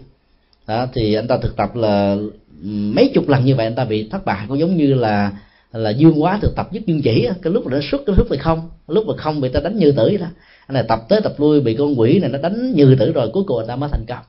[0.66, 2.16] Đó thì anh ta thực tập là
[2.64, 4.46] mấy chục lần như vậy anh ta bị thất bại.
[4.48, 5.32] Cũng giống như là
[5.72, 8.26] là dương quá thực tập nhất dương chỉ cái lúc mà nó xuất cái lúc
[8.30, 8.70] thì không.
[8.88, 10.26] Lúc mà không bị ta đánh như tử đó.
[10.66, 13.30] Anh này tập tới tập lui bị con quỷ này nó đánh như tử rồi
[13.32, 14.24] cuối cùng anh ta mới thành công.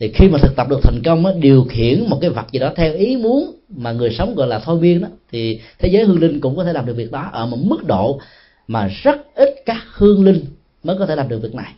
[0.00, 2.58] Thì khi mà thực tập được thành công á, điều khiển một cái vật gì
[2.58, 6.04] đó theo ý muốn mà người sống gọi là thôi miên đó thì thế giới
[6.04, 8.20] hương linh cũng có thể làm được việc đó ở một mức độ
[8.68, 10.44] mà rất ít các hương linh
[10.82, 11.72] mới có thể làm được việc này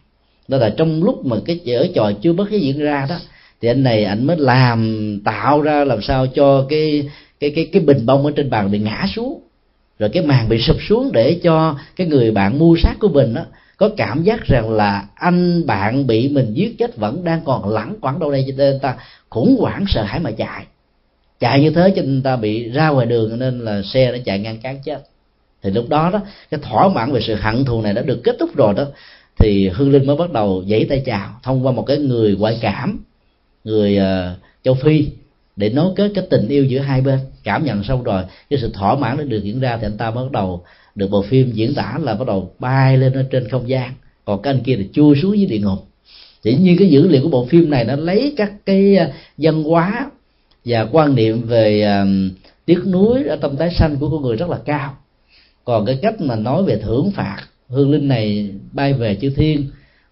[0.52, 3.16] đó là trong lúc mà cái chở trò chưa bất diễn ra đó,
[3.60, 7.08] thì anh này anh mới làm, tạo ra làm sao cho cái
[7.40, 9.40] cái cái cái bình bông ở trên bàn bị ngã xuống.
[9.98, 13.34] Rồi cái màn bị sụp xuống để cho cái người bạn mua sát của mình
[13.34, 13.42] đó
[13.76, 17.94] có cảm giác rằng là anh bạn bị mình giết chết vẫn đang còn lẳng
[18.00, 18.94] quẳng đâu đây, cho nên ta
[19.28, 20.66] khủng hoảng sợ hãi mà chạy.
[21.40, 24.38] Chạy như thế cho nên ta bị ra ngoài đường nên là xe nó chạy
[24.38, 24.98] ngang cán chết.
[25.62, 26.20] Thì lúc đó đó,
[26.50, 28.84] cái thỏa mãn về sự hận thù này đã được kết thúc rồi đó
[29.42, 32.58] thì hương linh mới bắt đầu giãy tay chào thông qua một cái người ngoại
[32.60, 33.04] cảm
[33.64, 35.08] người uh, châu phi
[35.56, 37.18] để nối kết cái tình yêu giữa hai bên.
[37.44, 40.10] Cảm nhận xong rồi cái sự thỏa mãn nó được diễn ra thì anh ta
[40.10, 40.64] bắt đầu
[40.94, 43.92] được bộ phim diễn tả là bắt đầu bay lên ở trên không gian.
[44.24, 45.86] Còn cái anh kia thì chui xuống dưới địa ngục.
[46.42, 49.62] Chỉ như cái dữ liệu của bộ phim này nó lấy các cái ờ, văn
[49.62, 50.10] hóa
[50.64, 52.32] và quan niệm về uh,
[52.64, 54.96] tiếc núi ở tâm tái sanh của con người rất là cao.
[55.64, 57.38] Còn cái cách mà nói về thưởng phạt
[57.72, 59.66] hương linh này bay về chư thiên.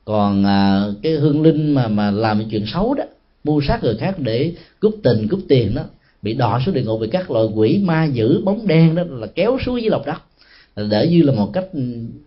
[0.05, 3.05] Còn à, cái hương linh mà mà làm chuyện xấu đó
[3.45, 5.82] mua sát người khác để cướp tình cướp tiền đó
[6.23, 9.27] bị đọa xuống địa ngục vì các loại quỷ ma dữ bóng đen đó là
[9.27, 10.23] kéo xuống dưới lòng đất.
[10.91, 11.66] Để như là một cách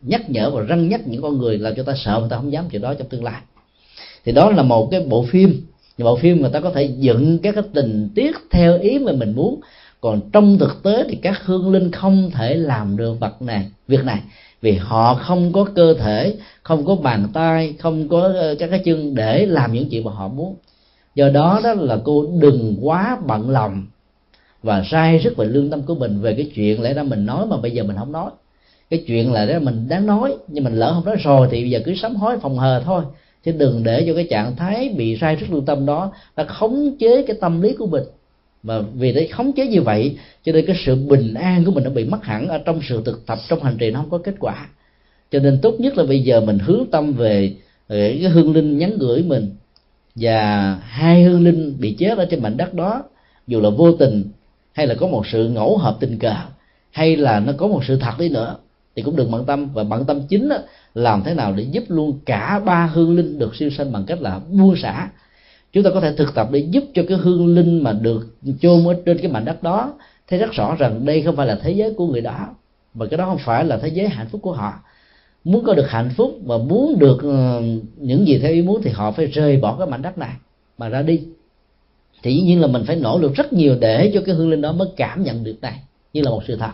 [0.01, 2.51] nhắc nhở và răng nhắc những con người làm cho ta sợ người ta không
[2.51, 3.41] dám chuyện đó trong tương lai.
[4.25, 5.61] Thì đó là một cái bộ phim.
[5.97, 9.33] Bộ phim người ta có thể dựng các cái tình tiết theo ý mà mình
[9.35, 9.59] muốn.
[10.01, 14.03] Còn trong thực tế thì các hương linh không thể làm được vật này việc
[14.03, 14.19] này
[14.63, 18.81] vì họ không có cơ thể, không có bàn tay, không có ờ, các cái
[18.85, 20.55] chân để làm những chuyện mà họ muốn.
[21.15, 23.85] Do đó đó là cô đừng quá bận lòng
[24.63, 27.45] và sai rất về lương tâm của mình về cái chuyện lẽ ra mình nói
[27.45, 28.31] mà bây giờ mình không nói.
[28.89, 31.69] Cái chuyện là đó mình đáng nói, nhưng mình lỡ không nói rồi thì bây
[31.69, 33.03] giờ cứ sám hối phòng hờ thôi.
[33.43, 36.97] Chứ đừng để cho cái trạng thái bị sai rất lương tâm đó, nó khống
[36.99, 38.03] chế cái tâm lý của mình
[38.63, 41.83] mà vì thế khống chế như vậy, cho nên cái sự bình an của mình
[41.83, 44.17] nó bị mất hẳn ở trong sự thực tập, trong hành trì nó không có
[44.17, 44.67] kết quả.
[45.31, 47.55] Cho nên tốt nhất là bây giờ mình hướng tâm về
[47.89, 49.55] cái hương linh nhắn gửi mình.
[50.15, 53.03] Và hai hương linh bị chết ở trên mảnh đất đó,
[53.47, 54.23] dù là vô tình,
[54.73, 56.35] hay là có một sự ngẫu hợp tình cờ,
[56.91, 58.55] hay là nó có một sự thật đi nữa,
[58.95, 59.69] thì cũng đừng bận tâm.
[59.73, 60.63] Và bận tâm chính là
[60.95, 64.21] làm thế nào để giúp luôn cả ba hương linh được siêu sanh bằng cách
[64.21, 65.09] là buông xả
[65.73, 68.27] chúng ta có thể thực tập để giúp cho cái hương linh mà được
[68.61, 69.93] chôn ở trên cái mảnh đất đó,
[70.27, 72.55] thấy rất rõ rằng đây không phải là thế giới của người đó
[72.93, 74.73] mà cái đó không phải là thế giới hạnh phúc của họ.
[75.43, 77.61] Muốn có được hạnh phúc và muốn được ờ,
[77.97, 80.33] những gì theo ý muốn thì họ phải rời bỏ cái mảnh đất này
[80.77, 81.21] mà ra đi.
[82.23, 84.61] Thì dĩ nhiên là mình phải nỗ lực rất nhiều để cho cái hương linh
[84.61, 85.79] đó mới cảm nhận được này,
[86.13, 86.71] như là một sự thật.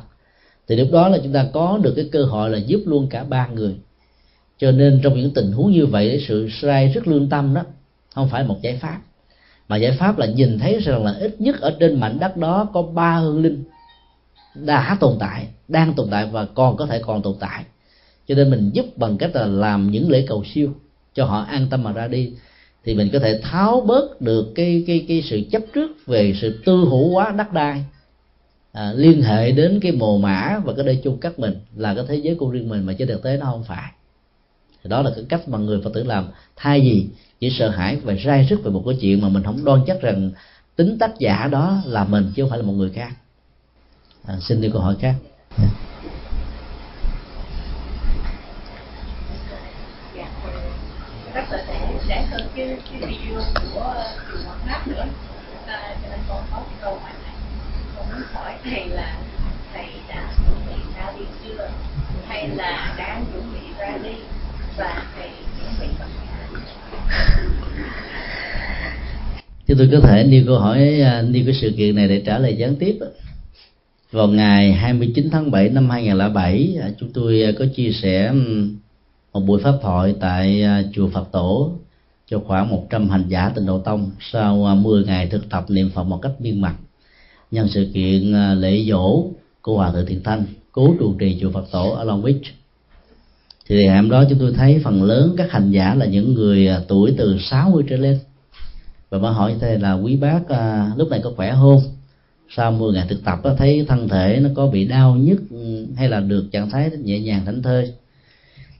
[0.68, 3.24] Thì lúc đó là chúng ta có được cái cơ hội là giúp luôn cả
[3.24, 3.76] ba người.
[4.58, 7.64] Cho nên trong những tình huống như vậy, sự sai rất lương tâm đó
[8.16, 9.00] không phải một giải pháp.
[9.68, 12.70] Mà giải pháp là nhìn thấy rằng là ít nhất ở trên mảnh đất đó
[12.74, 13.64] có ba hương linh
[14.56, 17.66] đã tồn tại đang tồn tại và còn có thể còn tồn tại.
[18.28, 20.74] Cho nên mình giúp bằng cách là làm những lễ cầu siêu
[21.14, 22.34] cho họ an tâm mà ra đi.
[22.86, 26.62] Thì mình có thể tháo bớt được cái cái cái sự chấp trước về sự
[26.66, 27.84] tư hữu hóa đất đai.
[28.72, 32.06] À, liên hệ đến cái mồ mã và cái đây chung cắt mình là cái
[32.08, 33.92] thế giới của riêng mình mà trên thực tế nó không phải.
[34.84, 36.28] Thì đó là cái cách mà người phật tử làm.
[36.56, 37.06] Thay vì
[37.40, 40.02] chỉ sợ hãi và rai rứt về một cái chuyện mà mình không đoan chắc
[40.02, 40.32] rằng
[40.76, 43.12] tính tác giả đó là mình chứ không phải là một người khác.
[44.26, 45.16] À, xin đi câu hỏi khác.
[52.08, 53.42] Sẽ hơn cái cái video
[53.74, 54.04] của
[54.86, 55.06] nữa
[55.66, 57.34] cho nên con có câu hỏi này
[57.96, 59.18] muốn hỏi thầy là
[59.74, 61.70] thầy đã chuẩn bị ra đi chưa
[62.28, 64.16] hay là đang chuẩn bị ra đi
[64.78, 66.19] và thầy chuẩn bị bằng
[69.70, 72.40] chúng tôi có thể nêu câu hỏi à, nêu cái sự kiện này để trả
[72.40, 73.00] lời gián tiếp
[74.12, 78.34] vào ngày 29 tháng 7 năm 2007 à, chúng tôi à, có chia sẻ
[79.34, 81.72] một buổi pháp thoại tại chùa Phật Tổ
[82.28, 86.04] cho khoảng 100 hành giả tịnh độ tông sau 10 ngày thực tập niệm Phật
[86.04, 86.74] một cách miên mật
[87.52, 89.26] nhân sự kiện lễ dỗ
[89.62, 92.42] của hòa thượng thiện thanh, cố trụ trì chùa Phật Tổ ở Long Beach
[93.70, 96.70] thì ngày hôm đó chúng tôi thấy phần lớn các hành giả là những người
[96.88, 98.20] tuổi từ 60 trở lên
[99.10, 101.82] và bà hỏi thế là quý bác à, lúc này có khỏe không?
[102.50, 105.86] Sau 10 ngày thực tập đó, thấy thân thể nó có bị đau nhức ừ,
[105.96, 107.94] hay là được trạng thái nhẹ nhàng thảnh thơi.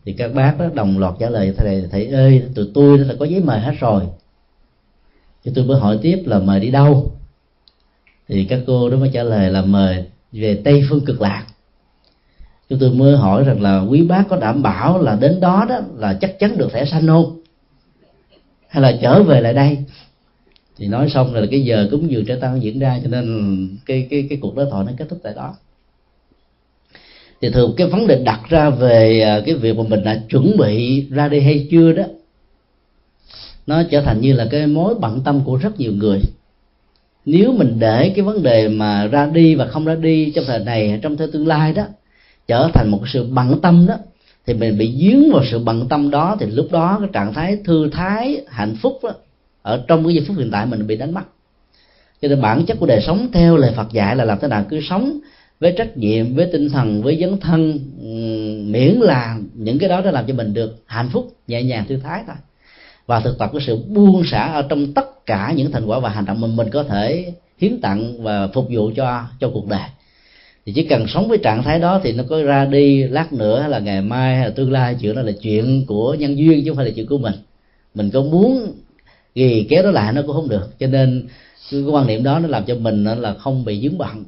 [0.06, 3.26] Thì các bác đó đồng loạt trả lời thầy thầy ơi tụi tôi là có
[3.26, 4.04] giấy mời hết rồi.
[5.44, 7.12] Thì tôi mới hỏi tiếp là mời đi đâu?
[8.28, 11.46] Thì các cô đó mới trả lời là mời về tây phương cực lạc.
[12.70, 15.80] Chúng tôi mới hỏi rằng là quý bác có đảm bảo là đến đó đó
[15.96, 17.42] là chắc chắn được thẻ xanh không?
[18.68, 19.78] Hay là trở về lại đây?
[20.80, 23.68] Thì nói xong rồi là cái giờ cúng dường trẻ tăng diễn ra cho nên
[23.86, 25.56] cái cái cái cuộc đối thoại nó kết thúc tại đó.
[27.42, 30.58] Thì thường cái vấn đề đặt ra về à, cái việc mà mình đã chuẩn
[30.58, 32.04] bị ra đi hay chưa đó
[33.68, 36.22] nó trở thành như là cái mối bận tâm của rất nhiều người.
[37.26, 40.60] Nếu mình để cái vấn đề mà ra đi và không ra đi trong thời
[40.60, 41.84] này trong thời tương lai đó
[42.48, 43.96] trở thành một sự bận tâm đó
[44.46, 47.58] thì mình bị dướng vào sự bận tâm đó thì lúc đó cái trạng thái
[47.66, 49.14] thư thái hạnh phúc đó,
[49.62, 51.24] ở trong cái giây phút hiện tại mình bị đánh mất.
[52.22, 54.66] Cho nên bản chất của đời sống theo lời Phật dạy là làm thế nào
[54.70, 55.20] cứ sống
[55.60, 57.80] với trách nhiệm, với tinh thần, với dấn thân
[58.72, 61.98] miễn là những cái đó đã làm cho mình được hạnh phúc, nhẹ nhàng, thư
[61.98, 62.36] thái thôi.
[63.06, 66.10] Và thực tập cái sự buông xả ở trong tất cả những thành quả và
[66.10, 69.90] hành động mình mình có thể hiến tặng và phục vụ cho cho cuộc đời.
[70.66, 73.60] Thì chỉ cần sống với trạng thái đó thì nó có ra đi lát nữa
[73.60, 76.62] hay là ngày mai hay là tương lai, chuyện đó là chuyện của nhân duyên
[76.64, 77.34] chứ không phải là chuyện của mình.
[77.96, 78.74] Mình có muốn
[79.36, 80.80] ghi kéo nó lại nó cũng không được.
[80.80, 81.28] Cho nên
[81.72, 84.24] cái quan niệm đó nó làm cho mình là không bị dướng bận.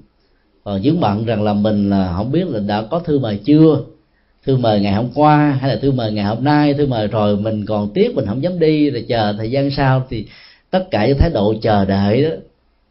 [0.63, 3.81] Còn dướng bận rằng là mình là không biết là đã có thư mời chưa,
[4.45, 7.37] thư mời ngày hôm qua hay là thư mời ngày hôm nay, thư mời rồi
[7.37, 10.25] mình còn tiếc mình không dám đi, rồi chờ thời gian sau thì
[10.69, 12.29] tất cả những thái độ chờ đợi đó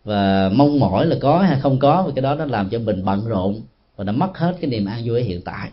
[0.05, 3.05] và mong mỏi là có hay không có, và cái đó nó làm cho mình
[3.05, 3.61] bận rộn
[3.97, 5.69] và nó mất hết cái niềm an vui ở hiện tại.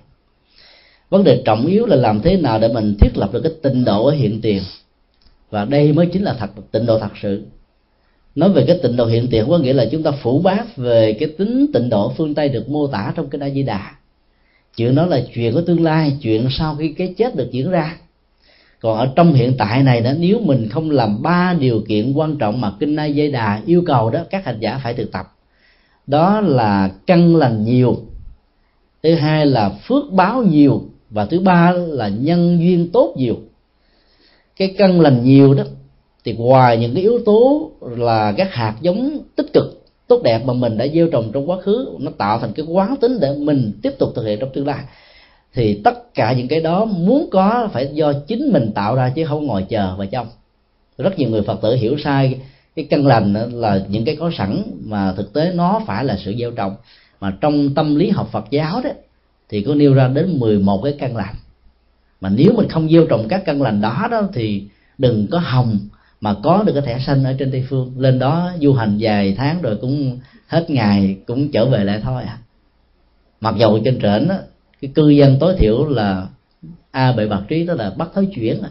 [1.10, 3.86] Vấn đề trọng yếu là làm thế nào để mình thiết lập được cái tinh
[3.86, 4.64] độ ở hiện tiền
[5.50, 7.46] và đây mới chính là thật, tịnh độ thật sự.
[8.36, 11.14] Nói về cái tịnh độ hiện tiền có nghĩa là chúng ta phủ bác về
[11.20, 13.98] cái tính tịnh độ phương tây được mô tả trong cái đại di đà
[14.78, 17.98] chuyện đó là chuyện của tương lai, chuyện sau khi cái chết được diễn ra.
[18.80, 22.38] Còn ở trong hiện tại này đó, nếu mình không làm ba điều kiện quan
[22.38, 25.36] trọng mà kinh nay dây đà yêu cầu đó, các hành giả phải thực tập.
[26.08, 27.98] Đó là căn lành nhiều,
[29.04, 33.36] thứ hai là phước báo nhiều, và thứ ba là nhân duyên tốt nhiều
[34.58, 35.64] cái cân lành nhiều đó,
[36.26, 40.54] thì ngoài những cái yếu tố là các hạt giống tích cực, tốt đẹp mà
[40.54, 43.72] mình đã gieo trồng trong quá khứ, nó tạo thành cái quán tính để mình
[43.82, 44.84] tiếp tục thực hiện trong tương lai,
[45.54, 49.26] thì tất cả những cái đó muốn có phải do chính mình tạo ra chứ
[49.26, 50.28] không ngồi chờ và trong.
[50.98, 52.36] Rất nhiều người phật tử hiểu sai
[52.76, 56.34] cái căn lành là những cái có sẵn mà thực tế nó phải là sự
[56.40, 56.76] gieo trồng.
[57.20, 58.90] Mà trong tâm lý học Phật giáo đó,
[59.50, 61.36] thì có nêu ra đến 11 cái căn lành
[62.22, 64.68] mà nếu mình không gieo trồng các căn lành đó đó thì
[64.98, 65.80] đừng có hồng,
[66.22, 69.36] mà có được cái thẻ xanh ở trên tây phương lên đó du hành vài
[69.38, 72.38] tháng rồi cũng hết ngày, cũng trở về lại thôi à
[73.42, 74.40] mặc dầu trên trển á,
[74.82, 76.28] cái cư dân tối thiểu là
[76.92, 78.70] a, bệ bạc trí đó là bắt thói chuyển à.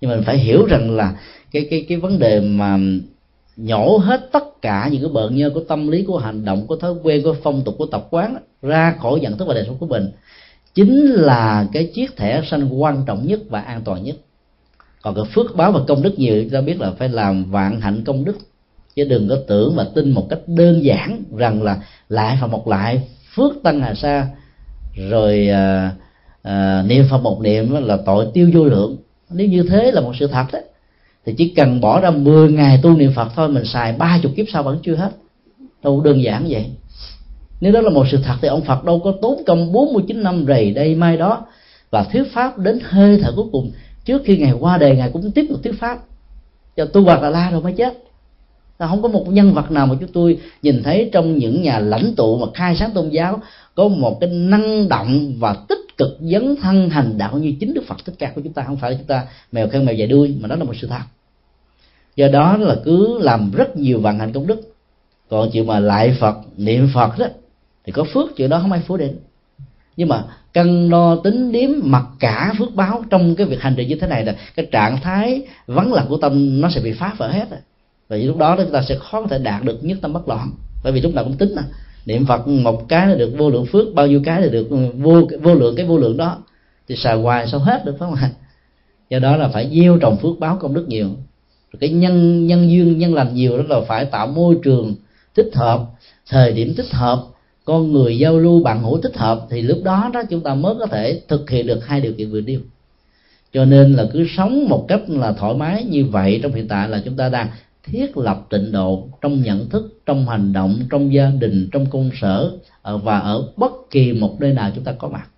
[0.00, 1.18] nhưng mình phải hiểu rằng là
[1.50, 2.78] cái cái cái vấn đề mà
[3.56, 6.76] nhổ hết tất cả những cái bợn nhơ của tâm lý, của hành động, của
[6.76, 9.78] thói quen, của phong tục, của tập quán ra khỏi nhận thức và đời sống
[9.78, 10.10] của mình
[10.74, 14.16] chính là cái chiếc thẻ xanh quan trọng nhất và an toàn nhất.
[15.02, 17.80] Còn cái phước báo và công đức nhiều chúng ta biết là phải làm vạn
[17.80, 18.38] hạnh công đức.
[18.96, 21.78] Chứ đừng có tưởng và tin một cách đơn giản rằng là
[22.08, 24.28] lại phật một lại phước tăng hà sa.
[25.10, 25.92] Rồi à,
[26.42, 28.96] à, niệm phật một niệm là tội tiêu vô lượng.
[29.30, 30.62] Nếu như thế là một sự thật đấy
[31.28, 34.32] thì chỉ cần bỏ ra 10 ngày tu niệm phật thôi mình xài ba chục
[34.36, 35.10] kiếp sau vẫn chưa hết.
[35.82, 36.66] Đâu đơn giản vậy
[37.60, 40.44] nếu đó là một sự thật thì ông phật đâu có tốn công 49 năm
[40.48, 41.46] rầy đây mai đó
[41.90, 43.70] và thuyết pháp đến hơi thở cuối cùng.
[44.04, 45.98] Trước khi ngày qua đời, ngài cũng tiếp tục thuyết pháp.
[46.76, 48.04] Cho tu hoặc là la rồi mới chết.
[48.78, 51.78] Là không có một nhân vật nào mà chúng tôi nhìn thấy trong những nhà
[51.78, 53.40] lãnh tụ mà khai sáng tôn giáo
[53.74, 57.84] có một cái năng động và tích cực dấn thân hành đạo như chính đức
[57.86, 58.62] phật thích ca của chúng ta.
[58.66, 60.86] Không phải là chúng ta mèo khen mèo dài đuôi, mà đó là một sự
[60.86, 61.00] thật.
[62.16, 64.74] Do đó là cứ làm rất nhiều vận hành công đức.
[65.28, 67.26] Còn chuyện mà lại phật, niệm phật đó
[67.88, 69.16] thì có phước chuyện đó không ai phủ định.
[69.96, 70.24] Nhưng mà
[70.54, 74.06] cân đo tính điếm mặc cả phước báo trong cái việc hành trì như thế
[74.06, 77.50] này là cái trạng thái vắng lặng của tâm nó sẽ bị phá vỡ hết
[77.50, 77.60] rồi.
[78.08, 80.50] Và lúc đó chúng ta sẽ khó có thể đạt được nhất tâm bất loạn.
[80.84, 81.64] Bởi vì lúc nào cũng tính à
[82.06, 85.22] niệm phật một cái là được vô lượng phước, bao nhiêu cái là được vô
[85.42, 86.38] vô lượng cái vô lượng đó.
[86.88, 88.30] Thì xài hoài sao hết được, phải không ạ?
[89.10, 91.08] Do đó là phải gieo trồng phước báo công đức nhiều.
[91.80, 94.94] Cái nhân nhân duyên, nhân lành nhiều đó là phải tạo môi trường
[95.36, 95.84] thích hợp,
[96.28, 97.24] thời điểm thích hợp
[97.68, 100.74] con người giao lưu bạn hữu thích hợp thì lúc đó đó chúng ta mới
[100.78, 102.60] có thể thực hiện được hai điều kiện vừa nêu.
[103.52, 106.88] Cho nên là cứ sống một cách là thoải mái như vậy trong hiện tại
[106.88, 107.48] là chúng ta đang
[107.84, 112.10] thiết lập tịnh độ trong nhận thức, trong hành động, trong gia đình, trong công
[112.20, 115.28] sở và ở bất kỳ một nơi nào chúng ta có mặt.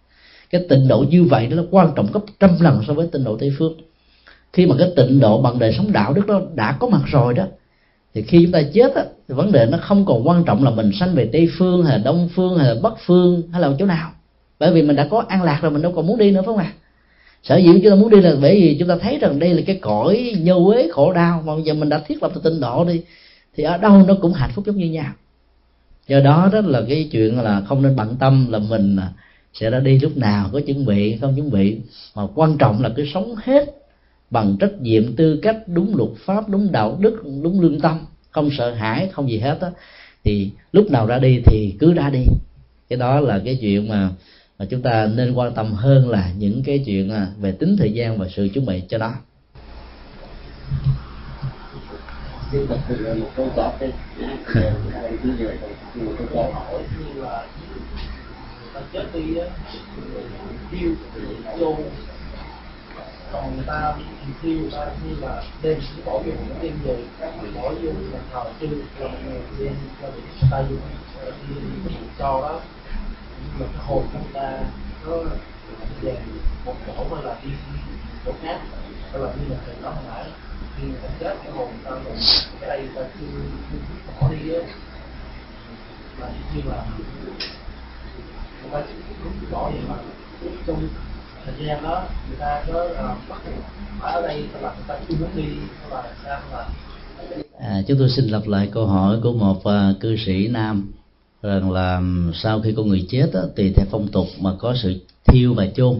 [0.51, 3.37] Cái tịnh độ như vậy nó quan trọng gấp trăm lần so với tịnh độ
[3.37, 3.75] tây phương.
[4.53, 7.35] Khi mà cái tịnh độ bằng đời sống đạo đức đó đã có mặt rồi
[7.35, 7.45] đó
[8.15, 10.71] thì khi chúng ta chết á, thì vấn đề nó không còn quan trọng là
[10.71, 13.71] mình sanh về tây phương hay là đông phương hay là bắc phương hay là
[13.79, 14.11] chỗ nào.
[14.59, 16.47] Bởi vì mình đã có an lạc rồi mình đâu còn muốn đi nữa phải
[16.47, 16.73] không ạ?
[16.77, 16.79] À?
[17.43, 19.63] sở dĩ chúng ta muốn đi là bởi vì chúng ta thấy rằng đây là
[19.67, 21.43] cái cõi nhơ uế khổ đau.
[21.47, 23.03] Mà giờ mình đã thiết lập tinh độ đi
[23.57, 25.13] thì ở đâu nó cũng hạnh phúc giống như nhau.
[26.09, 28.97] Do đó đó là cái chuyện là không nên bận tâm là mình
[29.55, 31.81] sẽ ra đi lúc nào có chuẩn bị không chuẩn bị.
[32.15, 33.80] Mà quan trọng là cứ sống hết
[34.31, 37.99] bằng trách nhiệm tư cách đúng luật pháp đúng đạo đức đúng lương tâm
[38.31, 39.71] không sợ hãi không gì hết á
[40.25, 42.27] thì lúc nào ra đi thì cứ ra đi
[42.89, 44.11] cái đó là cái chuyện mà
[44.59, 48.19] mà chúng ta nên quan tâm hơn là những cái chuyện về tính thời gian
[48.19, 49.15] và sự chuẩn bị cho nó
[63.33, 63.95] còn người ta
[64.43, 66.97] tiêu người ta như là đem những bỏ vô những đem về
[67.55, 68.71] bỏ vô nhà thờ tiêu
[69.59, 70.21] đem cho người
[70.51, 70.77] tay vô
[71.49, 72.61] đi cho đó.
[73.59, 74.59] Mà cái hồn chúng ta
[75.07, 75.13] nó
[76.01, 76.17] về
[76.65, 77.51] một chỗ mà là đi
[78.25, 78.61] chỗ khác,
[79.13, 80.25] đó là như là thầy nói hồi nãy
[80.77, 82.17] khi người ta chết cái hồn ta rồi
[82.61, 83.27] cái đây ta chưa
[84.21, 84.61] bỏ đi á
[86.19, 86.85] là như là
[88.63, 88.83] người ta
[89.25, 89.95] đúng rõ vậy mà
[90.67, 90.89] trong
[91.47, 93.41] thời gian đó người ta có ờ, bắt
[94.01, 95.45] ở đây là người ta chưa muốn đi
[95.91, 96.69] là sao là
[97.61, 100.93] À, chúng tôi xin lặp lại câu hỏi của một uh, cư sĩ nam
[101.43, 102.03] rằng là
[102.35, 105.67] sau khi con người chết á, tùy theo phong tục mà có sự thiêu và
[105.77, 105.99] chôn.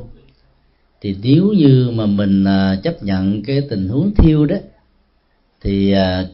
[1.01, 4.57] Thì nếu như mà mình uh, chấp nhận cái tình huống thiêu đó
[5.61, 6.29] thì uh,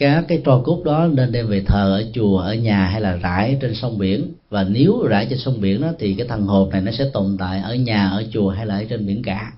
[0.00, 3.16] các cái tro cốt đó nên đem về thờ ở chùa ở nhà hay là
[3.16, 4.32] rải trên sông biển.
[4.50, 7.36] Và nếu rải trên sông biển đó thì cái thần hồn này nó sẽ tồn
[7.38, 9.52] tại ở nhà ở chùa hay là ở trên biển cả.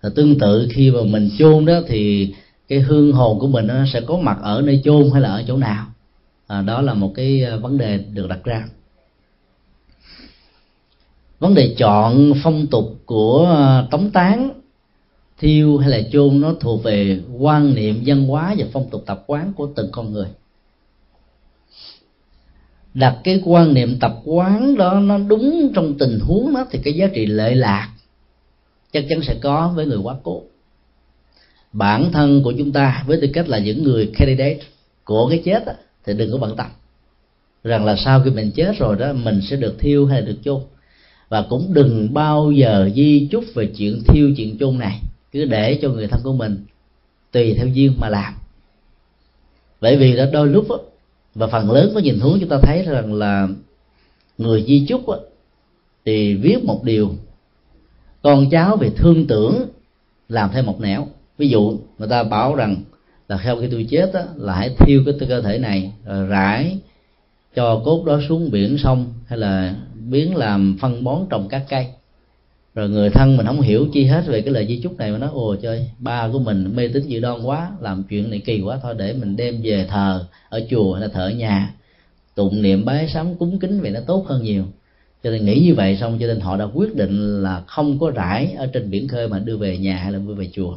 [0.00, 2.34] Và tương tự khi mà mình chôn đó thì
[2.68, 5.44] cái hương hồn của mình nó sẽ có mặt ở nơi chôn hay là ở
[5.48, 5.86] chỗ nào.
[6.46, 8.64] À, đó là một cái à, vấn đề được đặt ra.
[11.38, 14.59] Vấn đề chọn phong tục của à, tống tán
[15.40, 19.24] thiêu hay là chôn nó thuộc về quan niệm văn hóa và phong tục tập
[19.26, 20.26] quán của từng con người.
[22.94, 26.94] Đặt cái quan niệm tập quán đó nó đúng trong tình huống đó thì cái
[26.94, 27.90] giá trị lệ lạc
[28.92, 30.42] chắc chắn sẽ có với người quá cố.
[31.72, 34.58] Bản thân của chúng ta với tư cách là những người candidate
[35.04, 35.72] của cái chết đó,
[36.04, 36.66] thì đừng có bận tâm.
[37.64, 40.60] Rằng là sau khi mình chết rồi đó mình sẽ được thiêu hay được chôn.
[41.28, 45.00] Và cũng đừng bao giờ di chúc về chuyện thiêu chuyện chôn này
[45.32, 46.64] cứ để cho người thân của mình
[47.32, 48.34] tùy theo duyên mà làm.
[49.80, 50.78] Bởi vì đó đôi lúc đó,
[51.34, 53.48] và phần lớn có nhìn hướng chúng ta thấy rằng là
[54.38, 55.18] người di chúc đó,
[56.04, 57.10] thì viết một điều
[58.22, 59.66] con cháu về thương tưởng
[60.28, 61.06] làm thêm một nẻo.
[61.38, 62.76] Ví dụ người ta bảo rằng
[63.28, 66.78] là sau khi tôi chết đó, là hãy thiêu cái cơ thể này rồi rải
[67.54, 69.74] cho cốt đó xuống biển sông hay là
[70.08, 71.86] biến làm phân bón trồng các cây
[72.74, 75.18] rồi người thân mình không hiểu chi hết về cái lời di chúc này mà
[75.18, 78.60] nói, ồ chơi ba của mình mê tín dị đoan quá, làm chuyện này kỳ
[78.60, 81.74] quá, thôi để mình đem về thờ, ở chùa hay là thờ ở nhà.
[82.34, 84.64] Tụng niệm bái sám cúng kính vậy nó tốt hơn nhiều.
[85.24, 88.10] Cho nên nghĩ như vậy xong cho nên họ đã quyết định là không có
[88.10, 90.76] rải ở trên biển khơi mà đưa về nhà hay là đưa về chùa.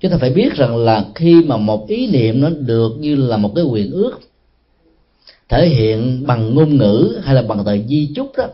[0.00, 3.36] Chúng ta phải biết rằng là khi mà một ý niệm nó được như là
[3.36, 4.20] một cái quyền ước
[5.48, 8.48] thể hiện bằng ngôn ngữ hay là bằng tờ di chúc đó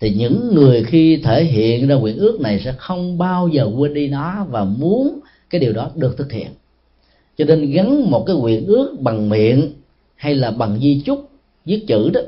[0.00, 3.94] thì những người khi thể hiện ra nguyện ước này sẽ không bao giờ quên
[3.94, 5.20] đi nó và muốn
[5.50, 6.48] cái điều đó được thực hiện.
[7.38, 9.72] Cho nên gắn một cái nguyện ước bằng miệng
[10.16, 11.30] hay là bằng di chúc,
[11.64, 12.20] viết chữ đó,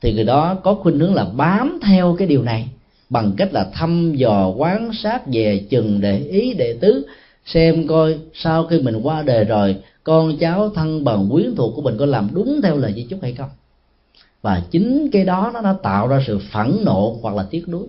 [0.00, 2.68] thì người đó có khuynh hướng là bám theo cái điều này
[3.10, 7.06] bằng cách là thăm dò, quan sát về chừng, để ý đệ tứ,
[7.44, 11.82] xem coi sau khi mình qua đời rồi, con cháu, thân bằng quyến thuộc của
[11.82, 13.48] mình có làm đúng theo lời di chúc hay không
[14.44, 17.86] và chính cái đó nó đã tạo ra sự phẫn nộ hoặc là tiếc nuối.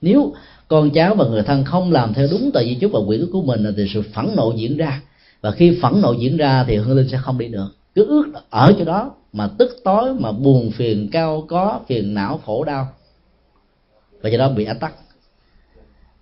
[0.00, 0.32] Nếu
[0.68, 3.28] con cháu và người thân không làm theo đúng tờ di chúc và quyển ước
[3.32, 5.00] của mình, thì sự phẫn nộ diễn ra.
[5.40, 7.68] Và khi phẫn nộ diễn ra thì hương linh sẽ không đi được.
[7.94, 12.40] Cứ ước ở chỗ đó mà tức tối, mà buồn phiền, cao có, phiền não,
[12.46, 12.88] khổ đau.
[14.22, 14.94] Và do đó bị ách tắc.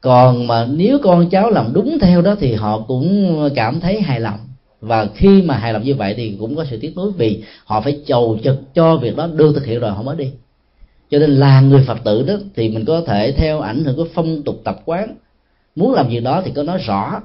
[0.01, 4.21] Còn mà nếu con cháu làm đúng theo đó thì họ cũng cảm thấy hài
[4.21, 4.39] lòng
[4.81, 7.81] và khi mà hài lòng như vậy thì cũng có sự tiếc nuối vì họ
[7.81, 10.31] phải chầu chực cho việc đó được thực hiện rồi, họ mới đi.
[11.11, 14.07] Cho nên là người phật tử đó thì mình có thể theo ảnh hưởng của
[14.15, 15.15] phong tục tập quán.
[15.77, 17.21] Muốn làm gì đó thì có nói rõ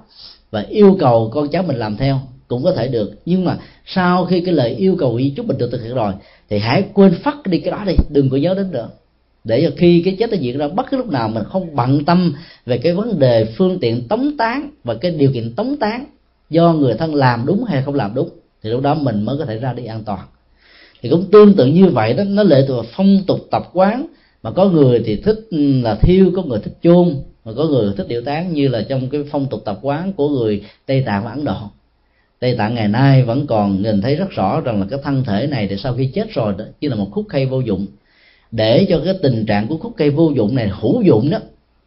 [0.51, 3.13] và yêu cầu con cháu mình làm theo cũng có thể được.
[3.25, 6.13] Nhưng mà sau khi cái lời yêu cầu ý chúc mình được thực hiện rồi
[6.49, 8.89] thì hãy quên phát đi cái đó đi, đừng có nhớ đến nữa.
[9.43, 12.05] Để cho khi cái chết nó diễn ra, bất cứ lúc nào mình không bận
[12.05, 12.35] tâm
[12.65, 16.05] về cái vấn đề phương tiện tống tán và cái điều kiện tống tán
[16.53, 18.29] do người thân làm đúng hay không làm đúng,
[18.63, 20.19] thì lúc đó mình mới có thể ra đi an toàn.
[21.01, 24.07] Thì cũng tương tự như vậy đó, nó lệ thuộc phong tục tập quán.
[24.43, 27.15] Mà có người thì thích ừ, là thiêu, có người thích chôn,
[27.45, 30.29] mà có người thích điệu tán, như là trong cái phong tục tập quán của
[30.29, 31.55] người tây tạng và ấn độ.
[32.39, 35.47] Tây tạng ngày nay vẫn còn nhìn thấy rất rõ rằng là cái thân thể
[35.47, 37.85] này thì sau khi chết rồi đó, chỉ là một khúc cây vô dụng.
[38.51, 41.37] Để cho cái tình trạng của khúc cây vô dụng này hữu dụng đó,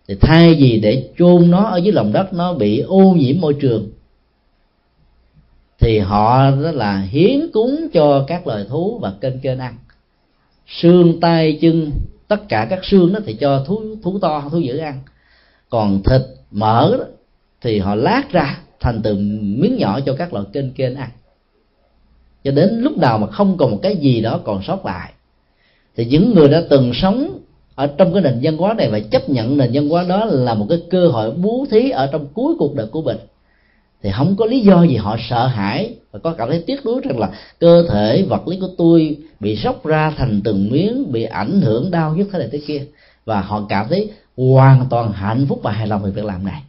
[0.08, 3.54] thì thay vì để chôn nó ở dưới lòng đất, nó bị ô nhiễm môi
[3.54, 3.90] trường
[5.86, 9.74] thì họ đó là hiến cúng cho các loài thú và kênh kênh ăn.
[10.66, 11.90] Xương tay chân
[12.28, 15.00] tất cả các xương đó thì cho thú thú to thú dữ ăn.
[15.68, 17.04] Còn thịt mỡ đó,
[17.62, 21.08] thì họ lát ra thành từng miếng nhỏ cho các loại kênh kênh ăn.
[22.44, 25.12] Cho đến lúc nào mà không còn một cái gì đó còn sót lại
[25.96, 27.38] thì những người đã từng sống
[27.74, 30.54] ở trong cái nền văn hóa này và chấp nhận nền văn hóa đó là
[30.54, 33.16] một cái cơ hội bố thí ở trong cuối cuộc đời của mình
[34.06, 37.00] thì không có lý do gì họ sợ hãi và có cảm thấy tiếc nuối
[37.04, 41.24] rằng là cơ thể, vật lý của tôi bị sốc ra thành từng miếng, bị
[41.24, 42.86] ảnh hưởng đau nhất thế này thế kia.
[43.24, 46.62] Và họ cảm thấy hoàn toàn hạnh phúc và hài lòng về việc làm này.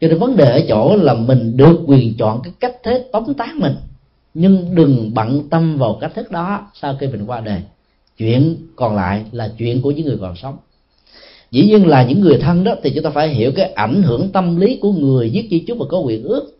[0.00, 3.34] Cho nên vấn đề ở chỗ là mình được quyền chọn cái cách thế tống
[3.34, 3.74] tán mình.
[4.34, 7.62] Nhưng đừng bận tâm vào cách thức đó sau khi mình qua đời.
[8.18, 10.56] Chuyện còn lại là chuyện của những người còn sống
[11.50, 14.30] dĩ nhiên là những người thân đó thì chúng ta phải hiểu cái ảnh hưởng
[14.32, 16.58] tâm lý của người viết di chúc và có quyền ước.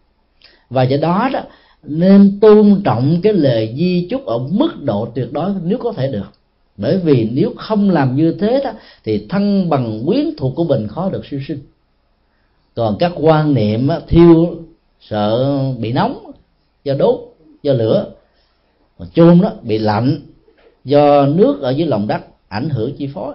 [0.70, 1.40] Và do đó đó
[1.82, 6.12] nên tôn trọng cái lời di chúc ở mức độ tuyệt đối nếu có thể
[6.12, 6.32] được.
[6.76, 8.70] Bởi vì nếu không làm như thế đó
[9.04, 11.58] thì thân bằng quyến thuộc của mình khó được siêu sinh.
[12.74, 14.56] Còn các quan niệm á, thiêu
[15.00, 16.32] sợ bị nóng
[16.84, 17.20] do đốt
[17.62, 18.06] do lửa
[18.98, 20.20] còn chôn đó bị lạnh
[20.84, 23.34] do nước ở dưới lòng đất ảnh hưởng chi phối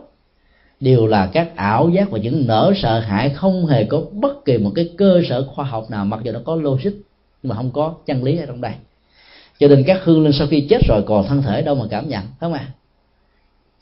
[0.84, 4.58] đều là các ảo giác và những nỗi sợ hãi không hề có bất kỳ
[4.58, 6.92] một cái cơ sở khoa học nào, mặc dù nó có logic,
[7.44, 8.72] nhưng mà không có chân lý ở trong đây.
[9.60, 12.10] Cho nên các hương linh sau khi chết rồi còn thân thể đâu mà cảm
[12.10, 12.68] nhận, phải không ạ?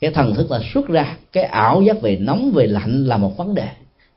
[0.00, 3.36] Cái thần thức là xuất ra, cái ảo giác về nóng, về lạnh là một
[3.36, 3.68] vấn đề.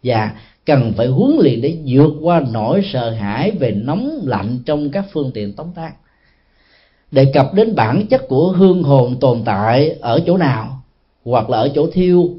[0.03, 0.31] Và
[0.65, 5.05] cần phải huấn luyện để vượt qua nỗi sợ hãi về nóng, lạnh trong các
[5.11, 5.93] phương tiện tống tác
[7.11, 10.81] đề cập đến bản chất của hương hồn tồn tại ở chỗ nào
[11.25, 12.29] hoặc là ở chỗ thiêu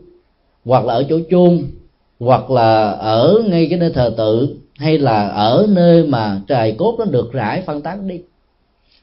[0.66, 1.62] hoặc là ở chỗ chôn,
[2.20, 6.94] hoặc là ở ngay cái nơi thờ tự, hay là ở nơi mà trời cốt
[6.98, 8.20] nó được rải phân tán đi.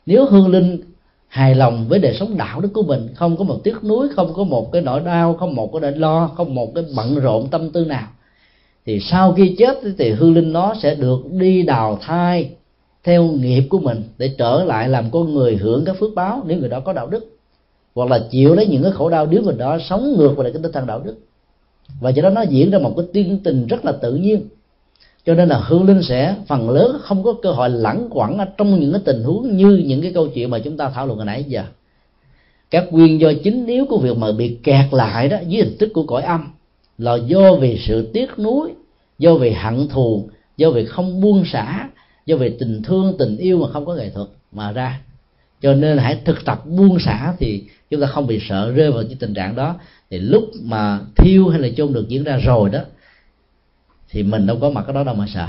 [0.06, 0.82] Nếu hương linh
[1.28, 4.34] hài lòng với đời sống đạo đức của mình, không có một tiếc nuối, không
[4.34, 7.48] có một cái nỗi đau, không một cái nỗi lo, không một cái bận rộn
[7.48, 8.08] tâm tư nào,
[8.86, 12.50] thì sau khi chết thì hương linh nó sẽ được đi đào thai
[13.04, 16.60] theo nghiệp của mình để trở lại làm con người hưởng các phước báo nếu
[16.60, 17.38] người đó có đạo đức,
[17.96, 20.62] hoặc là chịu lấy những cái khổ đau nếu người đó sống ngược vào cái
[20.64, 21.16] tinh thần đạo đức
[22.00, 24.48] và do đó nó diễn ra một cái tiên tình rất là tự nhiên.
[25.26, 28.46] Cho nên là hương linh sẽ, phần lớn không có cơ hội lẳng quẩn ở
[28.58, 31.18] trong những cái tình huống như những cái câu chuyện mà chúng ta thảo luận
[31.18, 31.64] hồi nãy giờ.
[32.72, 35.90] Các nguyên do chính yếu của việc mà bị kẹt lại đó dưới hình thức
[35.94, 36.48] của cõi âm
[36.98, 38.72] là do vì sự tiếc nuối,
[39.20, 41.90] do vì hận thù, do vì không buông xả,
[42.26, 45.00] do vì tình thương, tình yêu mà không có nghệ thuật mà ra.
[45.62, 49.04] Cho nên hãy thực tập buông xả thì chúng ta không bị sợ rơi vào
[49.04, 49.76] cái tình trạng đó
[50.14, 52.80] thì lúc mà thiêu hay là chôn được diễn ra rồi đó,
[54.10, 55.48] thì mình đâu có mặt ở đó đâu mà sợ.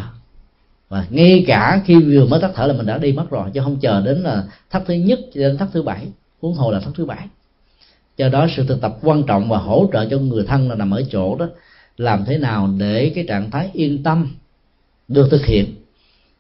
[0.89, 3.61] Và ngay cả khi vừa mới tắt thở là mình đã đi mất rồi, chứ
[3.65, 6.09] không chờ đến là thắt thứ nhất đến thắt thứ bảy,
[6.41, 7.27] huống hồ là thắt thứ bảy.
[8.16, 10.91] Do đó sự thực tập quan trọng và hỗ trợ cho người thân là nằm
[10.91, 11.49] ở chỗ đó,
[11.97, 14.28] làm thế nào để cái trạng thái yên tâm
[15.09, 15.74] được thực hiện,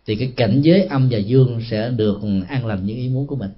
[0.06, 3.36] thì cái cảnh giới âm và dương sẽ được an lành như ý muốn của
[3.36, 3.50] mình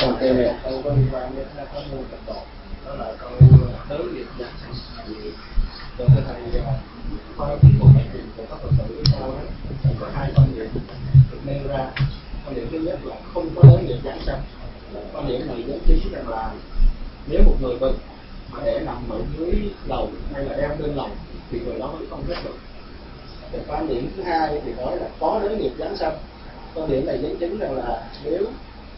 [0.00, 2.42] còn cái này câu có liên quan đến các có môn tập độ
[2.86, 3.30] đó là câu
[3.88, 4.48] đớ nghiệp giác
[5.98, 6.62] cho cái thầy
[7.36, 9.34] qua cái bộ bài trình của các phật tử sau đó
[10.00, 10.66] có hai quan điểm
[11.30, 11.90] được nêu ra.
[12.46, 14.42] Quan điểm thứ nhất là không có đớ nghiệp giảng sanh
[15.12, 16.52] quan điểm này dẫn chứng rằng là
[17.26, 17.94] nếu một người bệnh
[18.52, 21.10] mà để nằm ở dưới lầu hay là đeo lên lầu
[21.50, 22.56] thì người đó vẫn không hết được.
[23.52, 26.18] Và quan điểm thứ hai thì nói là có đới nghiệp giáng sanh
[26.74, 28.46] quan điểm này dẫn chứng rằng là nếu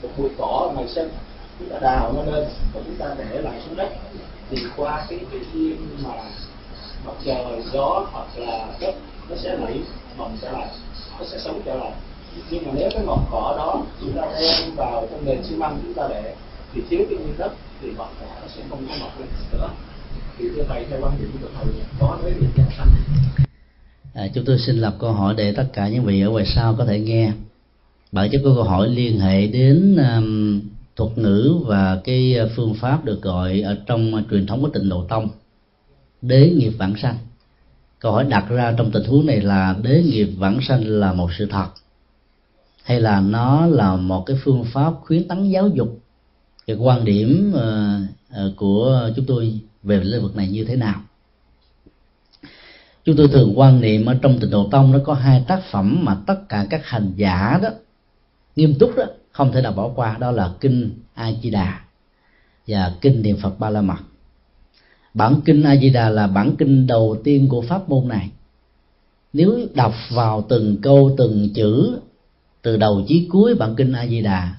[0.03, 1.11] một bụi cỏ ngoài sân
[1.59, 2.45] chúng ta đào nó lên
[2.75, 3.89] và chúng ta để lại xuống đất.
[4.51, 6.15] Thì qua cái cái duyên mà
[7.07, 8.95] mặt trời gió hoặc là đất
[9.31, 9.81] nó sẽ nảy
[10.17, 10.69] mầm trở lại
[11.19, 11.93] nó sẽ sống trở lại.
[12.51, 15.79] Nhưng mà nếu cái ngọn cỏ đó chúng ta đem vào trong nền xi măng
[15.83, 16.35] chúng ta để
[16.75, 17.53] thì thiếu cái nguyên đất
[17.83, 19.69] thì ngọn cỏ nó sẽ không có mọc lên nữa.
[20.39, 21.65] Thì thưa thầy theo quan điểm của thầy
[22.01, 22.89] có với việc giảng sanh?
[24.15, 26.75] À, chúng tôi xin lập câu hỏi để tất cả những vị ở ngoài sau
[26.79, 27.33] có thể nghe
[28.13, 30.61] bản chất của câu hỏi liên hệ đến um,
[30.97, 34.69] thuật ngữ và cái uh, phương pháp được gọi ở trong uh, truyền thống của
[34.69, 35.29] tịnh độ tông
[36.23, 37.17] đế nghiệp vãng sanh.
[37.99, 41.31] Câu hỏi đặt ra trong tình huống này là đế nghiệp vãng sanh là một
[41.39, 41.67] sự thật
[42.83, 45.99] hay là nó là một cái phương pháp khuyến tấn giáo dục?
[46.67, 51.01] Cái quan điểm uh, uh, của chúng tôi về lĩnh vực này như thế nào?
[53.05, 56.01] Chúng tôi thường quan niệm ở trong tịnh độ tông nó có hai tác phẩm
[56.03, 57.69] mà tất cả các hành giả đó
[58.57, 60.17] nghiêm túc đó, không thể nào bỏ qua.
[60.21, 61.81] Đó là kinh a di đà
[62.67, 63.99] và kinh niệm phật ba la mật
[65.15, 68.31] bản kinh a di đà là bản kinh đầu tiên của pháp môn này.
[69.33, 71.99] Nếu đọc vào từng câu, từng chữ,
[72.63, 74.55] từ đầu chí cuối bản kinh a di đà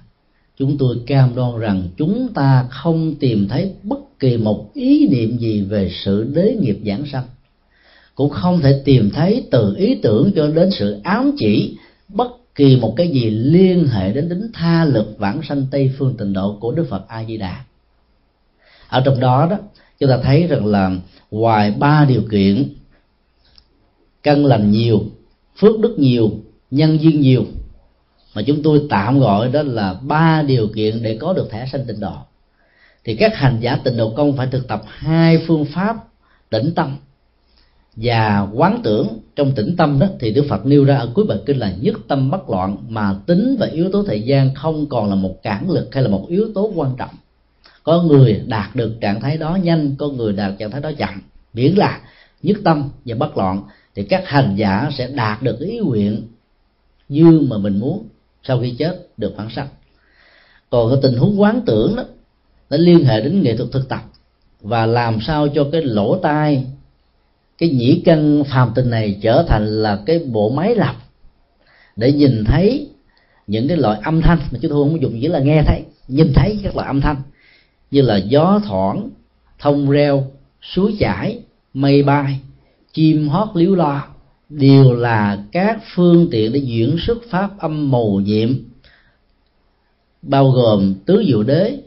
[0.57, 5.38] chúng tôi cam đoan rằng chúng ta không tìm thấy bất kỳ một ý niệm
[5.38, 7.23] gì về sự đế nghiệp giảng sanh.
[8.15, 11.77] Cũng không thể tìm thấy từ ý tưởng cho đến sự ám chỉ
[12.07, 16.18] bất kỳ một cái gì liên hệ đến tính tha lực vãng sanh tây phương
[16.18, 17.64] tịnh độ của đức phật a di đà
[18.91, 19.57] ở trong đó đó,
[19.99, 20.91] chúng ta thấy rằng là
[21.32, 22.73] ngoài ba điều kiện,
[24.23, 25.03] căn lành nhiều,
[25.60, 26.32] phước đức nhiều,
[26.72, 27.45] nhân duyên nhiều,
[28.36, 31.86] mà chúng tôi tạm gọi đó là ba điều kiện để có được thẻ sanh
[31.86, 32.14] tịnh độ,
[33.03, 35.95] thì các hành giả tịnh độ công phải thực tập hai phương pháp
[36.49, 36.98] tĩnh tâm
[37.95, 41.38] và quán tưởng trong tĩnh tâm đó, thì Đức Phật nêu ra ở cuối bài
[41.45, 45.09] kinh là nhất tâm bất loạn, mà tính và yếu tố thời gian không còn
[45.09, 47.15] là một cản lực hay là một yếu tố quan trọng.
[47.84, 51.22] Có người đạt được trạng thái đó nhanh, có người đạt trạng thái đó chậm.
[51.53, 52.01] Miễn là
[52.43, 53.63] nhất tâm và bất loạn,
[53.95, 56.22] thì các hành giả sẽ đạt được ý nguyện
[57.09, 58.07] như mà mình muốn
[58.43, 59.68] sau khi chết được phản sắc.
[60.69, 62.03] Còn cái tình huống quán tưởng đó,
[62.69, 64.01] nó liên hệ đến nghệ thuật thực tập.
[64.61, 66.65] Và làm sao cho cái lỗ tai
[67.61, 70.95] cái nhĩ căn phàm tình này trở thành là cái bộ máy lọc
[71.95, 72.88] để nhìn thấy
[73.47, 76.33] những cái loại âm thanh mà chúng tôi không dùng chỉ là nghe thấy, nhìn
[76.33, 77.15] thấy các loại âm thanh
[77.91, 79.09] như là gió thoảng,
[79.59, 80.31] thông reo,
[80.61, 81.39] suối chảy,
[81.73, 82.39] mây bay,
[82.93, 84.07] chim hót líu lo
[84.49, 88.49] đều là các phương tiện để diễn xuất pháp âm màu nhiệm,
[90.21, 91.77] bao gồm tứ diệu đế,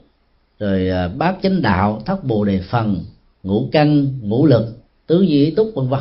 [0.58, 3.04] rồi à, bát chánh đạo, thất bồ đề phần,
[3.42, 6.00] ngũ căn, ngũ lực tứ di túc, vân vân.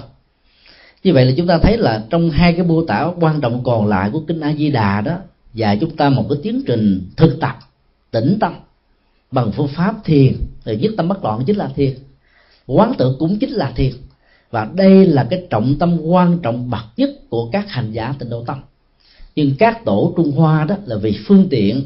[1.04, 3.88] Như vậy là chúng ta thấy là trong hai cái mô tả quan trọng còn
[3.88, 5.18] lại của kinh a di đà đó
[5.54, 7.60] dạy chúng ta một cái tiến trình thực tập,
[8.12, 8.54] tĩnh tâm
[9.32, 10.34] bằng phương pháp thiền.
[10.66, 11.94] Rồi dứt tâm bất loạn chính là thiền,
[12.68, 13.92] quán tự cũng chính là thiền.
[14.52, 18.30] Và đây là cái trọng tâm quan trọng bậc nhất của các hành giả tịnh
[18.30, 18.62] độ tâm.
[19.36, 21.82] Nhưng các tổ trung hoa đó là vì phương tiện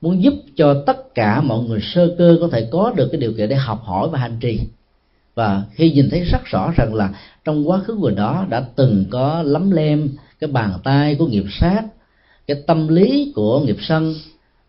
[0.00, 3.32] muốn giúp cho tất cả mọi người sơ cơ có thể có được cái điều
[3.32, 4.60] kiện để học hỏi và hành trì
[5.36, 7.10] và khi nhìn thấy rất rõ rằng là
[7.44, 10.08] trong quá khứ người đó đã từng có lấm lem
[10.40, 11.82] cái bàn tay của nghiệp sát
[12.46, 14.14] cái tâm lý của nghiệp sân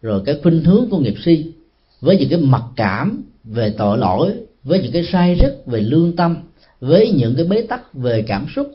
[0.02, 1.52] rồi cái khuynh hướng của nghiệp si
[2.02, 4.34] với những cái mặc cảm về tội lỗi
[4.64, 6.38] với những cái sai rất về lương tâm
[6.82, 8.68] với những cái bế tắc về cảm xúc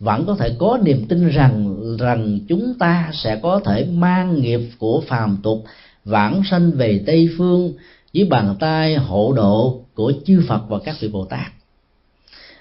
[0.00, 4.60] vẫn có thể có niềm tin rằng rằng chúng ta sẽ có thể mang nghiệp
[4.78, 5.64] của phàm tục
[6.04, 7.72] vãng sanh về tây phương
[8.12, 11.52] dưới bàn tay hộ độ của chư Phật và các vị Bồ Tát.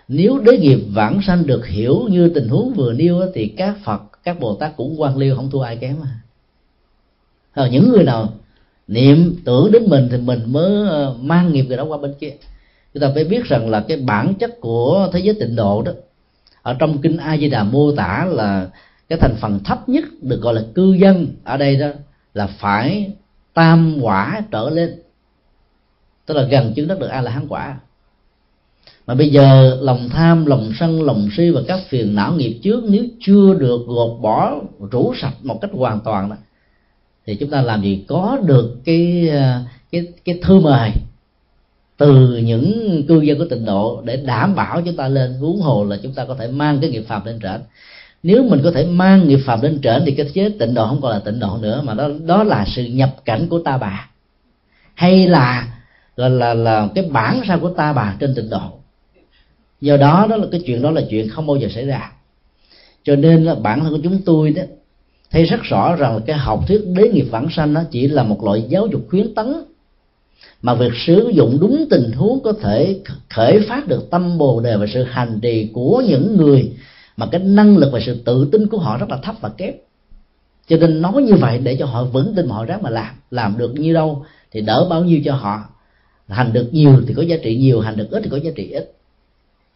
[0.07, 4.01] Nếu đế nghiệp vãng sanh được hiểu như tình huống vừa nêu thì các Phật
[4.23, 6.21] các Bồ Tát cũng quan liêu không thua ai kém mà à,
[7.53, 8.33] ờ, những người nào
[8.87, 12.31] niệm tưởng đến mình thì mình mới ờ, mang nghiệp người đó qua bên kia.
[12.93, 15.91] Chúng ta phải biết rằng là cái bản chất của thế giới tịnh độ đó
[16.61, 18.69] ở trong kinh a di đà mô tả là
[19.09, 21.27] cái thành phần thấp nhất được gọi là cư dân.
[21.43, 21.87] Ở đây đó
[22.33, 23.11] là phải
[23.53, 25.06] tam quả trở lên
[26.27, 27.77] tức là gần chứng đắc được a la hán quả.
[29.07, 32.83] Mà bây giờ lòng tham, lòng sân, lòng si và các phiền não nghiệp trước
[32.89, 34.55] nếu chưa được gột bỏ,
[34.91, 36.35] rũ sạch một cách hoàn toàn đó,
[37.25, 38.03] thì chúng ta làm gì?
[38.07, 40.91] Có được cái à, cái cái thư mời
[41.97, 45.83] từ những cư dân của tịnh độ để đảm bảo chúng ta lên huống hồ
[45.83, 47.61] là chúng ta có thể mang cái nghiệp phạm lên trển
[48.23, 51.01] nếu mình có thể mang nghiệp phạm lên trển thì cái giới tịnh độ không
[51.01, 54.09] còn là tịnh độ nữa, mà đó đó là sự nhập cảnh của ta bà.
[54.93, 55.76] Hay là
[56.17, 58.61] là là, là cái bản sao của ta bà trên tịnh độ.
[59.81, 62.11] Do đó đó là cái chuyện đó là chuyện không bao giờ xảy ra.
[63.03, 64.63] Cho nên là bản thân của chúng tôi đó
[65.31, 68.23] thấy rất rõ rằng là cái học thuyết đế nghiệp vãng sanh nó chỉ là
[68.23, 69.53] một loại giáo dục khuyến tấn
[70.61, 72.99] mà việc sử dụng đúng tình huống có thể
[73.29, 76.71] khởi phát được tâm bồ đề và sự hành trì của những người
[77.17, 79.73] mà cái năng lực và sự tự tin của họ rất là thấp và kém.
[80.67, 83.15] Cho nên nói như vậy để cho họ vững tin mà họ ráng mà làm.
[83.31, 85.63] Làm được như đâu thì đỡ bao nhiêu cho họ
[86.27, 88.71] hành được nhiều thì có giá trị nhiều, hành được ít thì có giá trị
[88.71, 88.91] ít.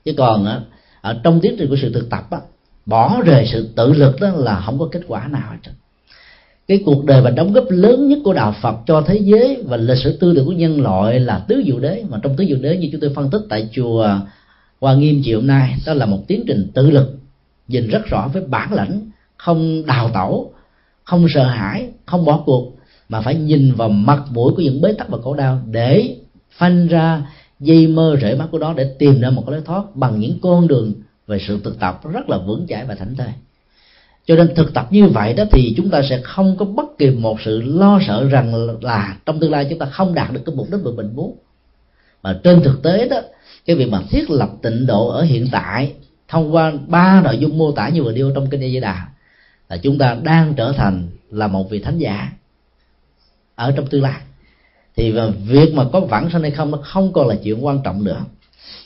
[0.06, 0.64] Chứ còn
[1.02, 2.40] ở trong tiến trình của sự thực tập á,
[2.86, 5.72] bỏ rời sự tự lực đó là không có kết quả nào hết
[6.72, 9.78] cái cuộc đời và đóng góp lớn nhất của đạo Phật cho thế giới và
[9.78, 12.04] lịch sử tư tưởng của nhân loại là tứ diệu đế.
[12.10, 14.20] Mà trong tứ diệu đế như chúng tôi phân tích tại chùa
[14.82, 17.20] Hoa Nghiêm chiều hôm nay, đó là một tiến trình tự lực,
[17.68, 20.54] nhìn rất rõ với bản lãnh, không đào tẩu,
[21.04, 22.72] không sợ hãi, không bỏ cuộc,
[23.10, 26.16] mà phải nhìn vào mặt mũi của những bế tắc và khổ đau để
[26.52, 27.24] phanh ra,
[27.60, 30.40] dây mơ rễ mắt của đó để tìm ra một cái lối thoát bằng những
[30.42, 30.94] con đường
[31.28, 33.30] về sự thực tập rất là vững chãi và thảnh thơi.
[34.26, 37.10] Cho nên thực tập như vậy đó thì chúng ta sẽ không có bất kỳ
[37.10, 40.56] một sự lo sợ rằng là trong tương lai chúng ta không đạt được cái
[40.56, 41.38] mục đích mà mình muốn.
[42.24, 43.22] Mà trên thực tế đó,
[43.66, 45.94] cái việc mà thiết lập tịnh độ ở hiện tại
[46.28, 49.08] thông qua ba nội dung mô tả như vừa điêu trong kinh A Di Đà
[49.70, 52.32] là chúng ta đang trở thành là một vị thánh giả
[53.56, 54.22] ở trong tương lai
[54.96, 55.14] thì
[55.46, 58.26] việc mà có vãng sanh hay không nó không còn là chuyện quan trọng nữa.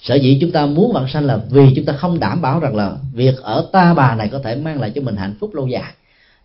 [0.02, 2.76] Sở dĩ chúng ta muốn vãng sanh là vì chúng ta không đảm bảo rằng
[2.76, 5.68] là việc ở ta bà này có thể mang lại cho mình hạnh phúc lâu
[5.68, 5.94] dài.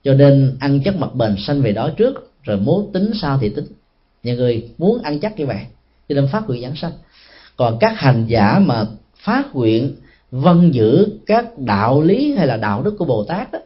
[0.05, 3.49] Cho nên ăn chắc mặt bền sanh về đó trước rồi muốn tính sao thì
[3.49, 3.67] tính.
[4.23, 5.61] Nhiều người muốn ăn chắc như vậy
[6.09, 6.93] cho nên phát nguyện giảng sanh.
[7.57, 9.97] Còn các hành giả mà phát nguyện
[10.31, 13.59] vân giữ các đạo lý hay là đạo đức của bồ tát đó,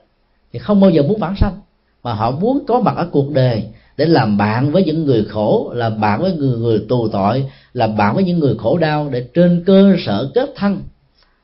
[0.53, 1.61] thì không bao giờ muốn vãng sanh
[2.03, 3.65] mà họ muốn có mặt ở cuộc đời
[3.97, 7.97] để làm bạn với những người khổ, làm bạn với người người tù tội, làm
[7.97, 10.83] bạn với những người khổ đau để trên cơ sở kết thân,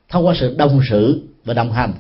[0.09, 1.93] thông qua sự đồng sự và đồng hành,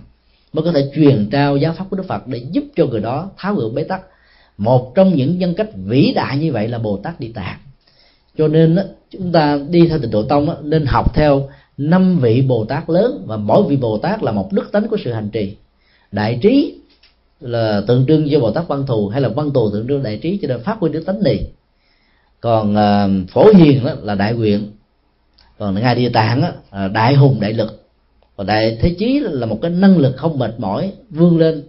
[0.52, 3.30] mới có thể truyền trao giáo pháp của đức phật để giúp cho người đó
[3.36, 4.00] tháo gỡ bế tắc.
[4.58, 7.58] Một trong những nhân cách vĩ đại như vậy là bồ tát đi tạng.
[8.38, 8.78] Cho nên
[9.10, 13.22] chúng ta đi theo tịnh độ tông nên học theo năm vị bồ tát lớn
[13.26, 15.56] và mỗi vị bồ tát là một đức tánh của sự hành trì.
[16.12, 16.79] Đại trí
[17.40, 20.16] là tượng trưng cho bồ tát văn thù hay là văn thù tượng trưng đại
[20.16, 21.46] trí cho nên phát huy đức tánh này
[22.40, 24.70] còn uh, phổ hiền đó là đại nguyện.
[25.58, 27.90] Còn ngài địa tạng đó, là đại hùng đại lực.
[28.36, 31.62] Còn đại thế chí là một cái năng lực không mệt mỏi vươn lên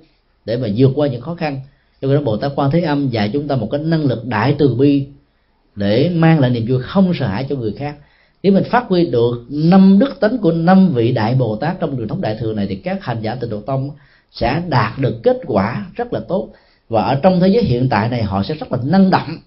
[0.45, 1.59] để mà vượt qua những khó khăn.
[2.01, 4.55] Cho nên bồ tát quan thế âm dạy chúng ta một cái năng lực đại
[4.57, 5.07] từ bi
[5.75, 7.95] để mang lại niềm vui không sợ hãi cho người khác.
[8.43, 11.97] Nếu mình phát huy được năm đức tánh của năm vị đại bồ tát trong
[11.97, 13.91] truyền thống đại thừa này thì các hành giả tịnh độ tông
[14.31, 16.49] sẽ đạt được kết quả rất là tốt.
[16.89, 19.37] Và ở trong thế giới hiện tại này, họ sẽ rất là năng động.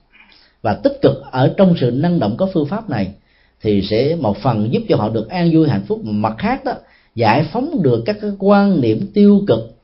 [0.62, 3.14] Và tích cực ở trong sự năng động có phương pháp này,
[3.60, 6.00] thì sẽ một phần giúp cho họ được an vui, hạnh phúc.
[6.04, 6.72] Mặt khác đó,
[7.14, 9.76] giải phóng được các cái quan niệm tiêu cực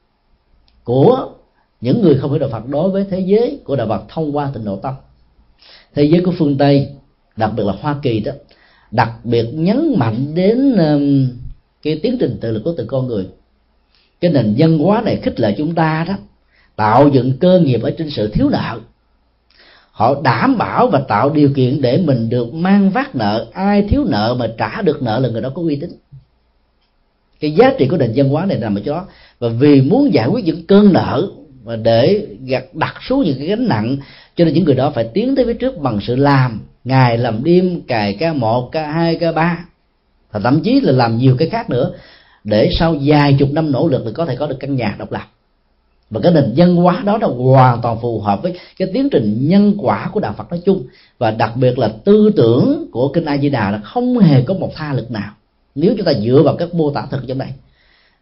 [0.85, 1.29] của
[1.81, 4.51] những người không hiểu đạo Phật đối với thế giới của đạo Phật thông qua
[4.55, 4.95] tịnh độ tâm.
[5.95, 6.89] Thế giới của phương Tây,
[7.37, 8.33] đặc biệt là Hoa Kỳ đó,
[8.91, 10.77] đặc biệt nhấn mạnh đến
[11.83, 13.27] cái tiến trình tự lực của từng con người
[14.21, 16.15] cái nền văn hóa này khích lệ chúng ta đó,
[16.77, 18.81] tạo dựng cơ nghiệp ở trên sự thiếu nợ.
[19.91, 23.47] Họ đảm bảo và tạo điều kiện để mình được mang vác nợ.
[23.53, 25.91] Ai thiếu nợ mà trả được nợ là người đó có uy tín.
[27.41, 29.01] Cái giá trị của nền văn hóa này nằm ở chỗ
[29.39, 31.31] và vì muốn giải quyết những cơn nợ
[31.65, 33.97] và để gạt, đặt xuống những cái gánh nặng,
[34.37, 36.61] cho nên những người đó phải tiến tới phía trước bằng sự làm.
[36.85, 39.65] Ngày làm đêm, cài ca một, ca hai, ca ba.
[40.31, 41.93] Và thậm chí là làm nhiều cái khác nữa
[42.45, 45.13] để sau vài chục năm nỗ lực thì có thể có được căn nhà độc
[45.13, 45.23] lập.
[46.11, 49.49] Và cái nền văn hóa đó là hoàn toàn phù hợp với cái tiến trình
[49.49, 50.85] nhân quả của đạo Phật nói chung.
[51.19, 54.55] Và đặc biệt là tư tưởng của kinh A Di Đà là không hề có
[54.55, 55.33] một tha lực nào.
[55.75, 57.49] Nếu chúng ta dựa vào các mô tả thực trong đây,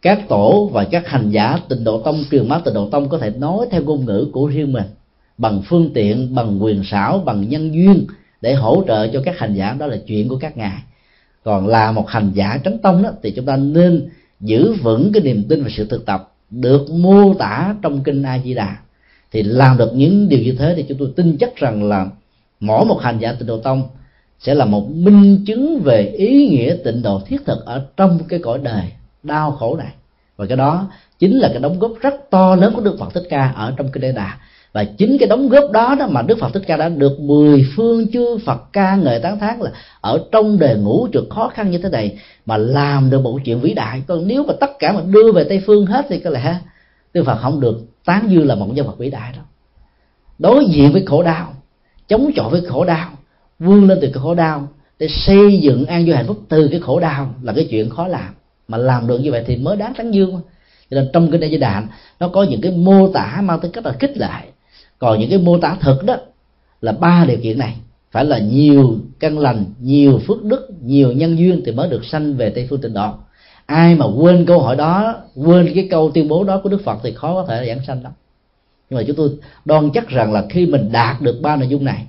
[0.03, 3.19] các tổ và các hành giả tịnh độ tông, truyền máu tịnh độ tông có
[3.19, 4.87] thể nói theo ngôn ngữ của riêng mình
[5.39, 8.07] bằng phương tiện, bằng quyền xảo, bằng nhân duyên
[8.41, 9.77] để hỗ trợ cho các hành giả.
[9.79, 10.79] Đó là chuyện của các ngài
[11.49, 14.09] còn là một hành giả tránh tông đó, thì chúng ta nên
[14.41, 18.39] giữ vững cái niềm tin và sự thực tập được mô tả trong kinh A
[18.45, 18.77] Di Đà
[19.33, 22.07] thì làm được những điều như thế thì chúng tôi tin chắc rằng là
[22.61, 23.83] mỗi một hành giả tịnh độ tông
[24.39, 28.39] sẽ là một minh chứng về ý nghĩa tịnh độ thiết thực ở trong cái
[28.39, 28.85] cõi đời
[29.23, 29.93] đau khổ này.
[30.37, 33.27] Và cái đó chính là cái đóng góp rất to lớn của Đức Phật Thích
[33.31, 34.39] Ca ở trong kinh Đại Đà
[34.79, 37.67] và chính cái đóng góp đó đó mà Đức Phật Thích Ca đã được mười
[37.77, 41.71] phương chư Phật ca ngợi tán thán là ở trong đề ngũ trượt khó khăn
[41.71, 44.03] như thế này mà làm được một chuyện vĩ đại.
[44.07, 46.59] Còn nếu mà tất cả mà đưa về Tây phương hết thì có lẽ
[47.15, 49.43] Đức Phật không được tán dương là một nhân vật vĩ đại đó
[50.39, 51.55] đối diện với khổ đau,
[52.09, 53.11] chống chọi với khổ đau,
[53.59, 54.69] vươn lên từ cái khổ đau
[54.99, 58.07] để xây dựng an vui hạnh phúc từ cái khổ đau là cái chuyện khó
[58.07, 58.35] làm.
[58.69, 60.41] Mà làm được như vậy thì mới đáng tán dương
[60.91, 61.87] cho nên trong kinh đại di đàn
[62.21, 64.47] nó có những cái mô tả mang tính cách là kích lại
[64.99, 66.17] còn những cái mô tả thực đó
[66.81, 67.77] là ba điều kiện này.
[68.11, 72.37] Phải là nhiều căn lành, nhiều phước đức, nhiều nhân duyên thì mới được sanh
[72.37, 73.11] về tây phương tịnh độ.
[73.67, 76.99] Ai mà quên câu hỏi đó, quên cái câu tuyên bố đó của đức phật
[77.03, 78.13] thì khó có thể giảng sanh lắm.
[78.91, 79.31] Nhưng mà chúng tôi
[79.65, 82.07] đoan chắc rằng là khi mình đạt được ba nội dung này,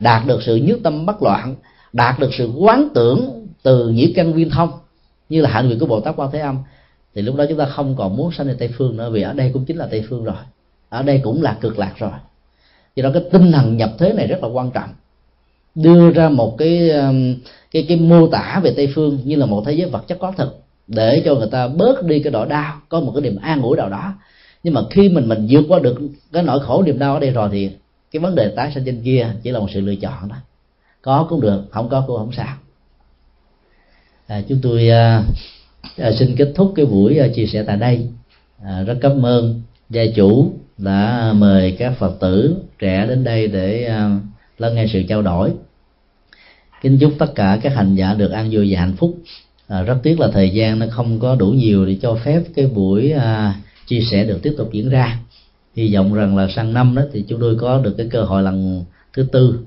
[0.00, 1.54] đạt được sự nhất tâm bất loạn,
[1.92, 4.70] đạt được sự quán tưởng từ nhĩ căn viên thông,
[5.28, 6.58] như là hạnh nguyện của bồ tát quan thế âm,
[7.14, 9.32] thì lúc đó chúng ta không còn muốn sanh về tây phương nữa, vì ở
[9.32, 10.34] đây cũng chính là tây phương rồi.
[10.88, 12.10] Ở đây cũng là cực lạc rồi
[13.02, 14.90] do đó cái tinh thần nhập thế này rất là quan trọng.
[15.74, 17.34] Đưa ra một cái um,
[17.70, 20.32] cái cái mô tả về tây phương như là một thế giới vật chất có
[20.32, 23.62] thực để cho người ta bớt đi cái nỗi đau có một cái niềm an
[23.62, 24.12] ủi nào đó.
[24.62, 26.00] Nhưng mà khi mình mình vượt qua được
[26.32, 27.70] cái nỗi khổ niềm đau ở đây rồi thì
[28.10, 30.36] cái vấn đề tái sinh trên kia chỉ là một sự lựa chọn đó
[31.02, 32.56] có cũng được không có cũng không sao.
[34.26, 35.22] À, chúng tôi à,
[35.96, 38.06] à, xin kết thúc cái buổi à, chia sẻ tại đây.
[38.64, 40.52] À, rất cảm ơn gia chủ
[40.82, 44.20] đã mời các phật tử trẻ đến đây để à,
[44.58, 45.52] lắng nghe sự trao đổi.
[46.82, 49.18] Kính chúc tất cả các hành giả được an vui và hạnh phúc.
[49.68, 52.66] À, rất tiếc là thời gian nó không có đủ nhiều để cho phép cái
[52.66, 53.54] buổi à,
[53.86, 55.18] chia sẻ được tiếp tục diễn ra.
[55.76, 58.42] Hy vọng rằng là sang năm đó thì chúng tôi có được cái cơ hội
[58.42, 59.58] lần thứ tư.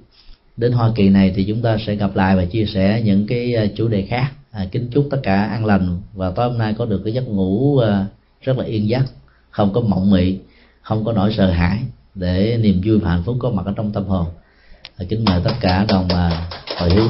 [0.57, 3.55] Đến Hoa Kỳ này thì chúng ta sẽ gặp lại và chia sẻ những cái
[3.55, 4.31] à, chủ đề khác.
[4.51, 7.27] À, kính chúc tất cả an lành và tối hôm nay có được cái giấc
[7.27, 8.05] ngủ à,
[8.41, 9.03] rất là yên giấc
[9.49, 10.37] không có mộng mị
[10.83, 11.79] không có nỗi sợ hãi
[12.15, 14.25] để niềm vui và hạnh phúc có mặt ở trong tâm hồn.
[15.09, 17.09] Kính mời tất cả đồng mà hồi hướng.